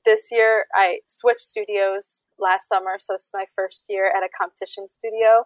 this 0.06 0.28
year 0.32 0.64
I 0.74 1.00
switched 1.08 1.40
studios 1.40 2.24
last 2.38 2.68
summer, 2.68 2.96
so 2.98 3.14
it's 3.14 3.30
my 3.34 3.44
first 3.54 3.86
year 3.88 4.06
at 4.06 4.22
a 4.22 4.28
competition 4.28 4.88
studio. 4.88 5.44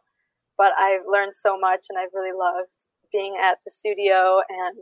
But 0.57 0.73
I've 0.79 1.03
learned 1.11 1.35
so 1.35 1.59
much, 1.59 1.87
and 1.89 1.99
I've 1.99 2.15
really 2.15 2.37
loved 2.39 2.89
being 3.11 3.37
at 3.43 3.59
the 3.65 3.71
studio 3.71 4.41
and 4.49 4.77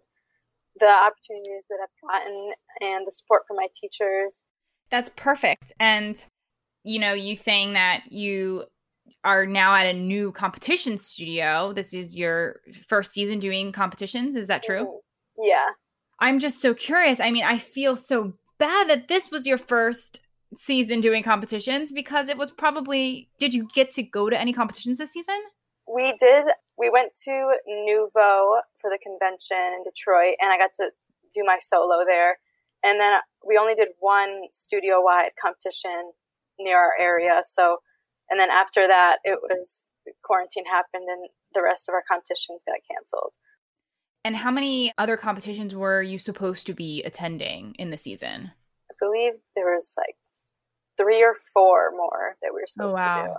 the 0.79 0.89
opportunities 0.89 1.67
that 1.71 1.79
I've 1.83 2.11
gotten 2.11 2.53
and 2.81 3.07
the 3.07 3.13
support 3.13 3.43
from 3.47 3.57
my 3.57 3.69
teachers. 3.75 4.45
That's 4.91 5.11
perfect. 5.17 5.73
And 5.81 6.23
you 6.85 6.99
know, 6.99 7.13
you 7.13 7.37
saying 7.37 7.75
that 7.75 8.03
you 8.11 8.65
are 9.25 9.47
now 9.47 9.75
at 9.75 9.87
a 9.87 9.93
new 9.93 10.33
competition 10.33 10.99
studio. 10.99 11.73
This 11.73 11.93
is 11.93 12.17
your 12.17 12.61
first 12.87 13.13
season 13.13 13.39
doing 13.39 13.73
competitions. 13.73 14.37
Is 14.37 14.49
that 14.49 14.63
true? 14.63 14.85
Mm-hmm. 14.85 15.43
Yeah. 15.45 15.67
I'm 16.21 16.41
just 16.41 16.61
so 16.61 16.75
curious. 16.75 17.21
I 17.21 17.31
mean, 17.31 17.45
I 17.45 17.59
feel 17.59 17.95
so 17.97 18.35
bad 18.59 18.89
that 18.89 19.09
this 19.09 19.31
was 19.31 19.47
your 19.47 19.59
first 19.59 20.21
season 20.55 21.01
doing 21.01 21.23
competitions 21.23 21.93
because 21.93 22.29
it 22.29 22.39
was 22.39 22.51
probably 22.51 23.29
did 23.39 23.53
you 23.53 23.69
get 23.75 23.93
to 23.93 24.03
go 24.03 24.31
to 24.31 24.39
any 24.39 24.53
competitions 24.53 24.99
this 24.99 25.13
season? 25.13 25.41
We 25.93 26.15
did. 26.19 26.45
We 26.77 26.91
went 26.91 27.13
to 27.25 27.31
NUVO 27.69 28.61
for 28.77 28.91
the 28.91 28.99
convention 29.03 29.57
in 29.57 29.85
Detroit 29.85 30.37
and 30.41 30.51
I 30.51 30.59
got 30.59 30.71
to 30.75 30.91
do 31.35 31.43
my 31.45 31.59
solo 31.61 32.05
there. 32.07 32.39
And 32.85 33.01
then 33.01 33.21
we 33.47 33.59
only 33.59 33.75
did 33.75 33.89
one 33.99 34.43
studio 34.53 35.01
wide 35.01 35.31
competition 35.41 36.13
near 36.59 36.79
our 36.79 36.93
area. 36.99 37.43
So, 37.45 37.79
and 38.31 38.39
then 38.39 38.51
after 38.51 38.87
that, 38.87 39.19
it 39.25 39.39
was 39.43 39.91
quarantine 40.23 40.67
happened 40.67 41.07
and 41.09 41.29
the 41.55 41.63
rest 41.63 41.89
of 41.89 41.95
our 41.95 42.05
competitions 42.09 42.63
got 42.67 42.79
canceled. 42.91 43.35
And 44.29 44.37
how 44.37 44.51
many 44.51 44.93
other 44.99 45.17
competitions 45.17 45.75
were 45.75 46.03
you 46.03 46.19
supposed 46.19 46.67
to 46.67 46.75
be 46.75 47.03
attending 47.03 47.75
in 47.79 47.89
the 47.89 47.97
season? 47.97 48.51
I 48.91 48.95
believe 49.01 49.33
there 49.57 49.73
was 49.73 49.95
like 49.97 50.17
three 50.99 51.25
or 51.25 51.35
four 51.55 51.93
more 51.93 52.37
that 52.43 52.51
we 52.53 52.61
were 52.61 52.67
Oh 52.79 52.89
supposed 52.89 52.97
wow. 52.97 53.23
to 53.25 53.31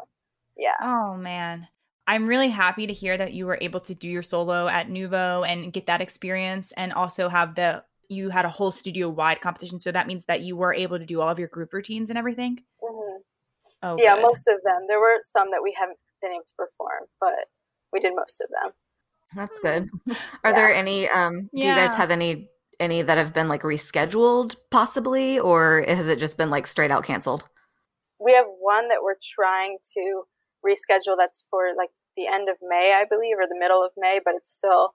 do. 0.57 0.63
Yeah. 0.63 0.71
Oh 0.81 1.15
man. 1.15 1.67
I'm 2.07 2.25
really 2.25 2.49
happy 2.49 2.87
to 2.87 2.93
hear 2.93 3.15
that 3.15 3.33
you 3.33 3.45
were 3.45 3.59
able 3.61 3.81
to 3.81 3.93
do 3.93 4.07
your 4.09 4.23
solo 4.23 4.67
at 4.67 4.87
NUVO 4.87 5.47
and 5.47 5.71
get 5.71 5.85
that 5.85 6.01
experience 6.01 6.73
and 6.75 6.91
also 6.91 7.29
have 7.29 7.53
the 7.53 7.83
you 8.07 8.31
had 8.31 8.45
a 8.45 8.49
whole 8.49 8.71
studio 8.71 9.09
wide 9.09 9.41
competition. 9.41 9.79
So 9.79 9.91
that 9.91 10.07
means 10.07 10.25
that 10.25 10.41
you 10.41 10.55
were 10.55 10.73
able 10.73 10.97
to 10.97 11.05
do 11.05 11.21
all 11.21 11.29
of 11.29 11.37
your 11.37 11.49
group 11.49 11.71
routines 11.71 12.09
and 12.09 12.17
everything. 12.17 12.63
hmm 12.81 13.21
Oh 13.83 13.97
yeah, 13.99 14.15
good. 14.15 14.23
most 14.23 14.47
of 14.47 14.63
them. 14.63 14.85
There 14.87 14.99
were 14.99 15.19
some 15.21 15.51
that 15.51 15.61
we 15.61 15.75
haven't 15.79 15.99
been 16.19 16.31
able 16.31 16.45
to 16.45 16.53
perform, 16.57 17.05
but 17.19 17.45
we 17.93 17.99
did 17.99 18.15
most 18.15 18.41
of 18.41 18.49
them. 18.49 18.73
That's 19.35 19.59
good. 19.59 19.89
Are 20.43 20.53
there 20.53 20.73
any 20.73 21.07
um 21.09 21.49
do 21.53 21.67
you 21.67 21.75
guys 21.75 21.93
have 21.95 22.11
any 22.11 22.49
any 22.79 23.01
that 23.01 23.17
have 23.17 23.33
been 23.33 23.47
like 23.47 23.61
rescheduled 23.61 24.55
possibly 24.71 25.39
or 25.39 25.83
has 25.87 26.07
it 26.07 26.19
just 26.19 26.37
been 26.37 26.49
like 26.49 26.65
straight 26.65 26.91
out 26.91 27.03
canceled? 27.03 27.47
We 28.19 28.33
have 28.33 28.45
one 28.59 28.89
that 28.89 28.99
we're 29.03 29.15
trying 29.21 29.77
to 29.93 30.23
reschedule 30.65 31.15
that's 31.17 31.45
for 31.49 31.69
like 31.77 31.89
the 32.17 32.27
end 32.27 32.49
of 32.49 32.57
May, 32.61 32.93
I 32.93 33.05
believe, 33.09 33.37
or 33.37 33.47
the 33.47 33.59
middle 33.59 33.83
of 33.83 33.91
May, 33.97 34.19
but 34.23 34.35
it's 34.35 34.57
still 34.57 34.93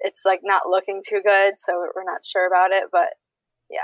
it's 0.00 0.22
like 0.24 0.40
not 0.42 0.62
looking 0.68 1.02
too 1.06 1.20
good, 1.22 1.54
so 1.58 1.72
we're 1.94 2.04
not 2.04 2.24
sure 2.24 2.46
about 2.46 2.70
it, 2.72 2.84
but 2.90 3.08
yeah. 3.68 3.80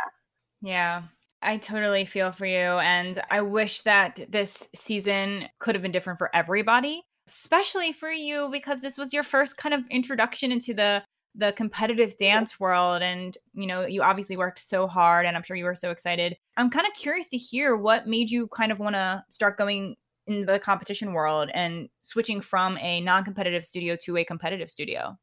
Yeah. 0.63 1.03
I 1.43 1.59
totally 1.59 2.07
feel 2.07 2.33
for 2.33 2.47
you. 2.47 2.57
And 2.57 3.23
I 3.31 3.43
wish 3.43 3.83
that 3.83 4.27
this 4.29 4.69
season 4.75 5.45
could 5.59 5.75
have 5.75 5.83
been 5.83 5.93
different 5.93 6.19
for 6.19 6.35
everybody, 6.35 7.03
especially 7.29 7.93
for 7.93 8.11
you, 8.11 8.49
because 8.51 8.81
this 8.81 8.97
was 8.97 9.13
your 9.13 9.23
first 9.23 9.57
kind 9.57 9.75
of 9.75 9.83
introduction 9.91 10.53
into 10.53 10.75
the 10.75 11.03
the 11.39 11.53
competitive 11.53 12.17
dance 12.17 12.59
world 12.59 13.03
and 13.03 13.37
you 13.53 13.67
know 13.67 13.85
you 13.85 14.01
obviously 14.01 14.39
worked 14.39 14.59
so 14.59 14.87
hard 14.87 15.27
and 15.27 15.37
i'm 15.37 15.43
sure 15.43 15.55
you 15.55 15.67
were 15.67 15.75
so 15.75 15.91
excited. 15.91 16.35
I'm 16.57 16.71
kind 16.71 16.87
of 16.87 16.95
curious 16.95 17.29
to 17.29 17.37
hear 17.37 17.77
what 17.77 18.07
made 18.07 18.31
you 18.31 18.49
kind 18.49 18.73
of 18.73 18.79
want 18.79 18.95
to 18.95 19.23
start 19.29 19.59
going 19.59 19.97
in 20.27 20.47
the 20.47 20.59
competition 20.59 21.13
world 21.13 21.51
and 21.55 21.89
switching 22.03 22.41
from 22.41 22.77
a 22.79 23.01
non-competitive 23.01 23.65
studio 23.65 23.97
to 24.03 24.17
a 24.17 24.25
competitive 24.25 24.71
studio? 24.71 25.17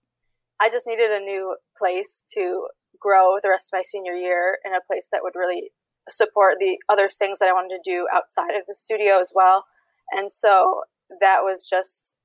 I 0.60 0.70
just 0.70 0.88
needed 0.88 1.12
a 1.12 1.20
new 1.20 1.58
place 1.78 2.24
to 2.36 2.68
grow 3.00 3.38
the 3.42 3.50
rest 3.50 3.74
of 3.74 3.78
my 3.78 3.84
senior 3.84 4.14
year 4.14 4.60
in 4.64 4.74
a 4.74 4.82
place 4.88 5.10
that 5.12 5.22
would 5.22 5.36
really 5.36 5.72
support 6.08 6.56
the 6.60 6.78
other 6.90 7.10
things 7.10 7.40
that 7.40 7.50
I 7.50 7.54
wanted 7.54 7.78
to 7.84 7.90
do 7.90 8.08
outside 8.14 8.56
of 8.56 8.66
the 8.68 8.76
studio 8.76 9.20
as 9.20 9.32
well. 9.36 9.66
And 10.12 10.32
so 10.32 10.84
that 11.22 11.40
was 11.42 11.68
just 11.70 12.18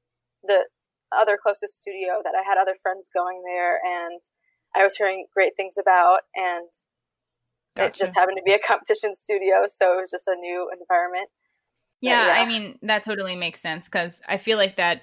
the 0.42 0.66
other 1.16 1.38
closest 1.40 1.80
studio 1.80 2.20
that 2.22 2.34
I 2.34 2.46
had 2.46 2.60
other 2.60 2.76
friends 2.80 3.08
going 3.14 3.42
there 3.44 3.80
and 3.84 4.20
I 4.76 4.84
was 4.84 4.96
hearing 4.96 5.26
great 5.34 5.56
things 5.56 5.76
about 5.80 6.20
and 6.34 6.68
it 7.78 7.94
just 7.94 8.14
happened 8.14 8.36
to 8.36 8.42
be 8.42 8.52
a 8.52 8.58
competition 8.66 9.14
studio, 9.14 9.64
so 9.68 9.98
it 9.98 10.02
was 10.02 10.10
just 10.10 10.28
a 10.28 10.34
new 10.34 10.68
environment. 10.78 11.28
Yeah, 12.00 12.26
yeah. 12.26 12.42
I 12.42 12.46
mean 12.46 12.78
that 12.82 13.02
totally 13.02 13.36
makes 13.36 13.60
sense 13.60 13.88
because 13.88 14.22
I 14.28 14.38
feel 14.38 14.56
like 14.56 14.76
that 14.76 15.02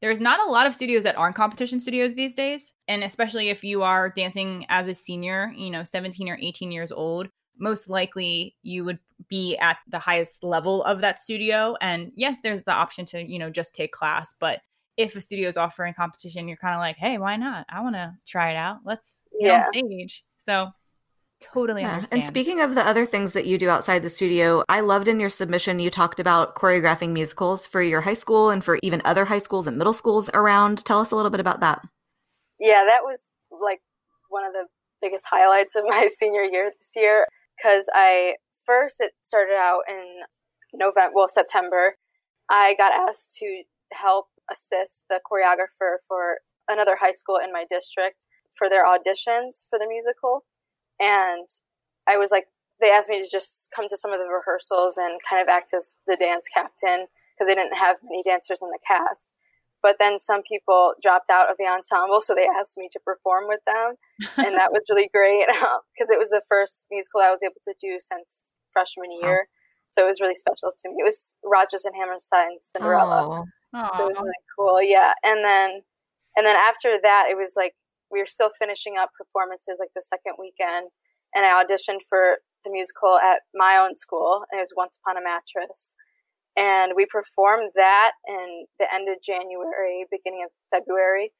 there's 0.00 0.20
not 0.20 0.40
a 0.46 0.50
lot 0.50 0.66
of 0.66 0.74
studios 0.74 1.02
that 1.02 1.18
aren't 1.18 1.36
competition 1.36 1.80
studios 1.80 2.14
these 2.14 2.34
days, 2.34 2.72
and 2.88 3.04
especially 3.04 3.50
if 3.50 3.62
you 3.62 3.82
are 3.82 4.08
dancing 4.08 4.64
as 4.68 4.86
a 4.86 4.94
senior, 4.94 5.52
you 5.56 5.70
know, 5.70 5.84
17 5.84 6.28
or 6.28 6.38
18 6.40 6.72
years 6.72 6.90
old, 6.90 7.28
most 7.60 7.88
likely 7.88 8.56
you 8.62 8.84
would 8.84 8.98
be 9.28 9.56
at 9.58 9.78
the 9.88 9.98
highest 9.98 10.42
level 10.42 10.82
of 10.84 11.00
that 11.02 11.20
studio. 11.20 11.76
And 11.80 12.10
yes, 12.16 12.40
there's 12.42 12.64
the 12.64 12.72
option 12.72 13.04
to 13.06 13.22
you 13.22 13.38
know 13.38 13.50
just 13.50 13.74
take 13.74 13.92
class, 13.92 14.34
but 14.40 14.60
if 14.96 15.14
a 15.16 15.20
studio 15.20 15.48
is 15.48 15.56
offering 15.56 15.94
competition, 15.94 16.48
you're 16.48 16.56
kind 16.56 16.74
of 16.74 16.80
like, 16.80 16.96
hey, 16.96 17.18
why 17.18 17.36
not? 17.36 17.64
I 17.70 17.80
want 17.80 17.94
to 17.94 18.14
try 18.26 18.50
it 18.50 18.56
out. 18.56 18.80
Let's 18.84 19.20
get 19.40 19.48
Yeah. 19.48 19.58
on 19.58 19.64
stage. 19.72 20.24
So 20.44 20.70
totally 21.40 21.82
Yeah. 21.82 21.94
understand. 21.94 22.22
And 22.22 22.26
speaking 22.26 22.60
of 22.60 22.74
the 22.74 22.86
other 22.86 23.06
things 23.06 23.32
that 23.32 23.46
you 23.46 23.56
do 23.56 23.70
outside 23.70 24.02
the 24.02 24.10
studio, 24.10 24.62
I 24.68 24.80
loved 24.80 25.08
in 25.08 25.18
your 25.18 25.30
submission 25.30 25.78
you 25.78 25.90
talked 25.90 26.20
about 26.20 26.54
choreographing 26.54 27.10
musicals 27.10 27.66
for 27.66 27.80
your 27.82 28.02
high 28.02 28.14
school 28.14 28.50
and 28.50 28.62
for 28.62 28.78
even 28.82 29.00
other 29.04 29.24
high 29.24 29.38
schools 29.38 29.66
and 29.66 29.78
middle 29.78 29.94
schools 29.94 30.28
around. 30.34 30.84
Tell 30.84 31.00
us 31.00 31.12
a 31.12 31.16
little 31.16 31.30
bit 31.30 31.40
about 31.40 31.60
that. 31.60 31.80
Yeah, 32.58 32.84
that 32.86 33.00
was 33.02 33.34
like 33.50 33.80
one 34.28 34.44
of 34.44 34.52
the 34.52 34.66
biggest 35.00 35.26
highlights 35.30 35.76
of 35.76 35.84
my 35.88 36.08
senior 36.12 36.42
year 36.42 36.70
this 36.78 36.92
year 36.94 37.26
because 37.60 37.88
I 37.92 38.36
first 38.66 39.00
it 39.00 39.12
started 39.20 39.54
out 39.54 39.82
in 39.88 40.20
November, 40.72 41.12
well 41.14 41.28
September. 41.28 41.96
I 42.48 42.74
got 42.76 42.92
asked 42.92 43.36
to 43.38 43.62
help 43.92 44.26
assist 44.50 45.06
the 45.08 45.20
choreographer 45.20 45.96
for 46.06 46.38
another 46.68 46.96
high 47.00 47.12
school 47.12 47.36
in 47.36 47.52
my 47.52 47.64
district 47.68 48.26
for 48.50 48.68
their 48.68 48.84
auditions 48.84 49.66
for 49.68 49.78
the 49.78 49.86
musical, 49.88 50.44
and 50.98 51.46
I 52.08 52.16
was 52.16 52.30
like, 52.30 52.46
they 52.80 52.90
asked 52.90 53.08
me 53.10 53.22
to 53.22 53.28
just 53.30 53.70
come 53.74 53.88
to 53.88 53.96
some 53.96 54.12
of 54.12 54.18
the 54.18 54.26
rehearsals 54.26 54.96
and 54.96 55.20
kind 55.28 55.42
of 55.42 55.48
act 55.48 55.72
as 55.76 55.98
the 56.06 56.16
dance 56.16 56.46
captain 56.52 57.06
because 57.34 57.46
they 57.46 57.54
didn't 57.54 57.76
have 57.76 57.98
many 58.02 58.22
dancers 58.22 58.60
in 58.62 58.70
the 58.70 58.78
cast. 58.86 59.32
But 59.82 59.96
then 59.98 60.18
some 60.18 60.42
people 60.42 60.92
dropped 61.02 61.30
out 61.30 61.50
of 61.50 61.56
the 61.58 61.64
ensemble, 61.64 62.20
so 62.20 62.34
they 62.34 62.46
asked 62.46 62.76
me 62.76 62.88
to 62.92 63.00
perform 63.00 63.48
with 63.48 63.60
them, 63.66 63.94
and 64.36 64.56
that 64.56 64.72
was 64.72 64.84
really 64.90 65.08
great 65.12 65.48
um, 65.62 65.80
because 65.94 66.10
it 66.10 66.18
was 66.18 66.30
the 66.30 66.42
first 66.48 66.86
musical 66.90 67.20
I 67.20 67.30
was 67.30 67.42
able 67.42 67.60
to 67.64 67.74
do 67.80 67.98
since 68.00 68.56
freshman 68.72 69.10
year. 69.22 69.48
So 69.88 70.04
it 70.04 70.06
was 70.06 70.20
really 70.20 70.36
special 70.36 70.70
to 70.70 70.88
me. 70.88 70.96
It 71.00 71.04
was 71.04 71.36
Rodgers 71.42 71.84
and 71.84 71.96
Hammerstein's 71.96 72.70
Cinderella. 72.70 73.42
Oh, 73.74 73.90
So 73.96 74.06
it 74.06 74.14
was 74.14 74.22
really 74.22 74.44
cool, 74.56 74.82
yeah. 74.82 75.12
And 75.24 75.44
then, 75.44 75.82
and 76.36 76.46
then 76.46 76.56
after 76.56 76.98
that, 77.02 77.26
it 77.30 77.36
was 77.36 77.54
like 77.56 77.74
we 78.10 78.20
were 78.20 78.26
still 78.26 78.50
finishing 78.58 78.94
up 78.98 79.10
performances, 79.16 79.78
like 79.80 79.90
the 79.94 80.02
second 80.02 80.34
weekend, 80.38 80.90
and 81.34 81.46
I 81.46 81.62
auditioned 81.62 82.02
for 82.08 82.38
the 82.64 82.70
musical 82.70 83.18
at 83.18 83.40
my 83.54 83.78
own 83.80 83.94
school, 83.94 84.44
and 84.50 84.58
it 84.58 84.62
was 84.62 84.74
Once 84.76 84.98
Upon 85.00 85.16
a 85.16 85.24
Mattress, 85.24 85.94
and 86.56 86.92
we 86.96 87.06
performed 87.06 87.72
that 87.76 88.12
in 88.28 88.66
the 88.78 88.92
end 88.92 89.08
of 89.08 89.22
January, 89.22 90.06
beginning 90.10 90.44
of 90.44 90.50
February, 90.70 91.32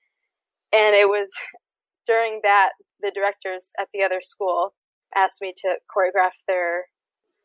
and 0.73 0.94
it 0.96 1.09
was 1.09 1.33
during 2.07 2.40
that 2.42 2.70
the 3.01 3.12
directors 3.14 3.73
at 3.81 3.88
the 3.92 4.03
other 4.03 4.20
school 4.20 4.75
asked 5.14 5.40
me 5.42 5.53
to 5.57 5.77
choreograph 5.94 6.42
their 6.46 6.87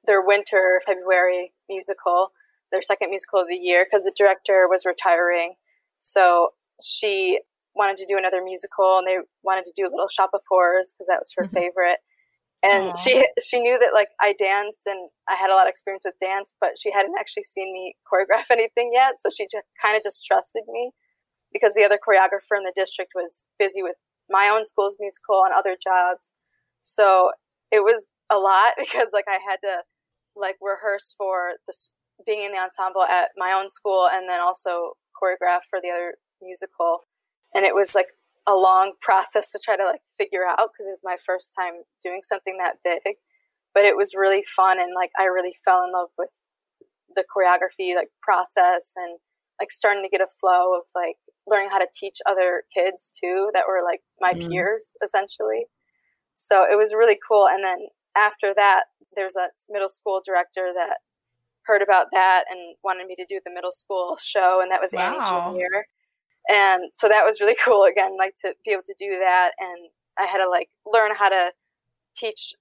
their 0.05 0.21
winter 0.25 0.81
February 0.85 1.53
musical 1.69 2.31
their 2.71 2.81
second 2.81 3.09
musical 3.09 3.39
of 3.39 3.47
the 3.47 3.55
year 3.55 3.85
because 3.85 4.03
the 4.05 4.13
director 4.17 4.67
was 4.69 4.85
retiring. 4.85 5.55
So 5.99 6.49
she 6.83 7.39
wanted 7.75 7.97
to 7.97 8.05
do 8.07 8.17
another 8.17 8.43
musical 8.43 8.97
and 8.97 9.07
they 9.07 9.17
wanted 9.43 9.65
to 9.65 9.73
do 9.75 9.83
a 9.85 9.91
Little 9.91 10.09
Shop 10.09 10.31
of 10.33 10.41
Horrors 10.49 10.93
because 10.93 11.07
that 11.07 11.19
was 11.21 11.33
her 11.37 11.45
Mhm. 11.45 11.53
favorite. 11.53 11.99
And 12.65 12.89
Aw. 12.89 12.93
she 12.95 13.27
she 13.41 13.59
knew 13.59 13.77
that 13.77 13.91
like 13.93 14.09
I 14.19 14.33
danced 14.33 14.87
and 14.87 15.09
I 15.29 15.35
had 15.35 15.51
a 15.51 15.55
lot 15.55 15.67
of 15.67 15.69
experience 15.69 16.03
with 16.03 16.15
dance, 16.19 16.55
but 16.59 16.71
she 16.81 16.91
hadn't 16.91 17.15
actually 17.19 17.43
seen 17.43 17.71
me 17.71 17.95
choreograph 18.11 18.49
anything 18.49 18.91
yet. 18.93 19.19
So 19.19 19.29
she 19.29 19.45
just 19.45 19.67
kind 19.79 19.95
of 19.95 20.03
just 20.03 20.25
trusted 20.25 20.63
me 20.67 20.91
because 21.53 21.75
the 21.75 21.83
other 21.83 21.99
choreographer 22.01 22.57
in 22.57 22.63
the 22.63 22.73
district 22.75 23.11
was 23.13 23.47
busy 23.59 23.83
with 23.83 23.95
my 24.29 24.49
own 24.51 24.65
school's 24.65 24.97
musical 24.99 25.43
and 25.45 25.53
other 25.53 25.77
jobs. 25.81 26.33
So 26.81 27.31
it 27.71 27.83
was 27.83 28.09
a 28.31 28.37
lot 28.37 28.73
because 28.79 29.09
like 29.13 29.25
I 29.29 29.37
had 29.47 29.57
to 29.61 29.85
like 30.35 30.55
rehearse 30.61 31.13
for 31.17 31.53
this 31.67 31.91
being 32.25 32.43
in 32.43 32.51
the 32.51 32.57
ensemble 32.57 33.03
at 33.03 33.29
my 33.37 33.51
own 33.51 33.69
school 33.69 34.07
and 34.11 34.27
then 34.27 34.41
also 34.41 34.93
choreograph 35.21 35.61
for 35.69 35.79
the 35.81 35.89
other 35.89 36.15
musical 36.41 37.01
and 37.53 37.65
it 37.65 37.75
was 37.75 37.95
like 37.95 38.07
a 38.47 38.53
long 38.53 38.93
process 39.01 39.51
to 39.51 39.59
try 39.63 39.75
to 39.77 39.85
like 39.85 40.01
figure 40.17 40.45
out 40.47 40.69
because 40.73 40.87
it 40.87 40.91
was 40.95 41.01
my 41.03 41.17
first 41.25 41.51
time 41.57 41.73
doing 42.03 42.21
something 42.23 42.57
that 42.59 42.77
big 42.83 43.15
but 43.73 43.83
it 43.85 43.97
was 43.97 44.13
really 44.15 44.43
fun 44.43 44.79
and 44.79 44.93
like 44.95 45.11
i 45.19 45.25
really 45.25 45.53
fell 45.65 45.83
in 45.83 45.91
love 45.91 46.09
with 46.17 46.29
the 47.15 47.23
choreography 47.25 47.95
like 47.95 48.09
process 48.21 48.93
and 48.97 49.19
like 49.59 49.71
starting 49.71 50.03
to 50.03 50.09
get 50.09 50.21
a 50.21 50.27
flow 50.39 50.75
of 50.75 50.83
like 50.95 51.15
learning 51.47 51.69
how 51.71 51.79
to 51.79 51.87
teach 51.97 52.17
other 52.27 52.63
kids 52.73 53.11
too 53.21 53.49
that 53.53 53.65
were 53.67 53.81
like 53.83 54.01
my 54.19 54.33
Mm. 54.33 54.49
peers 54.49 54.97
essentially 55.03 55.65
so 56.35 56.65
it 56.69 56.77
was 56.77 56.93
really 56.93 57.17
cool 57.27 57.47
and 57.47 57.63
then 57.63 57.87
after 58.15 58.53
that 58.55 58.85
there's 59.15 59.35
a 59.35 59.49
middle 59.69 59.89
school 59.89 60.21
director 60.25 60.71
that 60.75 60.97
heard 61.65 61.81
about 61.81 62.07
that 62.13 62.43
and 62.49 62.75
wanted 62.83 63.07
me 63.07 63.15
to 63.15 63.25
do 63.27 63.39
the 63.45 63.51
middle 63.53 63.71
school 63.71 64.17
show 64.21 64.61
and 64.61 64.71
that 64.71 64.81
was 64.81 64.93
Wow. 64.93 65.01
annie 65.01 65.51
junior 65.51 65.87
and 66.49 66.83
so 66.93 67.07
that 67.07 67.25
was 67.25 67.39
really 67.39 67.55
cool 67.65 67.83
again 67.83 68.17
like 68.17 68.35
to 68.41 68.53
be 68.65 68.71
able 68.71 68.83
to 68.85 68.95
do 68.97 69.17
that 69.19 69.51
and 69.59 69.89
i 70.19 70.25
had 70.25 70.37
to 70.37 70.49
like 70.49 70.69
learn 70.85 71.11
how 71.17 71.29
to 71.29 71.51
teach 72.15 72.53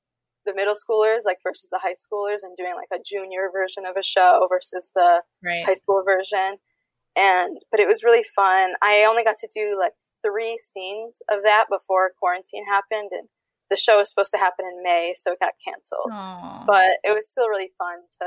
the 0.46 0.54
middle 0.54 0.74
schoolers 0.74 1.24
like 1.24 1.38
versus 1.42 1.70
the 1.70 1.80
high 1.82 1.94
schoolers 1.94 2.42
and 2.42 2.56
doing 2.56 2.74
like 2.76 2.92
a 2.92 3.02
junior 3.02 3.48
version 3.52 3.84
of 3.86 3.96
a 3.96 4.02
show 4.02 4.46
versus 4.50 4.90
the 4.94 5.22
right. 5.42 5.64
high 5.64 5.74
school 5.74 6.02
version 6.04 6.56
and 7.16 7.58
but 7.70 7.80
it 7.80 7.88
was 7.88 8.04
really 8.04 8.24
fun 8.34 8.74
i 8.82 9.06
only 9.08 9.24
got 9.24 9.36
to 9.36 9.48
do 9.54 9.78
like 9.78 9.92
three 10.22 10.58
scenes 10.58 11.22
of 11.30 11.42
that 11.44 11.64
before 11.70 12.10
quarantine 12.18 12.64
happened 12.66 13.10
and 13.12 13.28
the 13.70 13.76
show 13.76 13.96
was 13.96 14.10
supposed 14.10 14.30
to 14.30 14.38
happen 14.38 14.66
in 14.66 14.82
may 14.82 15.14
so 15.16 15.32
it 15.32 15.40
got 15.40 15.52
canceled 15.64 16.12
Aw. 16.12 16.64
but 16.66 17.00
it 17.02 17.14
was 17.14 17.30
still 17.30 17.48
really 17.48 17.72
fun 17.78 18.04
to 18.20 18.26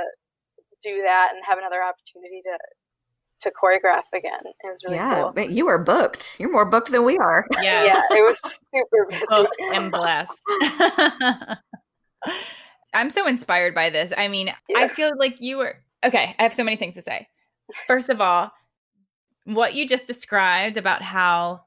do 0.81 1.01
that 1.01 1.33
and 1.33 1.43
have 1.45 1.57
another 1.57 1.81
opportunity 1.81 2.41
to 2.45 2.57
to 3.41 3.51
choreograph 3.51 4.03
again. 4.13 4.39
It 4.43 4.55
was 4.63 4.83
really 4.83 4.97
yeah, 4.97 5.21
cool. 5.21 5.31
but 5.31 5.51
you 5.51 5.67
are 5.67 5.77
booked. 5.77 6.37
You're 6.39 6.51
more 6.51 6.65
booked 6.65 6.91
than 6.91 7.05
we 7.05 7.17
are. 7.17 7.45
Yeah. 7.61 7.85
Yeah, 7.85 8.01
it 8.11 8.21
was 8.21 8.39
super 8.73 9.07
busy. 9.09 9.23
booked 9.29 9.55
and 9.73 9.91
blessed. 9.91 10.41
I'm 12.93 13.09
so 13.09 13.27
inspired 13.27 13.75
by 13.75 13.89
this. 13.89 14.13
I 14.15 14.27
mean, 14.27 14.53
I 14.75 14.87
feel 14.87 15.11
like 15.17 15.41
you 15.41 15.57
were 15.57 15.75
okay. 16.05 16.35
I 16.39 16.43
have 16.43 16.53
so 16.53 16.63
many 16.63 16.77
things 16.77 16.95
to 16.95 17.01
say. 17.01 17.27
First 17.87 18.09
of 18.09 18.21
all, 18.21 18.51
what 19.43 19.73
you 19.73 19.87
just 19.87 20.07
described 20.07 20.77
about 20.77 21.01
how, 21.01 21.61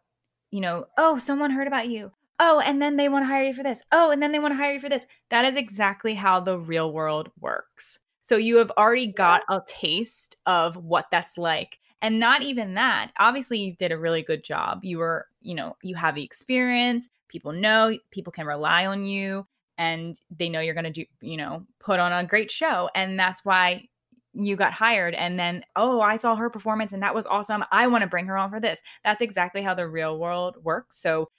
you 0.50 0.60
know, 0.60 0.86
oh, 0.96 1.18
someone 1.18 1.50
heard 1.50 1.66
about 1.66 1.88
you. 1.88 2.12
Oh, 2.38 2.58
and 2.60 2.80
then 2.80 2.96
they 2.96 3.08
want 3.08 3.24
to 3.24 3.26
hire 3.26 3.44
you 3.44 3.54
for 3.54 3.62
this. 3.62 3.82
Oh, 3.92 4.10
and 4.10 4.22
then 4.22 4.32
they 4.32 4.38
want 4.38 4.52
to 4.52 4.56
hire 4.56 4.72
you 4.72 4.80
for 4.80 4.88
this. 4.88 5.06
That 5.30 5.44
is 5.44 5.56
exactly 5.56 6.14
how 6.14 6.40
the 6.40 6.58
real 6.58 6.90
world 6.90 7.30
works. 7.38 7.98
So 8.30 8.36
you 8.36 8.58
have 8.58 8.70
already 8.78 9.08
got 9.08 9.42
a 9.48 9.60
taste 9.66 10.36
of 10.46 10.76
what 10.76 11.06
that's 11.10 11.36
like. 11.36 11.80
And 12.00 12.20
not 12.20 12.42
even 12.42 12.74
that. 12.74 13.10
Obviously, 13.18 13.58
you 13.58 13.74
did 13.74 13.90
a 13.90 13.98
really 13.98 14.22
good 14.22 14.44
job. 14.44 14.84
You 14.84 14.98
were, 14.98 15.26
you 15.42 15.56
know, 15.56 15.76
you 15.82 15.96
have 15.96 16.14
the 16.14 16.22
experience. 16.22 17.08
People 17.26 17.50
know, 17.50 17.98
people 18.12 18.32
can 18.32 18.46
rely 18.46 18.86
on 18.86 19.04
you, 19.04 19.48
and 19.78 20.16
they 20.30 20.48
know 20.48 20.60
you're 20.60 20.74
going 20.74 20.84
to 20.84 20.92
do, 20.92 21.04
you 21.20 21.38
know, 21.38 21.66
put 21.80 21.98
on 21.98 22.12
a 22.12 22.24
great 22.24 22.52
show. 22.52 22.88
And 22.94 23.18
that's 23.18 23.44
why 23.44 23.88
you 24.32 24.54
got 24.54 24.74
hired. 24.74 25.14
And 25.14 25.36
then, 25.36 25.64
oh, 25.74 26.00
I 26.00 26.14
saw 26.14 26.36
her 26.36 26.50
performance 26.50 26.92
and 26.92 27.02
that 27.02 27.16
was 27.16 27.26
awesome. 27.26 27.64
I 27.72 27.88
want 27.88 28.02
to 28.02 28.08
bring 28.08 28.26
her 28.26 28.36
on 28.36 28.50
for 28.50 28.60
this. 28.60 28.78
That's 29.02 29.22
exactly 29.22 29.60
how 29.60 29.74
the 29.74 29.88
real 29.88 30.20
world 30.20 30.56
works. 30.62 31.02
So 31.02 31.30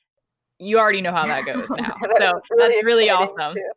you 0.60 0.78
already 0.78 1.00
know 1.00 1.14
how 1.14 1.26
that 1.26 1.46
goes 1.46 1.70
now. 1.78 1.94
That 2.02 2.20
so 2.20 2.42
really 2.50 2.74
that's 2.74 2.84
really 2.84 3.10
awesome 3.10 3.54
too. 3.54 3.72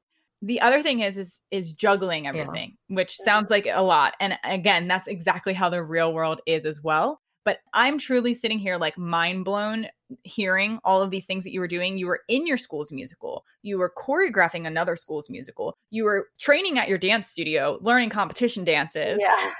The 0.47 0.61
other 0.61 0.83
thing 0.83 1.01
is 1.01 1.17
is 1.19 1.41
is 1.51 1.73
juggling 1.73 2.27
everything 2.27 2.77
which 2.89 3.17
sounds 3.17 3.51
like 3.51 3.67
a 3.71 3.83
lot 3.83 4.15
and 4.21 4.35
again 4.45 4.87
that's 4.87 5.09
exactly 5.09 5.55
how 5.55 5.69
the 5.71 5.83
real 5.83 6.13
world 6.13 6.41
is 6.47 6.67
as 6.67 6.83
well. 6.83 7.21
But 7.45 7.59
i'm 7.73 7.99
truly 7.99 8.35
sitting 8.35 8.59
here 8.59 8.77
like 8.77 8.97
mind 8.99 9.45
blown 9.45 9.89
hearing 10.23 10.79
all 10.85 11.03
of 11.03 11.11
these 11.11 11.27
things 11.27 11.45
that 11.45 11.53
you 11.53 11.61
were 11.61 11.69
doing. 11.69 11.97
You 11.99 12.07
were 12.07 12.21
in 12.29 12.47
your 12.47 12.57
school's 12.59 12.93
musical. 12.93 13.45
You 13.63 13.79
were 13.79 13.93
choreographing 13.97 14.67
another 14.67 14.97
school's 14.97 15.29
musical. 15.31 15.75
You 15.91 16.05
were 16.05 16.29
training 16.39 16.79
at 16.79 16.89
your 16.89 16.99
dance 16.99 17.31
studio 17.31 17.79
learning 17.81 18.11
competition 18.11 18.65
dances 18.65 19.21
Yeah, 19.21 19.51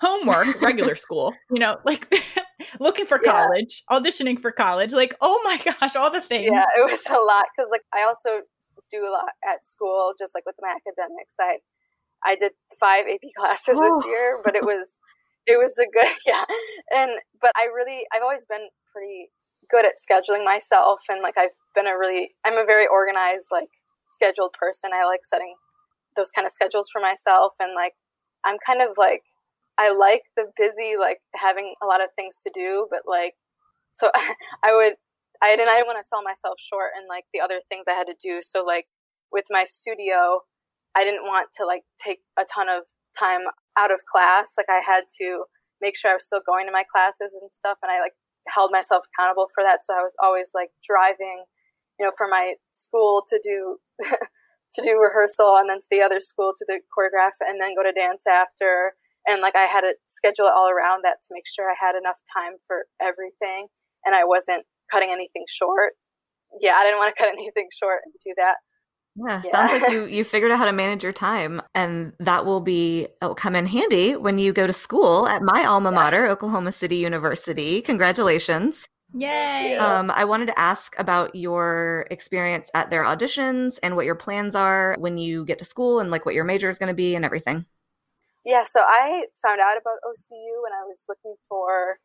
homework 0.00 0.60
regular 0.62 0.96
school 0.96 1.34
you 1.52 1.60
know 1.60 1.78
like 1.84 2.12
looking 2.80 3.06
for 3.06 3.20
Yeah. 3.22 3.32
college 3.32 3.82
auditioning 3.90 4.40
for 4.40 4.50
college 4.52 4.92
like 4.92 5.14
oh 5.20 5.40
my 5.44 5.58
gosh 5.58 5.94
all 5.96 6.10
the 6.10 6.20
things. 6.20 6.50
Yeah, 6.50 6.64
it 6.78 6.90
was 6.90 7.04
a 7.08 7.12
lot 7.20 7.44
because 7.56 7.70
like 7.70 7.82
I 7.94 8.04
also 8.04 8.42
do 8.92 9.08
a 9.08 9.10
lot 9.10 9.32
at 9.40 9.64
school, 9.64 10.12
just 10.18 10.34
like 10.36 10.44
with 10.44 10.56
my 10.60 10.76
academics. 10.76 11.36
I 11.40 11.64
I 12.24 12.36
did 12.36 12.52
five 12.78 13.04
AP 13.08 13.24
classes 13.38 13.78
this 13.80 14.06
year, 14.06 14.40
but 14.44 14.54
it 14.54 14.64
was 14.64 15.00
it 15.46 15.58
was 15.58 15.78
a 15.78 15.88
good 15.88 16.12
yeah, 16.26 16.44
and 16.92 17.18
but 17.40 17.52
I 17.56 17.66
really 17.72 18.04
I've 18.12 18.22
always 18.22 18.44
been 18.44 18.68
pretty 18.92 19.30
good 19.70 19.86
at 19.86 19.96
scheduling 19.96 20.44
myself, 20.44 21.00
and 21.08 21.22
like 21.22 21.38
I've 21.38 21.56
been 21.74 21.86
a 21.86 21.98
really 21.98 22.30
I'm 22.44 22.58
a 22.58 22.66
very 22.66 22.86
organized 22.86 23.48
like 23.50 23.68
scheduled 24.04 24.52
person. 24.52 24.90
I 24.92 25.06
like 25.06 25.24
setting 25.24 25.54
those 26.14 26.30
kind 26.30 26.46
of 26.46 26.52
schedules 26.52 26.88
for 26.92 27.00
myself, 27.00 27.54
and 27.58 27.72
like 27.74 27.94
I'm 28.44 28.56
kind 28.64 28.82
of 28.82 28.96
like 28.98 29.22
I 29.78 29.92
like 29.92 30.22
the 30.36 30.50
busy 30.56 30.94
like 30.98 31.18
having 31.34 31.74
a 31.82 31.86
lot 31.86 32.02
of 32.02 32.10
things 32.14 32.40
to 32.44 32.50
do, 32.54 32.86
but 32.90 33.00
like 33.06 33.34
so 33.90 34.10
I 34.64 34.74
would 34.74 34.94
I 35.42 35.56
didn't 35.56 35.68
I 35.68 35.82
didn't 35.82 35.88
want 35.88 35.98
to 35.98 36.06
sell 36.06 36.22
myself 36.22 36.54
short 36.62 36.94
and 36.96 37.06
like 37.08 37.24
the 37.34 37.40
other 37.40 37.60
things 37.68 37.86
I 37.88 37.98
had 37.98 38.06
to 38.06 38.14
do. 38.14 38.40
So 38.42 38.62
like 38.64 38.86
with 39.32 39.44
my 39.50 39.64
studio, 39.66 40.46
I 40.94 41.04
didn't 41.04 41.24
want 41.24 41.50
to 41.58 41.66
like 41.66 41.82
take 41.98 42.20
a 42.38 42.44
ton 42.46 42.68
of 42.68 42.84
time 43.18 43.42
out 43.76 43.90
of 43.90 44.06
class. 44.06 44.54
Like 44.56 44.70
I 44.70 44.80
had 44.84 45.04
to 45.18 45.44
make 45.80 45.98
sure 45.98 46.12
I 46.12 46.14
was 46.14 46.26
still 46.26 46.44
going 46.46 46.66
to 46.66 46.72
my 46.72 46.84
classes 46.86 47.34
and 47.34 47.50
stuff 47.50 47.78
and 47.82 47.90
I 47.90 48.00
like 48.00 48.14
held 48.48 48.70
myself 48.70 49.02
accountable 49.10 49.48
for 49.54 49.64
that. 49.64 49.82
So 49.82 49.94
I 49.94 50.02
was 50.02 50.16
always 50.22 50.52
like 50.54 50.70
driving, 50.86 51.44
you 51.98 52.06
know, 52.06 52.12
for 52.16 52.28
my 52.28 52.54
school 52.72 53.24
to 53.26 53.40
do 53.42 53.78
to 54.72 54.82
do 54.82 54.98
rehearsal 55.02 55.58
and 55.58 55.68
then 55.68 55.80
to 55.80 55.90
the 55.90 56.02
other 56.02 56.20
school 56.20 56.52
to 56.56 56.64
the 56.66 56.80
choreograph 56.94 57.36
and 57.40 57.60
then 57.60 57.74
go 57.74 57.82
to 57.82 57.92
dance 57.92 58.26
after. 58.26 58.94
And 59.26 59.42
like 59.42 59.56
I 59.56 59.66
had 59.66 59.82
to 59.82 59.94
schedule 60.08 60.46
it 60.46 60.54
all 60.54 60.70
around 60.70 61.02
that 61.02 61.18
to 61.26 61.34
make 61.34 61.46
sure 61.46 61.70
I 61.70 61.76
had 61.78 61.94
enough 61.94 62.22
time 62.30 62.62
for 62.66 62.86
everything 63.00 63.68
and 64.04 64.14
I 64.14 64.24
wasn't 64.24 64.66
cutting 64.92 65.10
anything 65.10 65.44
short. 65.48 65.92
Yeah, 66.60 66.72
I 66.74 66.84
didn't 66.84 66.98
want 66.98 67.16
to 67.16 67.22
cut 67.22 67.32
anything 67.38 67.68
short 67.76 68.00
and 68.04 68.14
do 68.24 68.32
that. 68.36 68.54
Yeah, 69.16 69.42
Yeah. 69.44 69.66
sounds 69.66 69.82
like 69.82 69.92
you 69.92 70.06
you 70.16 70.24
figured 70.24 70.50
out 70.52 70.58
how 70.58 70.64
to 70.66 70.72
manage 70.72 71.02
your 71.02 71.12
time, 71.12 71.60
and 71.74 72.12
that 72.20 72.44
will 72.46 72.60
be 72.60 73.08
it'll 73.20 73.34
come 73.34 73.54
in 73.56 73.66
handy 73.66 74.16
when 74.16 74.38
you 74.38 74.52
go 74.52 74.66
to 74.66 74.72
school 74.72 75.26
at 75.26 75.42
my 75.42 75.64
alma 75.64 75.90
Yeah. 75.90 75.94
mater, 75.96 76.26
Oklahoma 76.28 76.72
City 76.72 76.96
University. 76.96 77.80
Congratulations! 77.82 78.86
yay 79.14 79.72
Yeah. 79.72 79.98
Um, 79.98 80.10
I 80.10 80.24
wanted 80.24 80.46
to 80.46 80.58
ask 80.58 80.98
about 80.98 81.34
your 81.34 82.06
experience 82.10 82.70
at 82.74 82.88
their 82.90 83.04
auditions 83.04 83.78
and 83.82 83.94
what 83.96 84.06
your 84.06 84.14
plans 84.14 84.54
are 84.54 84.96
when 84.98 85.18
you 85.18 85.44
get 85.44 85.58
to 85.58 85.64
school, 85.66 86.00
and 86.00 86.10
like 86.10 86.24
what 86.24 86.34
your 86.34 86.44
major 86.44 86.68
is 86.70 86.78
going 86.78 86.88
to 86.88 86.94
be 86.94 87.14
and 87.14 87.24
everything. 87.24 87.66
Yeah, 88.44 88.64
so 88.64 88.80
I 88.84 89.26
found 89.44 89.60
out 89.60 89.76
about 89.76 89.98
OCU 90.08 90.62
when 90.64 90.72
I 90.72 90.82
was 90.88 91.04
looking 91.08 91.36
for 91.48 91.98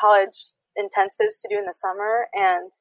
college 0.00 0.52
intensives 0.78 1.42
to 1.42 1.48
do 1.50 1.58
in 1.58 1.66
the 1.66 1.74
summer, 1.74 2.28
and 2.32 2.72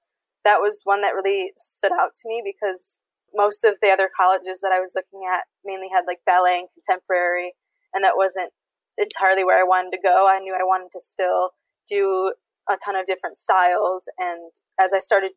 that 0.45 0.61
was 0.61 0.81
one 0.83 1.01
that 1.01 1.15
really 1.15 1.51
stood 1.57 1.91
out 1.91 2.13
to 2.15 2.29
me 2.29 2.41
because 2.43 3.03
most 3.35 3.63
of 3.63 3.77
the 3.81 3.89
other 3.89 4.09
colleges 4.15 4.61
that 4.61 4.71
I 4.71 4.79
was 4.79 4.93
looking 4.95 5.27
at 5.27 5.43
mainly 5.65 5.89
had 5.91 6.05
like 6.07 6.19
ballet 6.25 6.59
and 6.59 6.69
contemporary, 6.73 7.53
and 7.93 8.03
that 8.03 8.15
wasn't 8.15 8.53
entirely 8.97 9.43
where 9.43 9.59
I 9.59 9.67
wanted 9.67 9.91
to 9.91 10.01
go. 10.01 10.27
I 10.29 10.39
knew 10.39 10.55
I 10.55 10.63
wanted 10.63 10.91
to 10.93 10.99
still 10.99 11.51
do 11.89 12.33
a 12.69 12.77
ton 12.83 12.95
of 12.95 13.05
different 13.05 13.37
styles, 13.37 14.09
and 14.17 14.51
as 14.79 14.93
I 14.93 14.99
started 14.99 15.31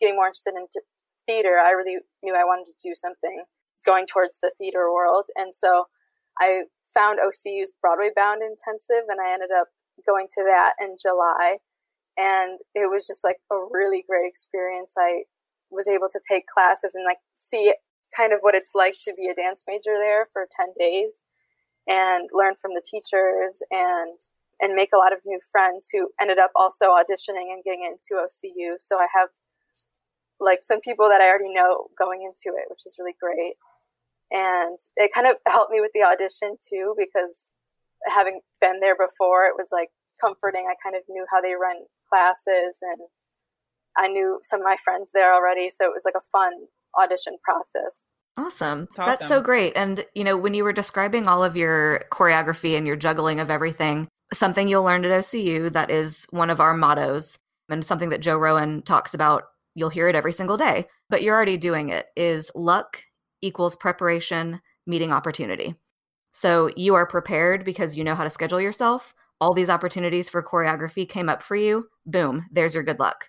getting 0.00 0.16
more 0.16 0.26
interested 0.26 0.54
into 0.56 0.82
theater, 1.26 1.58
I 1.60 1.70
really 1.70 1.98
knew 2.22 2.34
I 2.34 2.44
wanted 2.44 2.66
to 2.66 2.74
do 2.82 2.94
something 2.94 3.44
going 3.84 4.06
towards 4.06 4.40
the 4.40 4.52
theater 4.58 4.92
world, 4.92 5.26
and 5.36 5.52
so 5.52 5.84
I 6.40 6.62
found 6.94 7.18
OCU's 7.20 7.74
Broadway 7.80 8.10
Bound 8.14 8.42
intensive, 8.42 9.04
and 9.08 9.20
I 9.20 9.32
ended 9.32 9.50
up 9.56 9.68
going 10.06 10.26
to 10.30 10.42
that 10.44 10.72
in 10.80 10.96
July. 11.00 11.58
And 12.18 12.58
it 12.74 12.90
was 12.90 13.06
just 13.06 13.24
like 13.24 13.36
a 13.50 13.56
really 13.70 14.04
great 14.08 14.26
experience. 14.26 14.96
I 14.98 15.22
was 15.70 15.86
able 15.86 16.08
to 16.10 16.20
take 16.28 16.46
classes 16.46 16.94
and 16.94 17.04
like 17.04 17.18
see 17.34 17.72
kind 18.16 18.32
of 18.32 18.40
what 18.40 18.54
it's 18.54 18.74
like 18.74 18.94
to 19.04 19.14
be 19.16 19.28
a 19.28 19.34
dance 19.34 19.64
major 19.68 19.94
there 19.94 20.26
for 20.32 20.48
10 20.58 20.74
days 20.78 21.24
and 21.86 22.28
learn 22.32 22.54
from 22.60 22.72
the 22.74 22.82
teachers 22.84 23.62
and 23.70 24.18
and 24.60 24.74
make 24.74 24.90
a 24.92 24.98
lot 24.98 25.12
of 25.12 25.20
new 25.24 25.38
friends 25.52 25.88
who 25.92 26.10
ended 26.20 26.38
up 26.38 26.50
also 26.56 26.86
auditioning 26.86 27.54
and 27.54 27.62
getting 27.62 27.84
into 27.84 28.20
OCU. 28.20 28.74
So 28.78 28.98
I 28.98 29.06
have 29.14 29.28
like 30.40 30.60
some 30.62 30.80
people 30.80 31.08
that 31.08 31.20
I 31.20 31.28
already 31.28 31.54
know 31.54 31.86
going 31.96 32.22
into 32.22 32.56
it, 32.58 32.66
which 32.68 32.82
is 32.84 32.96
really 32.98 33.14
great 33.20 33.54
and 34.30 34.78
it 34.96 35.10
kind 35.14 35.26
of 35.26 35.36
helped 35.46 35.70
me 35.70 35.80
with 35.80 35.92
the 35.94 36.02
audition 36.02 36.56
too 36.60 36.94
because 36.98 37.56
having 38.06 38.40
been 38.60 38.80
there 38.80 38.96
before 38.96 39.44
it 39.44 39.54
was 39.56 39.70
like 39.72 39.88
comforting 40.20 40.66
i 40.68 40.74
kind 40.82 40.96
of 40.96 41.02
knew 41.08 41.26
how 41.30 41.40
they 41.40 41.54
run 41.54 41.76
classes 42.08 42.80
and 42.82 43.08
i 43.96 44.08
knew 44.08 44.38
some 44.42 44.60
of 44.60 44.64
my 44.64 44.76
friends 44.82 45.10
there 45.12 45.34
already 45.34 45.70
so 45.70 45.84
it 45.84 45.92
was 45.94 46.04
like 46.04 46.14
a 46.16 46.30
fun 46.32 46.52
audition 47.00 47.36
process 47.44 48.14
Awesome. 48.38 48.86
That's 48.96 49.18
That's 49.18 49.26
so 49.26 49.40
great. 49.40 49.72
And, 49.74 50.04
you 50.14 50.22
know, 50.22 50.36
when 50.36 50.54
you 50.54 50.62
were 50.62 50.72
describing 50.72 51.26
all 51.26 51.42
of 51.42 51.56
your 51.56 52.04
choreography 52.12 52.78
and 52.78 52.86
your 52.86 52.94
juggling 52.94 53.40
of 53.40 53.50
everything, 53.50 54.06
something 54.32 54.68
you'll 54.68 54.84
learn 54.84 55.04
at 55.04 55.10
OCU 55.10 55.72
that 55.72 55.90
is 55.90 56.24
one 56.30 56.48
of 56.48 56.60
our 56.60 56.72
mottos 56.72 57.36
and 57.68 57.84
something 57.84 58.10
that 58.10 58.20
Jo 58.20 58.36
Rowan 58.36 58.82
talks 58.82 59.12
about, 59.12 59.44
you'll 59.74 59.88
hear 59.88 60.08
it 60.08 60.14
every 60.14 60.32
single 60.32 60.56
day, 60.56 60.86
but 61.10 61.22
you're 61.22 61.34
already 61.34 61.56
doing 61.56 61.88
it, 61.88 62.06
is 62.16 62.50
luck 62.54 63.02
equals 63.42 63.74
preparation 63.74 64.60
meeting 64.86 65.12
opportunity. 65.12 65.74
So 66.32 66.70
you 66.76 66.94
are 66.94 67.06
prepared 67.06 67.64
because 67.64 67.96
you 67.96 68.04
know 68.04 68.14
how 68.14 68.24
to 68.24 68.30
schedule 68.30 68.60
yourself. 68.60 69.14
All 69.40 69.54
these 69.54 69.70
opportunities 69.70 70.28
for 70.28 70.42
choreography 70.42 71.08
came 71.08 71.28
up 71.28 71.42
for 71.42 71.56
you. 71.56 71.88
Boom, 72.06 72.46
there's 72.50 72.74
your 72.74 72.82
good 72.82 72.98
luck. 72.98 73.28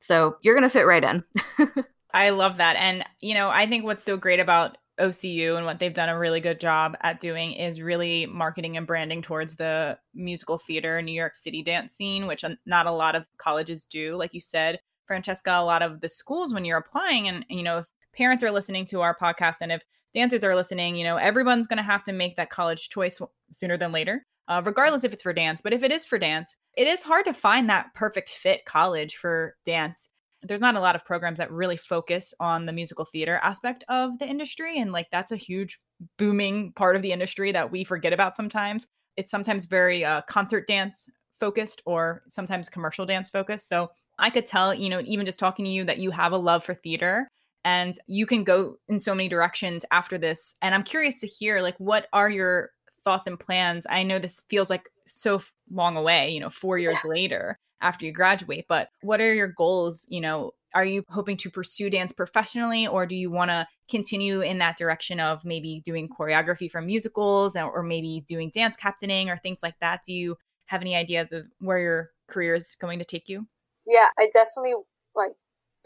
So 0.00 0.36
you're 0.42 0.54
going 0.54 0.68
to 0.68 0.72
fit 0.72 0.86
right 0.86 1.02
in. 1.02 1.24
I 2.12 2.30
love 2.30 2.58
that. 2.58 2.76
And, 2.76 3.04
you 3.20 3.34
know, 3.34 3.50
I 3.50 3.66
think 3.66 3.84
what's 3.84 4.04
so 4.04 4.16
great 4.16 4.40
about 4.40 4.78
OCU 4.98 5.56
and 5.56 5.64
what 5.64 5.78
they've 5.78 5.94
done 5.94 6.08
a 6.08 6.18
really 6.18 6.40
good 6.40 6.60
job 6.60 6.96
at 7.02 7.20
doing 7.20 7.52
is 7.52 7.80
really 7.80 8.26
marketing 8.26 8.76
and 8.76 8.86
branding 8.86 9.22
towards 9.22 9.56
the 9.56 9.98
musical 10.14 10.58
theater 10.58 11.00
New 11.02 11.12
York 11.12 11.34
City 11.34 11.62
dance 11.62 11.94
scene, 11.94 12.26
which 12.26 12.44
um, 12.44 12.56
not 12.66 12.86
a 12.86 12.92
lot 12.92 13.14
of 13.14 13.26
colleges 13.38 13.84
do. 13.84 14.16
Like 14.16 14.34
you 14.34 14.40
said, 14.40 14.80
Francesca, 15.06 15.50
a 15.52 15.64
lot 15.64 15.82
of 15.82 16.00
the 16.00 16.08
schools, 16.08 16.52
when 16.52 16.64
you're 16.64 16.78
applying, 16.78 17.28
and, 17.28 17.44
you 17.48 17.62
know, 17.62 17.78
if 17.78 17.86
parents 18.14 18.42
are 18.42 18.50
listening 18.50 18.86
to 18.86 19.00
our 19.00 19.16
podcast 19.16 19.56
and 19.60 19.72
if 19.72 19.82
dancers 20.14 20.44
are 20.44 20.56
listening, 20.56 20.96
you 20.96 21.04
know, 21.04 21.16
everyone's 21.16 21.66
going 21.66 21.78
to 21.78 21.82
have 21.82 22.04
to 22.04 22.12
make 22.12 22.36
that 22.36 22.50
college 22.50 22.88
choice 22.88 23.20
sooner 23.52 23.76
than 23.76 23.92
later. 23.92 24.24
Uh, 24.48 24.62
regardless 24.64 25.04
if 25.04 25.12
it's 25.12 25.22
for 25.22 25.34
dance, 25.34 25.60
but 25.60 25.74
if 25.74 25.82
it 25.82 25.92
is 25.92 26.06
for 26.06 26.18
dance, 26.18 26.56
it 26.74 26.86
is 26.86 27.02
hard 27.02 27.26
to 27.26 27.34
find 27.34 27.68
that 27.68 27.92
perfect 27.94 28.30
fit 28.30 28.64
college 28.64 29.16
for 29.16 29.56
dance 29.64 30.08
there's 30.42 30.60
not 30.60 30.76
a 30.76 30.80
lot 30.80 30.94
of 30.94 31.04
programs 31.04 31.38
that 31.38 31.50
really 31.50 31.76
focus 31.76 32.32
on 32.38 32.64
the 32.64 32.72
musical 32.72 33.04
theater 33.04 33.40
aspect 33.42 33.82
of 33.88 34.16
the 34.20 34.28
industry 34.28 34.78
and 34.78 34.92
like 34.92 35.08
that's 35.10 35.32
a 35.32 35.36
huge 35.36 35.80
booming 36.16 36.72
part 36.76 36.94
of 36.94 37.02
the 37.02 37.10
industry 37.10 37.50
that 37.50 37.72
we 37.72 37.82
forget 37.82 38.12
about 38.12 38.36
sometimes 38.36 38.86
it's 39.18 39.32
sometimes 39.32 39.66
very 39.66 40.04
uh, 40.04 40.22
concert 40.22 40.68
dance 40.68 41.10
focused 41.38 41.82
or 41.84 42.22
sometimes 42.28 42.68
commercial 42.68 43.04
dance 43.04 43.28
focused. 43.28 43.68
So 43.68 43.90
I 44.18 44.30
could 44.30 44.46
tell, 44.46 44.72
you 44.72 44.88
know, 44.88 45.02
even 45.04 45.26
just 45.26 45.40
talking 45.40 45.64
to 45.64 45.70
you 45.70 45.84
that 45.84 45.98
you 45.98 46.10
have 46.12 46.32
a 46.32 46.36
love 46.36 46.64
for 46.64 46.74
theater 46.74 47.28
and 47.64 47.98
you 48.06 48.26
can 48.26 48.44
go 48.44 48.76
in 48.88 49.00
so 49.00 49.14
many 49.14 49.28
directions 49.28 49.84
after 49.90 50.18
this. 50.18 50.54
And 50.62 50.74
I'm 50.74 50.82
curious 50.82 51.20
to 51.20 51.26
hear 51.26 51.60
like 51.60 51.76
what 51.78 52.06
are 52.12 52.30
your 52.30 52.70
thoughts 53.04 53.26
and 53.26 53.38
plans? 53.38 53.86
I 53.88 54.02
know 54.02 54.18
this 54.18 54.40
feels 54.48 54.70
like 54.70 54.88
so 55.06 55.40
long 55.70 55.96
away, 55.96 56.30
you 56.30 56.40
know, 56.40 56.50
4 56.50 56.78
years 56.78 56.98
yeah. 57.04 57.10
later 57.10 57.58
after 57.80 58.04
you 58.04 58.12
graduate, 58.12 58.66
but 58.68 58.88
what 59.02 59.20
are 59.20 59.32
your 59.32 59.48
goals, 59.48 60.06
you 60.08 60.20
know, 60.20 60.52
are 60.74 60.84
you 60.84 61.04
hoping 61.08 61.36
to 61.38 61.50
pursue 61.50 61.90
dance 61.90 62.12
professionally 62.12 62.86
or 62.86 63.06
do 63.06 63.16
you 63.16 63.30
want 63.30 63.50
to 63.50 63.66
continue 63.90 64.40
in 64.40 64.58
that 64.58 64.76
direction 64.76 65.20
of 65.20 65.44
maybe 65.44 65.80
doing 65.84 66.08
choreography 66.08 66.70
for 66.70 66.80
musicals 66.80 67.56
or 67.56 67.82
maybe 67.82 68.22
doing 68.26 68.50
dance 68.52 68.76
captaining 68.76 69.30
or 69.30 69.38
things 69.38 69.60
like 69.62 69.74
that 69.80 70.02
do 70.04 70.12
you 70.12 70.36
have 70.66 70.82
any 70.82 70.94
ideas 70.94 71.32
of 71.32 71.46
where 71.58 71.78
your 71.78 72.10
career 72.28 72.54
is 72.54 72.76
going 72.80 72.98
to 72.98 73.04
take 73.04 73.28
you 73.28 73.46
yeah 73.86 74.08
i 74.18 74.28
definitely 74.32 74.74
like 75.14 75.32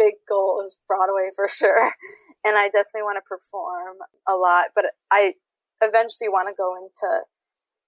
big 0.03 0.15
goal 0.29 0.63
is 0.67 0.79
broadway 0.89 1.31
for 1.35 1.47
sure 1.47 1.93
and 2.45 2.59
i 2.59 2.67
definitely 2.67 3.07
want 3.07 3.17
to 3.17 3.29
perform 3.29 4.03
a 4.29 4.35
lot 4.35 4.75
but 4.75 4.87
i 5.11 5.35
eventually 5.83 6.29
want 6.29 6.49
to 6.49 6.55
go 6.59 6.75
into 6.75 7.23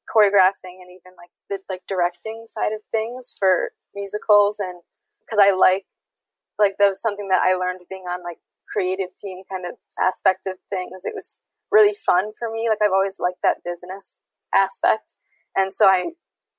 choreographing 0.06 0.78
and 0.78 0.90
even 0.94 1.16
like 1.18 1.32
the 1.50 1.58
like 1.68 1.82
directing 1.88 2.44
side 2.46 2.72
of 2.72 2.80
things 2.92 3.34
for 3.38 3.72
musicals 3.94 4.60
and 4.60 4.82
because 5.26 5.40
i 5.40 5.50
like 5.50 5.86
like 6.58 6.76
that 6.78 6.88
was 6.88 7.00
something 7.00 7.28
that 7.28 7.42
I 7.44 7.54
learned 7.54 7.80
being 7.88 8.04
on 8.04 8.22
like 8.22 8.38
creative 8.68 9.14
team 9.14 9.42
kind 9.50 9.64
of 9.66 9.76
aspect 10.00 10.46
of 10.46 10.58
things. 10.70 11.04
It 11.04 11.14
was 11.14 11.42
really 11.70 11.94
fun 11.94 12.32
for 12.38 12.50
me. 12.50 12.68
Like 12.68 12.78
I've 12.82 12.94
always 12.94 13.18
liked 13.20 13.42
that 13.42 13.64
business 13.64 14.20
aspect. 14.54 15.16
And 15.56 15.72
so 15.72 15.86
I 15.86 16.12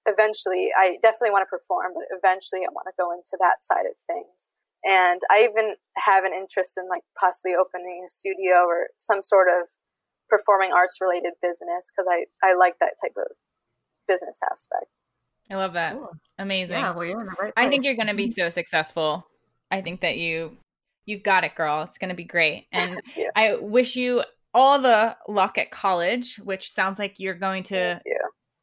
eventually, 0.06 0.70
I 0.76 0.98
definitely 1.02 1.32
want 1.32 1.48
to 1.48 1.52
perform, 1.52 1.94
but 1.96 2.08
eventually 2.12 2.62
I 2.62 2.72
want 2.72 2.88
to 2.88 3.00
go 3.00 3.12
into 3.12 3.38
that 3.40 3.64
side 3.64 3.88
of 3.88 3.96
things. 4.08 4.52
And 4.86 5.22
I 5.32 5.48
even 5.50 5.76
have 5.98 6.24
an 6.24 6.34
interest 6.34 6.78
in 6.78 6.88
like 6.90 7.02
possibly 7.20 7.54
opening 7.54 8.04
a 8.06 8.10
studio 8.10 8.66
or 8.68 8.88
some 9.00 9.24
sort 9.24 9.48
of 9.48 9.70
performing 10.30 10.72
arts 10.72 11.00
related 11.02 11.34
business 11.42 11.92
because 11.92 12.08
I, 12.10 12.26
I 12.44 12.54
like 12.56 12.76
that 12.80 12.94
type 13.02 13.14
of 13.18 13.36
business 14.08 14.40
aspect. 14.52 15.02
I 15.52 15.56
love 15.56 15.74
that. 15.74 15.94
Cool. 15.94 16.12
Amazing. 16.38 16.72
Yeah, 16.72 16.92
well, 16.92 17.06
you're 17.06 17.22
in 17.22 17.28
the 17.28 17.36
right 17.40 17.54
place. 17.54 17.66
I 17.66 17.70
think 17.70 17.84
you're 17.84 17.96
going 17.96 18.08
to 18.08 18.16
be 18.16 18.26
mm-hmm. 18.26 18.32
so 18.32 18.50
successful 18.50 19.26
I 19.72 19.82
think 19.82 20.02
that 20.02 20.18
you 20.18 20.58
you've 21.06 21.24
got 21.24 21.44
it, 21.44 21.56
girl. 21.56 21.84
It's 21.84 21.98
going 21.98 22.10
to 22.10 22.16
be 22.16 22.24
great. 22.24 22.68
And 22.72 23.02
yeah. 23.16 23.30
I 23.36 23.56
wish 23.56 23.96
you 23.96 24.24
all 24.54 24.80
the 24.80 25.16
luck 25.28 25.58
at 25.58 25.72
college, 25.72 26.38
which 26.38 26.72
sounds 26.72 26.98
like 26.98 27.20
you're 27.20 27.36
going 27.36 27.64
to 27.64 28.00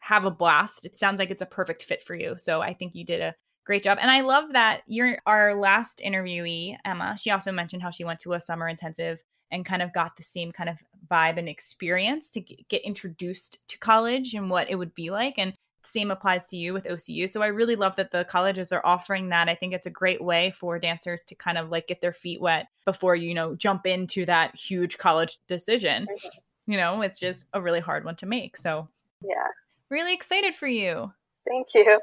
have 0.00 0.24
a 0.24 0.30
blast. 0.30 0.86
It 0.86 0.98
sounds 0.98 1.18
like 1.18 1.30
it's 1.30 1.42
a 1.42 1.46
perfect 1.46 1.82
fit 1.82 2.02
for 2.02 2.14
you. 2.14 2.34
So 2.36 2.60
I 2.60 2.74
think 2.74 2.94
you 2.94 3.04
did 3.04 3.20
a 3.20 3.34
great 3.64 3.82
job. 3.82 3.98
And 4.00 4.10
I 4.10 4.22
love 4.22 4.52
that 4.52 4.82
you're 4.86 5.18
our 5.26 5.54
last 5.54 6.00
interviewee, 6.04 6.76
Emma. 6.84 7.16
She 7.18 7.30
also 7.30 7.52
mentioned 7.52 7.82
how 7.82 7.90
she 7.90 8.04
went 8.04 8.20
to 8.20 8.32
a 8.32 8.40
summer 8.40 8.68
intensive 8.68 9.22
and 9.50 9.64
kind 9.64 9.82
of 9.82 9.92
got 9.92 10.16
the 10.16 10.22
same 10.22 10.50
kind 10.50 10.70
of 10.70 10.78
vibe 11.10 11.38
and 11.38 11.48
experience 11.48 12.30
to 12.30 12.40
get 12.40 12.82
introduced 12.82 13.58
to 13.68 13.78
college 13.78 14.34
and 14.34 14.50
what 14.50 14.70
it 14.70 14.76
would 14.76 14.94
be 14.94 15.10
like. 15.10 15.34
And 15.36 15.54
same 15.84 16.10
applies 16.10 16.48
to 16.48 16.56
you 16.56 16.72
with 16.72 16.84
OCU. 16.84 17.28
So 17.28 17.42
I 17.42 17.48
really 17.48 17.76
love 17.76 17.96
that 17.96 18.12
the 18.12 18.24
colleges 18.24 18.72
are 18.72 18.84
offering 18.84 19.28
that. 19.28 19.48
I 19.48 19.54
think 19.54 19.74
it's 19.74 19.86
a 19.86 19.90
great 19.90 20.22
way 20.22 20.52
for 20.52 20.78
dancers 20.78 21.24
to 21.26 21.34
kind 21.34 21.58
of 21.58 21.70
like 21.70 21.88
get 21.88 22.00
their 22.00 22.12
feet 22.12 22.40
wet 22.40 22.68
before 22.84 23.16
you 23.16 23.34
know 23.34 23.54
jump 23.54 23.86
into 23.86 24.24
that 24.26 24.54
huge 24.54 24.96
college 24.96 25.38
decision. 25.48 26.04
Mm-hmm. 26.04 26.72
You 26.72 26.78
know, 26.78 27.02
it's 27.02 27.18
just 27.18 27.48
a 27.52 27.60
really 27.60 27.80
hard 27.80 28.04
one 28.04 28.16
to 28.16 28.26
make. 28.26 28.56
So 28.56 28.88
yeah, 29.22 29.48
really 29.90 30.14
excited 30.14 30.54
for 30.54 30.68
you. 30.68 31.12
Thank 31.46 31.66
you. 31.74 32.00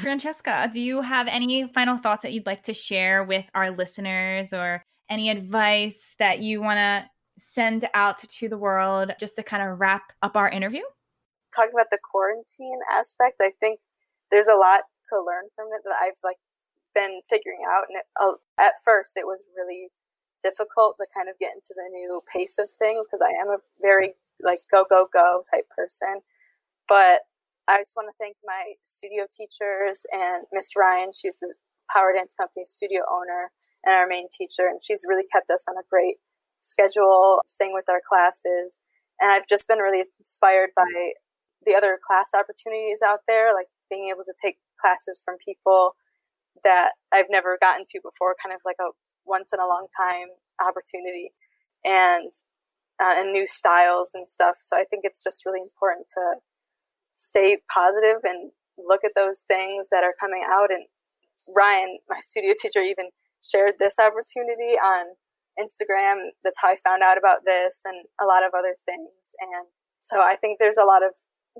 Francesca, 0.00 0.68
do 0.72 0.80
you 0.80 1.00
have 1.02 1.28
any 1.28 1.68
final 1.72 1.96
thoughts 1.96 2.22
that 2.22 2.32
you'd 2.32 2.46
like 2.46 2.64
to 2.64 2.74
share 2.74 3.22
with 3.24 3.44
our 3.54 3.70
listeners 3.70 4.52
or 4.52 4.82
any 5.08 5.30
advice 5.30 6.14
that 6.18 6.40
you 6.40 6.60
want 6.60 6.78
to 6.78 7.08
send 7.38 7.88
out 7.94 8.18
to 8.18 8.48
the 8.48 8.58
world 8.58 9.12
just 9.20 9.36
to 9.36 9.42
kind 9.42 9.62
of 9.62 9.78
wrap 9.78 10.12
up 10.22 10.36
our 10.36 10.48
interview? 10.48 10.82
talking 11.56 11.72
about 11.72 11.88
the 11.90 11.98
quarantine 11.98 12.84
aspect, 12.92 13.40
I 13.40 13.50
think 13.58 13.80
there's 14.30 14.48
a 14.48 14.60
lot 14.60 14.84
to 15.08 15.16
learn 15.16 15.48
from 15.56 15.72
it 15.72 15.80
that 15.84 15.96
I've 15.96 16.20
like 16.22 16.36
been 16.94 17.24
figuring 17.24 17.64
out. 17.64 17.88
And 17.88 17.96
it, 17.96 18.06
uh, 18.20 18.36
at 18.60 18.76
first, 18.84 19.16
it 19.16 19.24
was 19.24 19.48
really 19.56 19.88
difficult 20.44 21.00
to 21.00 21.08
kind 21.16 21.32
of 21.32 21.40
get 21.40 21.56
into 21.56 21.72
the 21.72 21.88
new 21.88 22.20
pace 22.28 22.60
of 22.60 22.68
things 22.68 23.08
because 23.08 23.24
I 23.24 23.32
am 23.40 23.48
a 23.48 23.64
very 23.80 24.14
like 24.44 24.60
go 24.70 24.84
go 24.84 25.08
go 25.10 25.42
type 25.48 25.64
person. 25.72 26.20
But 26.86 27.24
I 27.68 27.80
just 27.80 27.96
want 27.96 28.08
to 28.08 28.16
thank 28.18 28.36
my 28.44 28.74
studio 28.84 29.26
teachers 29.26 30.06
and 30.12 30.46
Miss 30.52 30.72
Ryan. 30.76 31.10
She's 31.10 31.38
the 31.40 31.54
Power 31.90 32.12
Dance 32.14 32.34
Company 32.34 32.64
studio 32.64 33.02
owner 33.10 33.50
and 33.84 33.94
our 33.94 34.06
main 34.06 34.28
teacher, 34.30 34.66
and 34.70 34.80
she's 34.82 35.04
really 35.06 35.26
kept 35.32 35.50
us 35.50 35.66
on 35.68 35.76
a 35.76 35.86
great 35.90 36.16
schedule, 36.60 37.42
staying 37.48 37.74
with 37.74 37.88
our 37.88 38.00
classes. 38.06 38.80
And 39.20 39.32
I've 39.32 39.48
just 39.48 39.66
been 39.66 39.78
really 39.78 40.04
inspired 40.18 40.70
by 40.76 41.14
the 41.64 41.74
other 41.74 41.98
class 41.98 42.30
opportunities 42.34 43.02
out 43.04 43.20
there, 43.26 43.52
like 43.52 43.66
being 43.90 44.10
able 44.10 44.22
to 44.22 44.34
take 44.40 44.58
classes 44.80 45.20
from 45.24 45.36
people 45.44 45.96
that 46.62 46.92
I've 47.12 47.30
never 47.30 47.58
gotten 47.60 47.84
to 47.84 48.00
before, 48.02 48.36
kind 48.42 48.54
of 48.54 48.60
like 48.64 48.76
a 48.80 48.94
once 49.24 49.52
in 49.52 49.58
a 49.58 49.66
long 49.66 49.86
time 49.90 50.28
opportunity, 50.62 51.32
and 51.84 52.30
uh, 53.02 53.14
and 53.18 53.32
new 53.32 53.46
styles 53.46 54.12
and 54.14 54.26
stuff. 54.26 54.56
So 54.60 54.76
I 54.76 54.84
think 54.84 55.02
it's 55.04 55.22
just 55.22 55.44
really 55.44 55.60
important 55.60 56.06
to 56.14 56.38
stay 57.16 57.58
positive 57.72 58.20
and 58.22 58.52
look 58.78 59.00
at 59.04 59.12
those 59.16 59.44
things 59.48 59.88
that 59.90 60.04
are 60.04 60.14
coming 60.20 60.44
out. 60.46 60.70
And 60.70 60.86
Ryan, 61.48 61.98
my 62.08 62.20
studio 62.20 62.52
teacher, 62.60 62.80
even 62.80 63.08
shared 63.42 63.74
this 63.78 63.98
opportunity 63.98 64.76
on 64.76 65.16
Instagram. 65.58 66.30
That's 66.44 66.60
how 66.60 66.68
I 66.68 66.76
found 66.84 67.02
out 67.02 67.18
about 67.18 67.44
this 67.44 67.82
and 67.84 68.06
a 68.20 68.26
lot 68.26 68.44
of 68.44 68.52
other 68.56 68.76
things. 68.84 69.34
And 69.40 69.66
so 69.98 70.20
I 70.20 70.36
think 70.36 70.58
there's 70.58 70.78
a 70.78 70.84
lot 70.84 71.02
of 71.02 71.12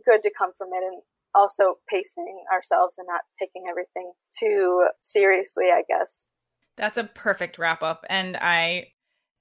good 0.05 0.23
to 0.23 0.31
come 0.37 0.53
from 0.57 0.69
it 0.73 0.85
and 0.85 1.03
also 1.35 1.77
pacing 1.89 2.45
ourselves 2.53 2.99
and 2.99 3.07
not 3.09 3.23
taking 3.39 3.65
everything 3.69 4.13
too 4.31 4.89
seriously, 5.01 5.67
I 5.73 5.83
guess. 5.89 6.31
That's 6.77 6.99
a 6.99 7.05
perfect 7.05 7.59
wrap 7.59 7.83
up. 7.83 8.05
And 8.11 8.37
I 8.37 8.89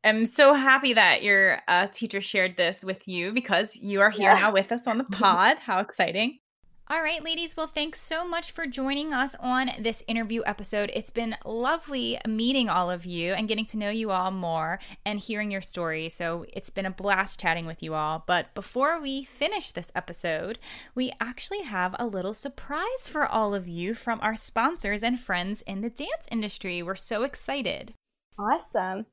am 0.10 0.26
so 0.26 0.54
happy 0.54 0.94
that 0.94 1.24
your 1.24 1.60
uh, 1.68 1.88
teacher 1.88 2.22
shared 2.22 2.58
this 2.58 2.84
with 2.84 3.08
you 3.08 3.32
because 3.32 3.76
you 3.76 4.02
are 4.02 4.10
here 4.10 4.30
yeah. 4.30 4.40
now 4.40 4.54
with 4.54 4.72
us 4.72 4.88
on 4.88 4.98
the 4.98 5.04
pod. 5.12 5.58
How 5.58 5.80
exciting! 5.80 6.40
All 6.88 7.02
right, 7.02 7.24
ladies. 7.24 7.58
Well, 7.58 7.66
thanks 7.66 8.00
so 8.00 8.28
much 8.28 8.52
for 8.52 8.68
joining 8.68 9.12
us 9.12 9.36
on 9.40 9.72
this 9.80 10.04
interview 10.08 10.44
episode. 10.46 10.92
It's 10.94 11.10
been 11.10 11.36
lovely 11.44 12.20
meeting 12.28 12.70
all 12.70 12.92
of 12.92 13.08
you 13.08 13.34
and 13.34 13.48
getting 13.48 13.66
to 13.66 13.78
know 13.78 13.90
you 13.90 14.12
all 14.12 14.30
more 14.30 14.78
and 15.04 15.20
hearing 15.20 15.50
your 15.50 15.64
story. 15.64 16.10
So 16.10 16.46
it's 16.54 16.70
been 16.70 16.86
a 16.86 16.92
blast 16.92 17.40
chatting 17.40 17.66
with 17.66 17.82
you 17.82 17.96
all. 17.96 18.24
But 18.28 18.54
before 18.54 19.02
we 19.02 19.24
finish 19.24 19.72
this 19.72 19.92
episode, 19.96 20.60
we 20.94 21.12
actually 21.20 21.64
have 21.64 21.96
a 21.98 22.06
little 22.06 22.36
surprise 22.36 23.08
for 23.08 23.26
all 23.26 23.56
of 23.56 23.68
you 23.68 23.96
from 23.96 24.20
our 24.22 24.36
sponsors 24.36 25.02
and 25.02 25.20
friends 25.20 25.64
in 25.64 25.82
the 25.82 25.90
dance 25.90 26.28
industry. 26.32 26.84
We're 26.84 26.96
so 26.96 27.24
excited. 27.24 27.96
Awesome. 28.38 29.08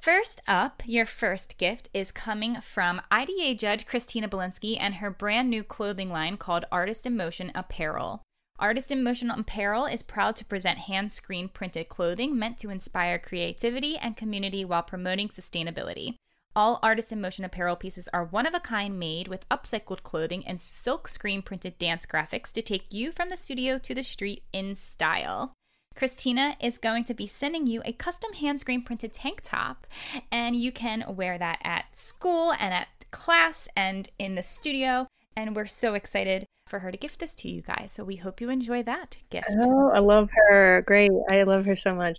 First 0.00 0.40
up, 0.46 0.82
your 0.86 1.06
first 1.06 1.58
gift 1.58 1.88
is 1.92 2.12
coming 2.12 2.60
from 2.60 3.02
IDA 3.10 3.54
judge 3.56 3.86
Christina 3.86 4.28
Belinsky 4.28 4.76
and 4.78 4.96
her 4.96 5.10
brand 5.10 5.50
new 5.50 5.64
clothing 5.64 6.10
line 6.10 6.36
called 6.36 6.64
Artist 6.70 7.06
in 7.06 7.16
Motion 7.16 7.50
Apparel. 7.54 8.22
Artist 8.58 8.90
in 8.90 9.02
Motion 9.02 9.30
Apparel 9.30 9.86
is 9.86 10.02
proud 10.02 10.36
to 10.36 10.44
present 10.44 10.78
hand 10.78 11.12
screen 11.12 11.48
printed 11.48 11.88
clothing 11.88 12.38
meant 12.38 12.58
to 12.58 12.70
inspire 12.70 13.18
creativity 13.18 13.96
and 13.96 14.16
community 14.16 14.64
while 14.64 14.82
promoting 14.82 15.28
sustainability. 15.28 16.14
All 16.54 16.78
Artist 16.82 17.12
in 17.12 17.20
Motion 17.20 17.44
apparel 17.44 17.76
pieces 17.76 18.08
are 18.14 18.24
one 18.24 18.46
of 18.46 18.54
a 18.54 18.60
kind 18.60 18.98
made 18.98 19.28
with 19.28 19.46
upcycled 19.50 20.02
clothing 20.02 20.42
and 20.46 20.58
silk 20.58 21.06
screen 21.06 21.42
printed 21.42 21.78
dance 21.78 22.06
graphics 22.06 22.50
to 22.52 22.62
take 22.62 22.94
you 22.94 23.12
from 23.12 23.28
the 23.28 23.36
studio 23.36 23.78
to 23.80 23.94
the 23.94 24.02
street 24.02 24.44
in 24.54 24.74
style. 24.74 25.52
Christina 25.96 26.56
is 26.60 26.76
going 26.76 27.04
to 27.04 27.14
be 27.14 27.26
sending 27.26 27.66
you 27.66 27.82
a 27.84 27.92
custom 27.92 28.34
hand 28.34 28.60
screen 28.60 28.82
printed 28.82 29.14
tank 29.14 29.40
top, 29.42 29.86
and 30.30 30.54
you 30.54 30.70
can 30.70 31.04
wear 31.08 31.38
that 31.38 31.58
at 31.64 31.86
school 31.98 32.52
and 32.52 32.74
at 32.74 32.88
class 33.10 33.66
and 33.74 34.10
in 34.18 34.34
the 34.34 34.42
studio. 34.42 35.06
And 35.34 35.56
we're 35.56 35.66
so 35.66 35.94
excited 35.94 36.44
for 36.66 36.80
her 36.80 36.90
to 36.90 36.98
gift 36.98 37.18
this 37.18 37.34
to 37.36 37.48
you 37.48 37.62
guys. 37.62 37.92
So 37.92 38.04
we 38.04 38.16
hope 38.16 38.40
you 38.40 38.50
enjoy 38.50 38.82
that 38.82 39.16
gift. 39.30 39.48
Oh, 39.64 39.90
I 39.94 40.00
love 40.00 40.28
her. 40.48 40.82
Great. 40.86 41.10
I 41.30 41.42
love 41.44 41.64
her 41.66 41.76
so 41.76 41.94
much. 41.94 42.18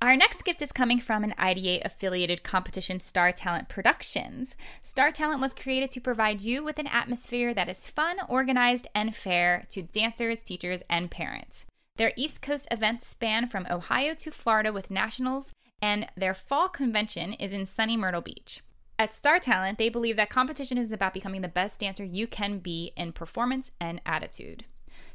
Our 0.00 0.16
next 0.16 0.44
gift 0.44 0.60
is 0.60 0.72
coming 0.72 1.00
from 1.00 1.24
an 1.24 1.34
IDA 1.38 1.84
affiliated 1.84 2.42
competition, 2.42 3.00
Star 3.00 3.32
Talent 3.32 3.68
Productions. 3.68 4.54
Star 4.82 5.10
Talent 5.10 5.40
was 5.40 5.54
created 5.54 5.90
to 5.92 6.00
provide 6.00 6.42
you 6.42 6.62
with 6.62 6.78
an 6.78 6.86
atmosphere 6.86 7.54
that 7.54 7.68
is 7.68 7.88
fun, 7.88 8.18
organized, 8.28 8.86
and 8.94 9.14
fair 9.14 9.64
to 9.70 9.82
dancers, 9.82 10.42
teachers, 10.42 10.82
and 10.90 11.10
parents. 11.10 11.64
Their 11.96 12.12
East 12.16 12.42
Coast 12.42 12.68
events 12.70 13.06
span 13.06 13.48
from 13.48 13.66
Ohio 13.70 14.14
to 14.14 14.30
Florida 14.30 14.72
with 14.72 14.90
nationals, 14.90 15.52
and 15.80 16.06
their 16.16 16.34
fall 16.34 16.68
convention 16.68 17.32
is 17.34 17.52
in 17.52 17.66
sunny 17.66 17.96
Myrtle 17.96 18.20
Beach. 18.20 18.60
At 18.98 19.14
Star 19.14 19.38
Talent, 19.38 19.78
they 19.78 19.88
believe 19.88 20.16
that 20.16 20.30
competition 20.30 20.78
is 20.78 20.92
about 20.92 21.14
becoming 21.14 21.42
the 21.42 21.48
best 21.48 21.80
dancer 21.80 22.04
you 22.04 22.26
can 22.26 22.58
be 22.58 22.92
in 22.96 23.12
performance 23.12 23.70
and 23.80 24.00
attitude. 24.06 24.64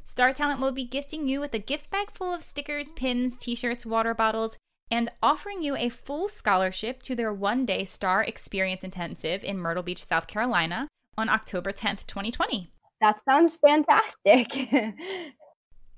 Star 0.04 0.32
Talent 0.32 0.60
will 0.60 0.72
be 0.72 0.84
gifting 0.84 1.28
you 1.28 1.40
with 1.40 1.54
a 1.54 1.58
gift 1.58 1.90
bag 1.90 2.10
full 2.12 2.32
of 2.32 2.44
stickers, 2.44 2.90
pins, 2.92 3.36
t 3.36 3.54
shirts, 3.54 3.86
water 3.86 4.14
bottles, 4.14 4.56
and 4.90 5.10
offering 5.22 5.62
you 5.62 5.76
a 5.76 5.88
full 5.88 6.28
scholarship 6.28 7.02
to 7.02 7.14
their 7.14 7.32
one 7.32 7.64
day 7.64 7.84
Star 7.84 8.22
Experience 8.22 8.84
Intensive 8.84 9.42
in 9.42 9.58
Myrtle 9.58 9.82
Beach, 9.82 10.04
South 10.04 10.26
Carolina 10.26 10.88
on 11.16 11.28
October 11.28 11.72
10th, 11.72 12.06
2020. 12.06 12.70
That 13.00 13.20
sounds 13.24 13.56
fantastic. 13.56 14.48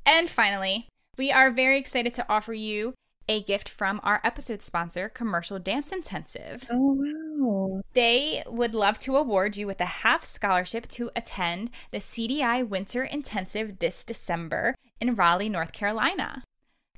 and 0.06 0.28
finally, 0.30 0.88
we 1.16 1.30
are 1.30 1.50
very 1.50 1.78
excited 1.78 2.14
to 2.14 2.26
offer 2.28 2.52
you 2.52 2.94
a 3.28 3.42
gift 3.42 3.68
from 3.68 4.00
our 4.02 4.20
episode 4.22 4.62
sponsor, 4.62 5.08
Commercial 5.08 5.58
Dance 5.58 5.92
Intensive. 5.92 6.66
Oh, 6.70 6.98
wow. 6.98 7.80
They 7.94 8.42
would 8.46 8.74
love 8.74 8.98
to 9.00 9.16
award 9.16 9.56
you 9.56 9.66
with 9.66 9.80
a 9.80 9.86
half 9.86 10.26
scholarship 10.26 10.86
to 10.88 11.10
attend 11.16 11.70
the 11.90 11.98
CDI 11.98 12.66
Winter 12.66 13.02
Intensive 13.02 13.78
this 13.78 14.04
December 14.04 14.74
in 15.00 15.14
Raleigh, 15.14 15.48
North 15.48 15.72
Carolina. 15.72 16.42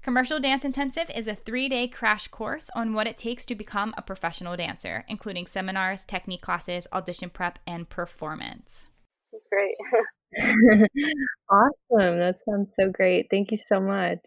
Commercial 0.03 0.39
Dance 0.39 0.65
Intensive 0.65 1.11
is 1.15 1.27
a 1.27 1.35
three 1.35 1.69
day 1.69 1.89
crash 1.89 2.29
course 2.29 2.71
on 2.75 2.93
what 2.93 3.09
it 3.09 3.19
takes 3.19 3.45
to 3.47 3.55
become 3.55 3.93
a 3.97 4.03
professional 4.03 4.57
dancer, 4.57 5.05
including 5.09 5.47
seminars, 5.47 6.05
technique 6.05 6.43
classes, 6.43 6.87
audition 6.93 7.31
prep, 7.31 7.59
and 7.67 7.89
performance. 7.89 8.87
This 9.23 9.41
is 9.41 9.47
great. 9.51 9.75
awesome. 11.51 12.19
That 12.19 12.37
sounds 12.49 12.69
so 12.79 12.91
great. 12.91 13.29
Thank 13.31 13.51
you 13.51 13.59
so 13.69 13.81
much. 13.81 14.21